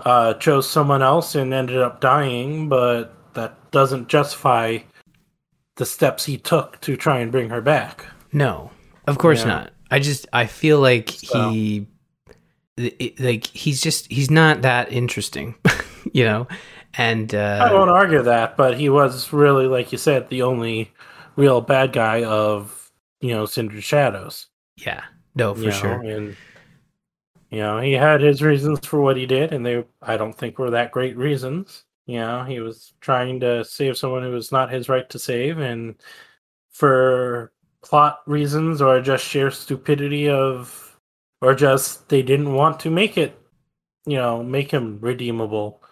uh, 0.00 0.34
chose 0.34 0.68
someone 0.68 1.02
else 1.02 1.34
and 1.34 1.52
ended 1.54 1.78
up 1.78 2.00
dying 2.00 2.68
but 2.68 3.14
that 3.34 3.54
doesn't 3.70 4.08
justify 4.08 4.78
the 5.76 5.86
steps 5.86 6.24
he 6.24 6.36
took 6.38 6.80
to 6.80 6.96
try 6.96 7.18
and 7.20 7.30
bring 7.32 7.48
her 7.50 7.60
back 7.60 8.06
No, 8.32 8.70
of 9.06 9.18
course 9.18 9.40
Yeah. 9.40 9.48
not. 9.48 9.72
I 9.90 9.98
just 10.00 10.26
I 10.32 10.46
feel 10.46 10.80
like 10.80 11.10
So- 11.10 11.50
he, 11.50 11.86
like 13.18 13.46
he's 13.46 13.80
just 13.80 14.10
he's 14.10 14.30
not 14.30 14.62
that 14.62 14.92
interesting, 14.92 15.54
you 16.12 16.24
know. 16.24 16.46
And 16.98 17.34
I 17.34 17.72
won't 17.72 17.90
uh, 17.90 17.94
argue 17.94 18.22
that, 18.22 18.56
but 18.56 18.78
he 18.78 18.88
was 18.88 19.32
really, 19.32 19.66
like 19.66 19.92
you 19.92 19.98
said, 19.98 20.28
the 20.30 20.42
only 20.42 20.92
real 21.36 21.60
bad 21.60 21.92
guy 21.92 22.24
of 22.24 22.90
you 23.20 23.30
know 23.34 23.46
Cindered 23.46 23.84
Shadows. 23.84 24.46
yeah, 24.76 25.04
no, 25.34 25.54
for 25.54 25.60
you 25.60 25.66
know, 25.66 25.72
sure. 25.72 26.00
And 26.02 26.36
you 27.50 27.58
know, 27.58 27.80
he 27.80 27.92
had 27.92 28.20
his 28.20 28.42
reasons 28.42 28.84
for 28.84 29.00
what 29.00 29.16
he 29.16 29.26
did, 29.26 29.52
and 29.52 29.64
they 29.64 29.84
I 30.02 30.16
don't 30.16 30.36
think 30.36 30.58
were 30.58 30.70
that 30.70 30.92
great 30.92 31.16
reasons. 31.16 31.84
You 32.06 32.20
know, 32.20 32.44
he 32.44 32.60
was 32.60 32.94
trying 33.00 33.40
to 33.40 33.64
save 33.64 33.96
someone 33.96 34.22
who 34.22 34.30
was 34.30 34.52
not 34.52 34.70
his 34.72 34.88
right 34.88 35.08
to 35.10 35.18
save, 35.18 35.58
and 35.58 35.96
for 36.70 37.52
plot 37.82 38.20
reasons 38.26 38.82
or 38.82 39.00
just 39.00 39.24
sheer 39.24 39.50
stupidity 39.50 40.28
of 40.28 40.98
or 41.40 41.54
just 41.54 42.08
they 42.08 42.20
didn't 42.20 42.52
want 42.52 42.80
to 42.80 42.90
make 42.90 43.16
it 43.16 43.40
you 44.06 44.16
know 44.16 44.42
make 44.42 44.70
him 44.70 44.98
redeemable. 45.00 45.82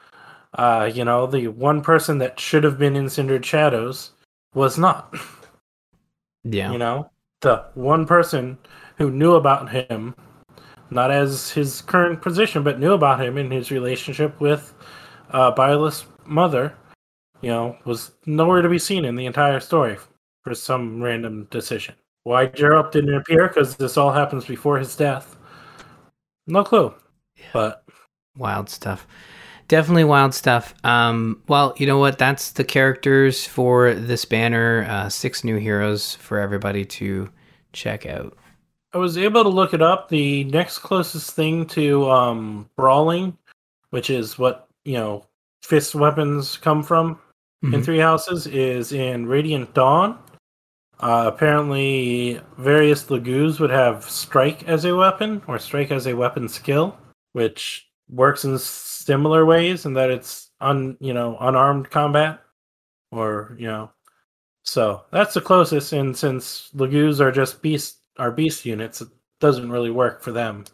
Uh 0.55 0.91
you 0.93 1.05
know 1.05 1.27
the 1.27 1.49
one 1.49 1.81
person 1.81 2.19
that 2.19 2.39
should 2.39 2.65
have 2.65 2.79
been 2.79 2.97
in 2.97 3.09
Cindered 3.09 3.47
Shadows 3.47 4.11
was 4.55 4.77
not. 4.77 5.15
Yeah, 6.43 6.73
you 6.73 6.79
know 6.79 7.11
the 7.41 7.65
one 7.75 8.07
person 8.07 8.59
who 8.99 9.11
knew 9.11 9.35
about 9.35 9.71
him 9.71 10.15
not 10.95 11.11
as 11.11 11.51
his 11.51 11.83
current 11.83 12.23
position 12.23 12.63
but 12.63 12.79
knew 12.79 12.93
about 12.93 13.21
him 13.21 13.37
in 13.37 13.51
his 13.51 13.71
relationship 13.71 14.41
with 14.41 14.75
uh 15.31 15.53
Byleth's 15.55 16.07
mother 16.25 16.75
you 17.41 17.51
know 17.51 17.77
was 17.85 18.13
nowhere 18.27 18.63
to 18.63 18.69
be 18.69 18.79
seen 18.79 19.05
in 19.05 19.17
the 19.17 19.27
entire 19.27 19.61
story 19.61 19.99
for 20.43 20.55
some 20.55 21.03
random 21.03 21.47
decision 21.51 21.95
why 22.23 22.47
Jeralt 22.47 22.93
didn't 22.93 23.15
appear 23.15 23.49
because 23.49 23.77
this 23.77 23.97
all 23.97 24.13
happens 24.13 24.47
before 24.47 24.79
his 24.79 24.97
death 24.97 25.37
no 26.47 26.65
clue 26.65 26.95
but 27.53 27.85
wild 28.37 28.69
stuff. 28.69 29.07
Definitely 29.69 30.05
wild 30.05 30.35
stuff. 30.35 30.75
Um, 30.85 31.43
well, 31.49 31.75
you 31.79 31.87
know 31.87 31.99
what? 31.99 32.19
That's 32.19 32.53
the 32.53 32.65
characters 32.65 33.47
for 33.47 33.95
this 33.95 34.25
banner. 34.25 34.87
Uh, 34.89 35.09
six 35.09 35.43
new 35.43 35.57
heroes 35.57 36.15
for 36.17 36.39
everybody 36.39 36.85
to 36.85 37.31
check 37.73 38.05
out. 38.07 38.37
I 38.95 38.99
was 38.99 39.19
able 39.19 39.43
to 39.43 39.49
look 39.49 39.75
it 39.75 39.83
up. 39.83 40.09
The 40.09 40.45
next 40.45 40.79
closest 40.79 41.33
thing 41.33 41.67
to 41.69 42.09
um, 42.09 42.71
brawling, 42.77 43.37
which 43.91 44.09
is 44.09 44.39
what 44.39 44.69
you 44.85 44.95
know, 44.95 45.27
fist 45.63 45.95
weapons 45.95 46.57
come 46.57 46.83
from 46.83 47.19
in 47.63 47.73
Mhm. 47.73 47.85
Three 47.85 47.99
Houses, 47.99 48.47
is 48.47 48.93
in 48.93 49.27
Radiant 49.27 49.75
Dawn. 49.75 50.19
Uh, 51.01 51.25
apparently, 51.27 52.41
various 52.59 53.05
Laguz 53.07 53.59
would 53.59 53.71
have 53.71 54.05
strike 54.05 54.63
as 54.69 54.85
a 54.85 54.95
weapon 54.95 55.43
or 55.49 55.59
strike 55.59 55.91
as 55.91 56.07
a 56.07 56.15
weapon 56.15 56.49
skill, 56.49 56.97
which 57.33 57.89
works 58.09 58.45
in 58.45 58.59
similar 58.59 59.45
ways 59.45 59.87
in 59.87 59.95
that 59.95 60.11
it's 60.11 60.51
un 60.61 60.97
you 61.01 61.13
know 61.13 61.37
unarmed 61.41 61.91
combat, 61.91 62.41
or 63.11 63.57
you 63.59 63.67
know. 63.67 63.91
So 64.63 65.03
that's 65.11 65.35
the 65.35 65.41
closest, 65.41 65.93
and 65.93 66.17
since 66.17 66.71
Laguz 66.77 67.21
are 67.21 67.33
just 67.33 67.61
beast 67.61 67.99
are 68.19 68.31
beast 68.31 68.65
units, 68.65 69.01
it 69.01 69.09
doesn't 69.41 69.71
really 69.71 69.91
work 69.91 70.23
for 70.23 70.33
them. 70.33 70.65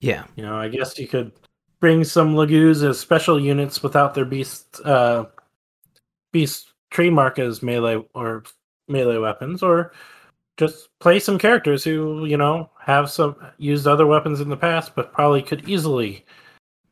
Yeah, 0.00 0.24
You 0.36 0.44
know, 0.44 0.56
I 0.56 0.68
guess 0.68 0.98
you 0.98 1.08
could 1.08 1.32
bring 1.80 2.04
some 2.04 2.34
Laguz 2.34 2.82
as 2.88 2.98
special 2.98 3.40
units 3.40 3.82
without 3.82 4.14
their 4.14 4.24
beast 4.24 4.80
uh 4.84 5.26
beast 6.32 6.72
trademark 6.90 7.38
as 7.38 7.62
melee 7.62 8.04
or 8.14 8.44
melee 8.88 9.18
weapons, 9.18 9.62
or 9.62 9.92
just 10.56 10.88
play 10.98 11.20
some 11.20 11.38
characters 11.38 11.84
who, 11.84 12.24
you 12.26 12.36
know, 12.36 12.70
have 12.80 13.10
some 13.10 13.36
used 13.58 13.86
other 13.86 14.06
weapons 14.06 14.40
in 14.40 14.48
the 14.48 14.56
past 14.56 14.94
but 14.94 15.12
probably 15.12 15.42
could 15.42 15.68
easily 15.68 16.24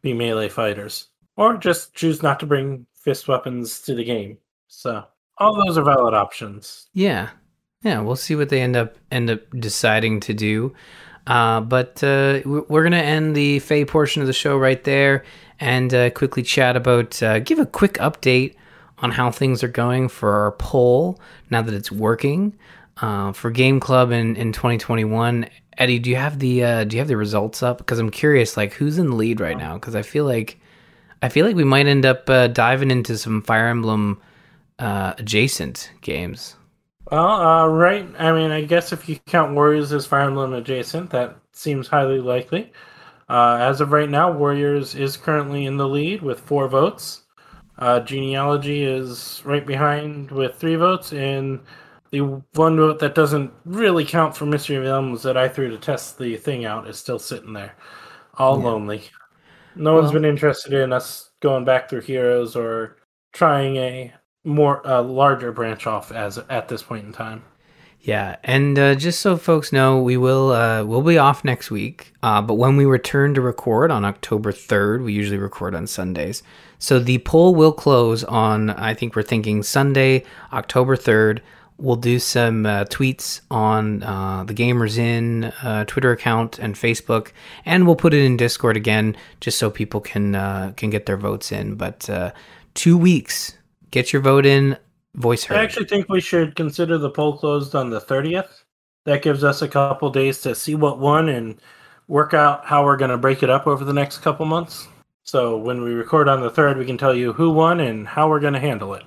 be 0.02 0.12
melee 0.12 0.48
fighters. 0.48 1.08
Or 1.36 1.56
just 1.56 1.94
choose 1.94 2.22
not 2.22 2.40
to 2.40 2.46
bring 2.46 2.86
fist 2.94 3.28
weapons 3.28 3.80
to 3.82 3.94
the 3.94 4.04
game. 4.04 4.38
So 4.68 5.04
all 5.38 5.64
those 5.64 5.76
are 5.76 5.84
valid 5.84 6.14
options. 6.14 6.88
Yeah, 6.94 7.30
yeah. 7.86 8.00
We'll 8.00 8.16
see 8.16 8.34
what 8.36 8.48
they 8.48 8.60
end 8.60 8.76
up 8.76 8.96
end 9.10 9.30
up 9.30 9.40
deciding 9.58 10.20
to 10.20 10.34
do. 10.34 10.74
Uh, 11.26 11.60
but 11.60 12.02
uh, 12.04 12.40
we- 12.44 12.60
we're 12.68 12.82
gonna 12.84 12.96
end 12.98 13.34
the 13.34 13.58
FEH 13.60 13.86
portion 13.88 14.22
of 14.22 14.26
the 14.28 14.32
show 14.32 14.56
right 14.56 14.82
there, 14.84 15.24
and 15.58 15.92
uh, 15.92 16.10
quickly 16.10 16.42
chat 16.42 16.76
about 16.76 17.20
uh, 17.22 17.38
give 17.40 17.58
a 17.58 17.66
quick 17.66 17.94
update 17.94 18.54
on 18.98 19.10
how 19.10 19.30
things 19.30 19.62
are 19.64 19.68
going 19.68 20.08
for 20.08 20.30
our 20.32 20.52
poll 20.52 21.20
now 21.50 21.60
that 21.62 21.74
it's 21.74 21.90
working 21.92 22.54
uh, 23.02 23.32
for 23.32 23.50
Game 23.50 23.80
Club 23.80 24.10
in 24.12 24.36
in 24.36 24.52
2021. 24.52 25.48
Eddie, 25.78 25.98
do 25.98 26.08
you 26.10 26.16
have 26.16 26.38
the 26.38 26.64
uh, 26.64 26.84
do 26.84 26.96
you 26.96 27.00
have 27.00 27.08
the 27.08 27.16
results 27.16 27.62
up? 27.62 27.78
Because 27.78 27.98
I'm 27.98 28.10
curious, 28.10 28.56
like 28.56 28.72
who's 28.74 28.96
in 28.98 29.10
the 29.10 29.16
lead 29.16 29.40
right 29.40 29.58
now? 29.58 29.74
Because 29.74 29.94
I 29.94 30.02
feel 30.02 30.24
like 30.24 30.58
I 31.22 31.28
feel 31.28 31.44
like 31.46 31.56
we 31.56 31.64
might 31.64 31.86
end 31.86 32.06
up 32.06 32.26
diving 32.26 32.90
into 32.90 33.18
some 33.18 33.42
Fire 33.42 33.68
Emblem 33.68 34.20
adjacent 34.78 35.90
games. 36.02 36.55
Well, 37.10 37.28
uh, 37.28 37.66
right. 37.68 38.08
I 38.18 38.32
mean, 38.32 38.50
I 38.50 38.62
guess 38.62 38.92
if 38.92 39.08
you 39.08 39.16
count 39.26 39.54
Warriors 39.54 39.92
as 39.92 40.06
Fire 40.06 40.22
Emblem 40.22 40.52
adjacent, 40.54 41.10
that 41.10 41.36
seems 41.52 41.86
highly 41.86 42.18
likely. 42.20 42.72
Uh, 43.28 43.58
as 43.60 43.80
of 43.80 43.92
right 43.92 44.10
now, 44.10 44.30
Warriors 44.30 44.94
is 44.94 45.16
currently 45.16 45.66
in 45.66 45.76
the 45.76 45.88
lead 45.88 46.22
with 46.22 46.40
four 46.40 46.68
votes. 46.68 47.22
Uh, 47.78 48.00
Genealogy 48.00 48.84
is 48.84 49.42
right 49.44 49.64
behind 49.66 50.30
with 50.30 50.56
three 50.56 50.76
votes, 50.76 51.12
and 51.12 51.60
the 52.10 52.20
one 52.54 52.76
vote 52.76 52.98
that 53.00 53.14
doesn't 53.14 53.52
really 53.64 54.04
count 54.04 54.36
for 54.36 54.46
Mystery 54.46 54.76
of 54.76 54.84
Elms 54.84 55.22
that 55.22 55.36
I 55.36 55.48
threw 55.48 55.68
to 55.70 55.78
test 55.78 56.18
the 56.18 56.36
thing 56.36 56.64
out 56.64 56.88
is 56.88 56.98
still 56.98 57.18
sitting 57.18 57.52
there, 57.52 57.76
all 58.34 58.58
Yeah. 58.58 58.64
lonely. 58.64 59.02
No 59.74 59.94
one's 59.94 60.12
been 60.12 60.24
interested 60.24 60.72
in 60.72 60.92
us 60.92 61.30
going 61.40 61.64
back 61.64 61.88
through 61.90 62.00
heroes 62.00 62.56
or 62.56 62.96
trying 63.32 63.76
a 63.76 64.14
more 64.46 64.86
uh, 64.86 65.02
larger 65.02 65.52
branch 65.52 65.86
off 65.86 66.12
as 66.12 66.38
at 66.48 66.68
this 66.68 66.82
point 66.82 67.04
in 67.04 67.12
time. 67.12 67.42
Yeah, 68.00 68.36
and 68.44 68.78
uh, 68.78 68.94
just 68.94 69.18
so 69.20 69.36
folks 69.36 69.72
know, 69.72 70.00
we 70.00 70.16
will 70.16 70.52
uh, 70.52 70.84
we'll 70.84 71.02
be 71.02 71.18
off 71.18 71.44
next 71.44 71.72
week. 71.72 72.12
Uh, 72.22 72.40
but 72.40 72.54
when 72.54 72.76
we 72.76 72.84
return 72.84 73.34
to 73.34 73.40
record 73.40 73.90
on 73.90 74.04
October 74.04 74.52
third, 74.52 75.02
we 75.02 75.12
usually 75.12 75.38
record 75.38 75.74
on 75.74 75.88
Sundays. 75.88 76.44
So 76.78 77.00
the 77.00 77.18
poll 77.18 77.54
will 77.54 77.72
close 77.72 78.22
on 78.22 78.70
I 78.70 78.94
think 78.94 79.16
we're 79.16 79.22
thinking 79.22 79.64
Sunday, 79.64 80.24
October 80.52 80.94
third. 80.94 81.42
We'll 81.78 81.96
do 81.96 82.18
some 82.20 82.64
uh, 82.64 82.84
tweets 82.84 83.40
on 83.50 84.02
uh, 84.02 84.44
the 84.44 84.54
Gamers 84.54 84.96
In 84.96 85.44
uh, 85.62 85.84
Twitter 85.84 86.12
account 86.12 86.58
and 86.58 86.74
Facebook, 86.74 87.32
and 87.66 87.86
we'll 87.86 87.96
put 87.96 88.14
it 88.14 88.24
in 88.24 88.36
Discord 88.36 88.76
again, 88.76 89.16
just 89.40 89.58
so 89.58 89.68
people 89.68 90.00
can 90.00 90.36
uh, 90.36 90.72
can 90.76 90.90
get 90.90 91.06
their 91.06 91.16
votes 91.18 91.50
in. 91.50 91.74
But 91.74 92.08
uh, 92.08 92.30
two 92.74 92.96
weeks, 92.96 93.58
get 93.96 94.12
your 94.12 94.20
vote 94.20 94.44
in. 94.44 94.76
Voice 95.14 95.44
heard. 95.44 95.56
I 95.56 95.64
actually 95.64 95.86
think 95.86 96.10
we 96.10 96.20
should 96.20 96.54
consider 96.54 96.98
the 96.98 97.08
poll 97.08 97.38
closed 97.38 97.74
on 97.74 97.88
the 97.88 98.00
30th. 98.00 98.64
That 99.04 99.22
gives 99.22 99.42
us 99.42 99.62
a 99.62 99.68
couple 99.68 100.10
days 100.10 100.42
to 100.42 100.54
see 100.54 100.74
what 100.74 100.98
won 100.98 101.30
and 101.30 101.58
work 102.06 102.34
out 102.34 102.66
how 102.66 102.84
we're 102.84 102.98
going 102.98 103.10
to 103.10 103.16
break 103.16 103.42
it 103.42 103.48
up 103.48 103.66
over 103.66 103.84
the 103.84 103.94
next 103.94 104.18
couple 104.18 104.44
months. 104.44 104.88
So 105.24 105.56
when 105.56 105.82
we 105.82 105.92
record 105.92 106.28
on 106.28 106.42
the 106.42 106.50
3rd, 106.50 106.76
we 106.76 106.84
can 106.84 106.98
tell 106.98 107.14
you 107.14 107.32
who 107.32 107.50
won 107.50 107.80
and 107.80 108.06
how 108.06 108.28
we're 108.28 108.40
going 108.40 108.52
to 108.52 108.60
handle 108.60 108.92
it. 108.94 109.04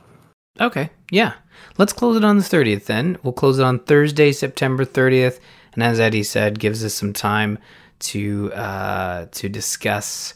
Okay, 0.60 0.90
yeah. 1.12 1.34
Let's 1.78 1.94
close 1.94 2.18
it 2.18 2.24
on 2.24 2.38
the 2.38 2.44
30th 2.44 2.86
then. 2.86 3.18
We'll 3.22 3.34
close 3.34 3.60
it 3.60 3.64
on 3.64 3.80
Thursday, 3.80 4.32
September 4.32 4.86
30th. 4.86 5.40
And 5.74 5.84
as 5.84 6.00
Eddie 6.00 6.24
said, 6.24 6.60
gives 6.60 6.84
us 6.84 6.96
some 6.96 7.14
time 7.14 7.60
to 8.00 8.52
uh, 8.54 9.28
to 9.32 9.50
discuss 9.50 10.34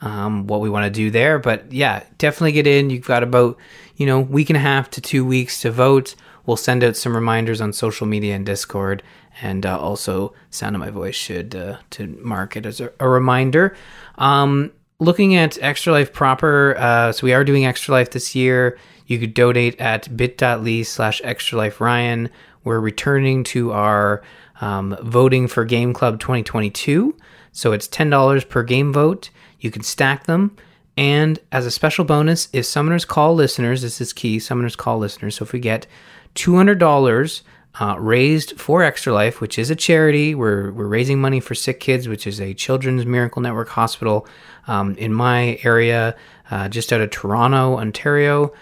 um, 0.00 0.46
what 0.46 0.60
we 0.60 0.70
want 0.70 0.84
to 0.84 0.90
do 0.90 1.10
there. 1.10 1.38
But 1.38 1.72
yeah, 1.72 2.04
definitely 2.18 2.52
get 2.52 2.66
in. 2.66 2.90
You've 2.90 3.06
got 3.06 3.22
about, 3.22 3.56
you 3.96 4.06
know, 4.06 4.20
week 4.20 4.50
and 4.50 4.56
a 4.56 4.60
half 4.60 4.90
to 4.90 5.00
two 5.00 5.24
weeks 5.24 5.60
to 5.62 5.70
vote. 5.70 6.14
We'll 6.46 6.56
send 6.56 6.84
out 6.84 6.96
some 6.96 7.14
reminders 7.14 7.60
on 7.60 7.72
social 7.72 8.06
media 8.06 8.34
and 8.34 8.44
Discord. 8.44 9.02
And 9.40 9.66
uh, 9.66 9.78
also, 9.78 10.34
Sound 10.50 10.76
of 10.76 10.80
My 10.80 10.90
Voice 10.90 11.16
should 11.16 11.54
uh, 11.56 11.78
to 11.90 12.06
mark 12.22 12.56
it 12.56 12.66
as 12.66 12.80
a, 12.80 12.92
a 13.00 13.08
reminder. 13.08 13.76
Um, 14.16 14.72
looking 15.00 15.34
at 15.34 15.58
Extra 15.60 15.92
Life 15.92 16.12
proper, 16.12 16.76
uh, 16.78 17.12
so 17.12 17.24
we 17.24 17.32
are 17.32 17.44
doing 17.44 17.66
Extra 17.66 17.92
Life 17.92 18.10
this 18.10 18.34
year. 18.34 18.78
You 19.06 19.18
could 19.18 19.34
donate 19.34 19.80
at 19.80 20.16
bit.ly 20.16 20.82
slash 20.82 21.20
extra 21.24 21.58
life 21.58 21.80
Ryan. 21.80 22.30
We're 22.62 22.80
returning 22.80 23.44
to 23.44 23.72
our 23.72 24.22
um, 24.60 24.96
voting 25.02 25.46
for 25.46 25.64
Game 25.64 25.92
Club 25.92 26.20
2022. 26.20 27.16
So 27.52 27.72
it's 27.72 27.86
$10 27.86 28.48
per 28.48 28.62
game 28.62 28.92
vote. 28.92 29.30
You 29.64 29.70
can 29.70 29.82
stack 29.82 30.24
them. 30.24 30.54
And 30.94 31.38
as 31.50 31.64
a 31.64 31.70
special 31.70 32.04
bonus, 32.04 32.48
if 32.52 32.66
Summoners 32.66 33.06
Call 33.06 33.34
listeners, 33.34 33.80
this 33.80 33.98
is 33.98 34.12
key, 34.12 34.36
Summoners 34.36 34.76
Call 34.76 34.98
listeners. 34.98 35.36
So 35.36 35.44
if 35.44 35.54
we 35.54 35.58
get 35.58 35.86
$200 36.34 37.42
uh, 37.80 37.96
raised 37.98 38.60
for 38.60 38.82
Extra 38.82 39.14
Life, 39.14 39.40
which 39.40 39.58
is 39.58 39.70
a 39.70 39.74
charity, 39.74 40.34
we're, 40.34 40.70
we're 40.72 40.86
raising 40.86 41.18
money 41.18 41.40
for 41.40 41.54
Sick 41.54 41.80
Kids, 41.80 42.06
which 42.06 42.26
is 42.26 42.42
a 42.42 42.52
Children's 42.52 43.06
Miracle 43.06 43.40
Network 43.40 43.70
hospital 43.70 44.28
um, 44.66 44.94
in 44.96 45.14
my 45.14 45.58
area, 45.64 46.14
uh, 46.50 46.68
just 46.68 46.92
out 46.92 47.00
of 47.00 47.08
Toronto, 47.10 47.78
Ontario. 47.78 48.52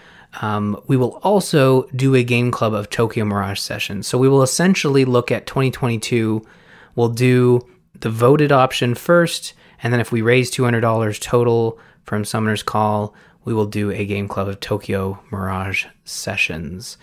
Um, 0.41 0.81
we 0.87 0.95
will 0.95 1.19
also 1.21 1.83
do 1.89 2.15
a 2.15 2.23
game 2.23 2.49
club 2.49 2.73
of 2.73 2.89
Tokyo 2.89 3.25
Mirage 3.25 3.59
sessions. 3.59 4.07
So 4.07 4.17
we 4.17 4.29
will 4.29 4.41
essentially 4.41 5.03
look 5.03 5.31
at 5.31 5.45
2022. 5.47 6.47
We'll 6.95 7.09
do 7.09 7.67
the 8.03 8.09
voted 8.09 8.51
option 8.51 8.95
first, 8.95 9.53
and 9.81 9.93
then 9.93 10.01
if 10.01 10.11
we 10.11 10.21
raise 10.21 10.51
$200 10.51 11.19
total 11.21 11.79
from 12.03 12.25
Summoner's 12.25 12.61
Call, 12.61 13.15
we 13.45 13.53
will 13.53 13.65
do 13.65 13.91
a 13.91 14.05
game 14.05 14.27
club 14.27 14.49
of 14.49 14.59
Tokyo 14.59 15.23
Mirage 15.31 15.85
sessions. 16.03 16.97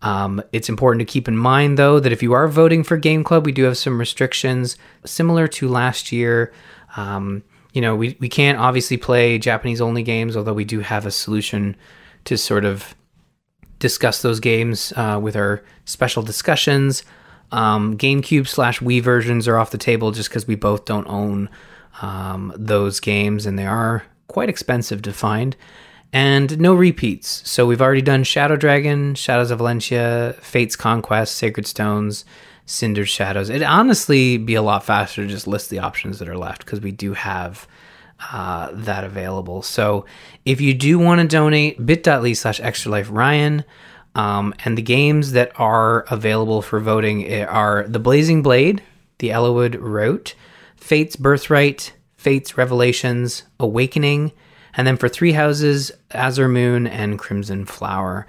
Um, 0.00 0.42
it's 0.52 0.70
important 0.70 1.00
to 1.06 1.12
keep 1.12 1.28
in 1.28 1.36
mind, 1.36 1.78
though, 1.78 2.00
that 2.00 2.10
if 2.12 2.22
you 2.22 2.32
are 2.32 2.48
voting 2.48 2.84
for 2.84 2.96
Game 2.96 3.22
Club, 3.22 3.44
we 3.44 3.52
do 3.52 3.64
have 3.64 3.76
some 3.76 3.98
restrictions 3.98 4.78
similar 5.04 5.46
to 5.48 5.68
last 5.68 6.10
year. 6.10 6.54
Um, 6.96 7.42
you 7.74 7.82
know, 7.82 7.94
we, 7.94 8.16
we 8.18 8.28
can't 8.30 8.58
obviously 8.58 8.96
play 8.96 9.38
Japanese 9.38 9.82
only 9.82 10.02
games, 10.02 10.38
although 10.38 10.54
we 10.54 10.64
do 10.64 10.80
have 10.80 11.04
a 11.04 11.10
solution 11.10 11.76
to 12.24 12.38
sort 12.38 12.64
of 12.64 12.94
discuss 13.78 14.22
those 14.22 14.40
games 14.40 14.90
uh, 14.96 15.20
with 15.22 15.36
our 15.36 15.62
special 15.84 16.22
discussions. 16.22 17.02
Um, 17.52 17.96
GameCube 17.96 18.48
slash 18.48 18.80
Wii 18.80 19.02
versions 19.02 19.46
are 19.46 19.56
off 19.56 19.70
the 19.70 19.78
table 19.78 20.10
just 20.10 20.28
because 20.28 20.46
we 20.46 20.56
both 20.56 20.84
don't 20.84 21.06
own 21.06 21.48
um, 22.02 22.52
those 22.56 23.00
games 23.00 23.46
and 23.46 23.58
they 23.58 23.66
are 23.66 24.04
quite 24.28 24.48
expensive 24.48 25.02
to 25.02 25.12
find. 25.12 25.56
And 26.12 26.58
no 26.58 26.74
repeats. 26.74 27.42
So 27.48 27.66
we've 27.66 27.82
already 27.82 28.02
done 28.02 28.24
Shadow 28.24 28.56
Dragon, 28.56 29.14
Shadows 29.14 29.50
of 29.50 29.58
Valencia, 29.58 30.34
Fate's 30.40 30.76
Conquest, 30.76 31.36
Sacred 31.36 31.66
Stones, 31.66 32.24
Cindered 32.64 33.06
Shadows. 33.06 33.50
It'd 33.50 33.62
honestly 33.62 34.38
be 34.38 34.54
a 34.54 34.62
lot 34.62 34.84
faster 34.84 35.22
to 35.22 35.28
just 35.28 35.46
list 35.46 35.70
the 35.70 35.80
options 35.80 36.18
that 36.18 36.28
are 36.28 36.38
left 36.38 36.64
because 36.64 36.80
we 36.80 36.92
do 36.92 37.12
have 37.14 37.68
uh, 38.32 38.70
that 38.72 39.04
available. 39.04 39.62
So 39.62 40.06
if 40.44 40.60
you 40.60 40.74
do 40.74 40.98
want 40.98 41.20
to 41.20 41.26
donate, 41.26 41.84
bit.ly 41.84 42.32
slash 42.32 42.60
extra 42.60 42.90
life 42.90 43.08
Ryan. 43.10 43.64
Um, 44.16 44.54
and 44.64 44.78
the 44.78 44.82
games 44.82 45.32
that 45.32 45.52
are 45.60 46.06
available 46.10 46.62
for 46.62 46.80
voting 46.80 47.30
are 47.44 47.86
The 47.86 47.98
Blazing 47.98 48.42
Blade, 48.42 48.82
The 49.18 49.28
Eliwood 49.28 49.76
Route, 49.78 50.34
Fate's 50.76 51.16
Birthright, 51.16 51.92
Fate's 52.16 52.56
Revelations, 52.56 53.42
Awakening, 53.60 54.32
and 54.74 54.86
then 54.86 54.96
for 54.96 55.10
Three 55.10 55.32
Houses, 55.32 55.92
Azure 56.12 56.48
Moon, 56.48 56.86
and 56.86 57.18
Crimson 57.18 57.66
Flower. 57.66 58.26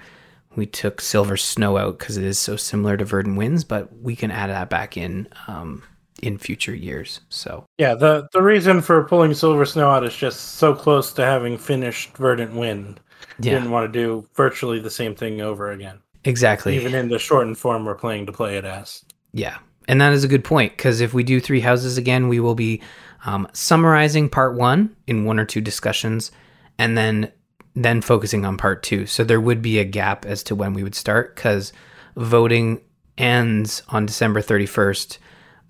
We 0.54 0.66
took 0.66 1.00
Silver 1.00 1.38
Snow 1.38 1.78
out 1.78 1.98
because 1.98 2.18
it 2.18 2.24
is 2.24 2.38
so 2.38 2.56
similar 2.56 2.98
to 2.98 3.04
Verdant 3.06 3.38
Winds, 3.38 3.64
but 3.64 3.90
we 4.02 4.14
can 4.14 4.30
add 4.30 4.50
that 4.50 4.68
back 4.68 4.98
in 4.98 5.26
um, 5.46 5.84
in 6.22 6.36
future 6.36 6.74
years. 6.74 7.20
So 7.30 7.64
Yeah, 7.78 7.94
the 7.94 8.28
the 8.32 8.42
reason 8.42 8.82
for 8.82 9.04
pulling 9.04 9.32
Silver 9.32 9.64
Snow 9.64 9.88
out 9.88 10.04
is 10.04 10.14
just 10.14 10.56
so 10.56 10.74
close 10.74 11.12
to 11.14 11.24
having 11.24 11.56
finished 11.56 12.14
Verdant 12.16 12.54
Wind. 12.54 13.00
Yeah, 13.40 13.54
Didn't 13.54 13.70
want 13.70 13.92
to 13.92 13.98
do 13.98 14.26
virtually 14.34 14.78
the 14.80 14.90
same 14.90 15.14
thing 15.14 15.40
over 15.40 15.70
again. 15.70 15.98
exactly. 16.24 16.76
Even 16.76 16.94
in 16.94 17.08
the 17.08 17.18
shortened 17.18 17.58
form 17.58 17.84
we're 17.84 17.94
playing 17.94 18.26
to 18.26 18.32
play 18.32 18.56
it 18.56 18.64
as. 18.64 19.04
Yeah, 19.32 19.58
and 19.86 20.00
that 20.00 20.12
is 20.12 20.24
a 20.24 20.28
good 20.28 20.44
point 20.44 20.76
because 20.76 21.00
if 21.00 21.14
we 21.14 21.22
do 21.22 21.40
three 21.40 21.60
houses 21.60 21.96
again, 21.98 22.28
we 22.28 22.40
will 22.40 22.54
be 22.54 22.80
um, 23.26 23.46
summarizing 23.52 24.28
part 24.28 24.54
one 24.56 24.94
in 25.06 25.24
one 25.24 25.38
or 25.38 25.44
two 25.44 25.60
discussions, 25.60 26.30
and 26.78 26.96
then 26.96 27.30
then 27.74 28.00
focusing 28.00 28.44
on 28.44 28.56
part 28.56 28.82
two. 28.82 29.06
So 29.06 29.22
there 29.22 29.40
would 29.40 29.62
be 29.62 29.78
a 29.78 29.84
gap 29.84 30.24
as 30.26 30.42
to 30.44 30.54
when 30.56 30.72
we 30.74 30.82
would 30.82 30.94
start 30.96 31.36
because 31.36 31.72
voting 32.16 32.80
ends 33.16 33.82
on 33.88 34.06
December 34.06 34.40
thirty 34.40 34.66
first. 34.66 35.18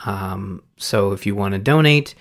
Um, 0.07 0.63
so 0.77 1.13
if 1.13 1.27
you 1.27 1.35
want 1.35 1.53
to 1.53 1.59
donate, 1.59 2.15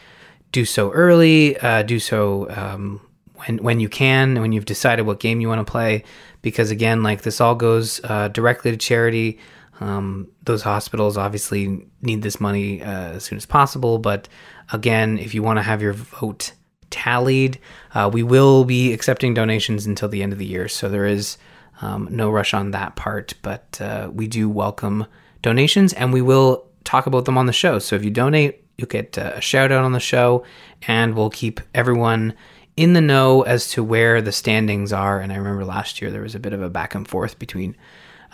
do 0.51 0.65
so 0.65 0.91
early. 0.91 1.57
Uh, 1.57 1.83
do 1.83 1.99
so 1.99 2.49
um, 2.49 3.01
when 3.45 3.57
when 3.57 3.79
you 3.79 3.89
can, 3.89 4.31
and 4.31 4.41
when 4.41 4.51
you've 4.51 4.65
decided 4.65 5.05
what 5.05 5.19
game 5.19 5.41
you 5.41 5.47
want 5.47 5.65
to 5.65 5.71
play. 5.71 6.03
Because 6.41 6.71
again, 6.71 7.03
like 7.03 7.21
this 7.21 7.41
all 7.41 7.55
goes 7.55 7.99
uh, 8.03 8.29
directly 8.29 8.71
to 8.71 8.77
charity. 8.77 9.39
Um, 9.79 10.27
those 10.43 10.63
hospitals 10.63 11.17
obviously 11.17 11.85
need 12.01 12.21
this 12.21 12.39
money 12.39 12.81
uh, 12.81 13.11
as 13.13 13.25
soon 13.25 13.37
as 13.37 13.45
possible. 13.45 13.99
But 13.99 14.27
again, 14.71 15.17
if 15.19 15.33
you 15.33 15.43
want 15.43 15.57
to 15.57 15.63
have 15.63 15.81
your 15.81 15.93
vote 15.93 16.53
tallied, 16.89 17.59
uh, 17.93 18.09
we 18.11 18.23
will 18.23 18.63
be 18.63 18.93
accepting 18.93 19.33
donations 19.33 19.85
until 19.85 20.09
the 20.09 20.23
end 20.23 20.33
of 20.33 20.39
the 20.39 20.45
year. 20.45 20.67
So 20.67 20.89
there 20.89 21.05
is 21.05 21.37
um, 21.81 22.07
no 22.09 22.29
rush 22.29 22.53
on 22.53 22.71
that 22.71 22.95
part. 22.95 23.33
But 23.41 23.79
uh, 23.81 24.09
we 24.11 24.27
do 24.27 24.49
welcome 24.49 25.05
donations 25.41 25.93
and 25.93 26.11
we 26.11 26.21
will 26.21 26.65
talk 26.83 27.05
about 27.05 27.25
them 27.25 27.37
on 27.37 27.45
the 27.45 27.53
show. 27.53 27.79
So 27.79 27.95
if 27.95 28.03
you 28.03 28.09
donate, 28.09 28.63
you'll 28.77 28.87
get 28.87 29.17
uh, 29.17 29.33
a 29.35 29.41
shout 29.41 29.71
out 29.71 29.83
on 29.83 29.91
the 29.91 29.99
show 29.99 30.43
and 30.87 31.15
we'll 31.15 31.29
keep 31.29 31.59
everyone 31.75 32.33
in 32.77 32.93
the 32.93 33.01
know 33.01 33.41
as 33.41 33.69
to 33.71 33.83
where 33.83 34.21
the 34.21 34.31
standings 34.31 34.93
are. 34.93 35.19
And 35.19 35.33
I 35.33 35.35
remember 35.35 35.65
last 35.65 35.99
year 36.01 36.11
there 36.11 36.21
was 36.21 36.35
a 36.35 36.39
bit 36.39 36.53
of 36.53 36.61
a 36.61 36.69
back 36.69 36.95
and 36.95 37.07
forth 37.07 37.39
between 37.39 37.75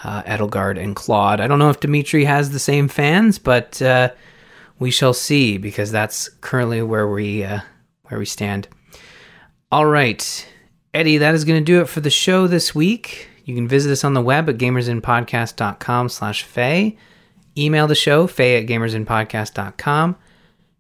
uh, 0.04 0.22
Edelgard 0.24 0.78
and 0.78 0.96
Claude. 0.96 1.40
I 1.40 1.48
don't 1.48 1.60
know 1.60 1.70
if 1.70 1.80
Dimitri 1.80 2.26
has 2.26 2.52
the 2.52 2.60
same 2.60 2.90
fans, 2.90 3.40
but 3.40 3.82
uh, 3.82 4.12
we 4.80 4.92
shall 4.92 5.14
see 5.14 5.58
because 5.58 5.92
that's 5.92 6.28
currently 6.42 6.82
where 6.82 7.08
we 7.08 7.44
uh, 7.44 7.62
where 8.04 8.20
we 8.20 8.26
stand. 8.26 8.68
All 9.72 9.86
right, 9.86 10.48
Eddie, 10.94 11.18
that 11.18 11.34
is 11.34 11.46
going 11.46 11.60
to 11.60 11.66
do 11.66 11.82
it 11.82 11.90
for 11.90 12.02
the 12.02 12.10
show 12.10 12.46
this 12.46 12.76
week. 12.76 13.30
You 13.46 13.56
can 13.56 13.68
visit 13.68 13.92
us 13.92 14.04
on 14.04 14.14
the 14.14 14.22
web 14.22 14.50
at 14.50 14.58
gamersinpodcast.com 14.58 16.10
slash 16.10 16.46
FEH. 16.46 16.98
Email 17.58 17.88
the 17.88 17.96
show, 17.96 18.28
FEH 18.28 18.62
at 18.62 18.68
gamersinpodcast.com. 18.68 20.16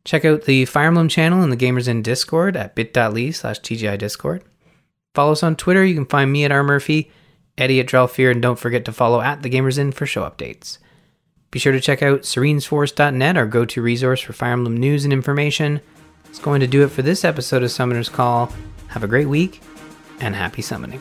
Check 0.05 0.25
out 0.25 0.43
the 0.43 0.65
Fire 0.65 0.87
Emblem 0.87 1.07
channel 1.07 1.43
in 1.43 1.49
the 1.49 1.57
Gamers 1.57 1.87
In 1.87 2.01
Discord 2.01 2.57
at 2.57 2.75
bit.ly 2.75 3.31
slash 3.31 3.59
TGI 3.61 3.97
Discord. 3.97 4.43
Follow 5.13 5.31
us 5.31 5.43
on 5.43 5.55
Twitter. 5.55 5.85
You 5.85 5.95
can 5.95 6.05
find 6.05 6.31
me 6.31 6.43
at 6.43 6.51
R. 6.51 6.63
Murphy, 6.63 7.11
Eddie 7.57 7.79
at 7.79 7.87
Drelfear, 7.87 8.31
and 8.31 8.41
don't 8.41 8.59
forget 8.59 8.83
to 8.85 8.91
follow 8.91 9.21
at 9.21 9.43
the 9.43 9.49
Gamers 9.49 9.77
In 9.77 9.91
for 9.91 10.05
show 10.05 10.23
updates. 10.23 10.79
Be 11.51 11.59
sure 11.59 11.71
to 11.71 11.79
check 11.79 12.01
out 12.01 12.21
serenesforest.net, 12.21 13.37
our 13.37 13.45
go 13.45 13.63
to 13.63 13.81
resource 13.81 14.19
for 14.19 14.33
Fire 14.33 14.53
Emblem 14.53 14.75
news 14.75 15.03
and 15.03 15.13
information. 15.13 15.81
It's 16.25 16.39
going 16.39 16.61
to 16.61 16.67
do 16.67 16.83
it 16.83 16.89
for 16.89 17.03
this 17.03 17.23
episode 17.23 17.61
of 17.61 17.71
Summoner's 17.71 18.09
Call. 18.09 18.51
Have 18.87 19.03
a 19.03 19.07
great 19.07 19.29
week 19.29 19.61
and 20.19 20.35
happy 20.35 20.63
summoning. 20.63 20.99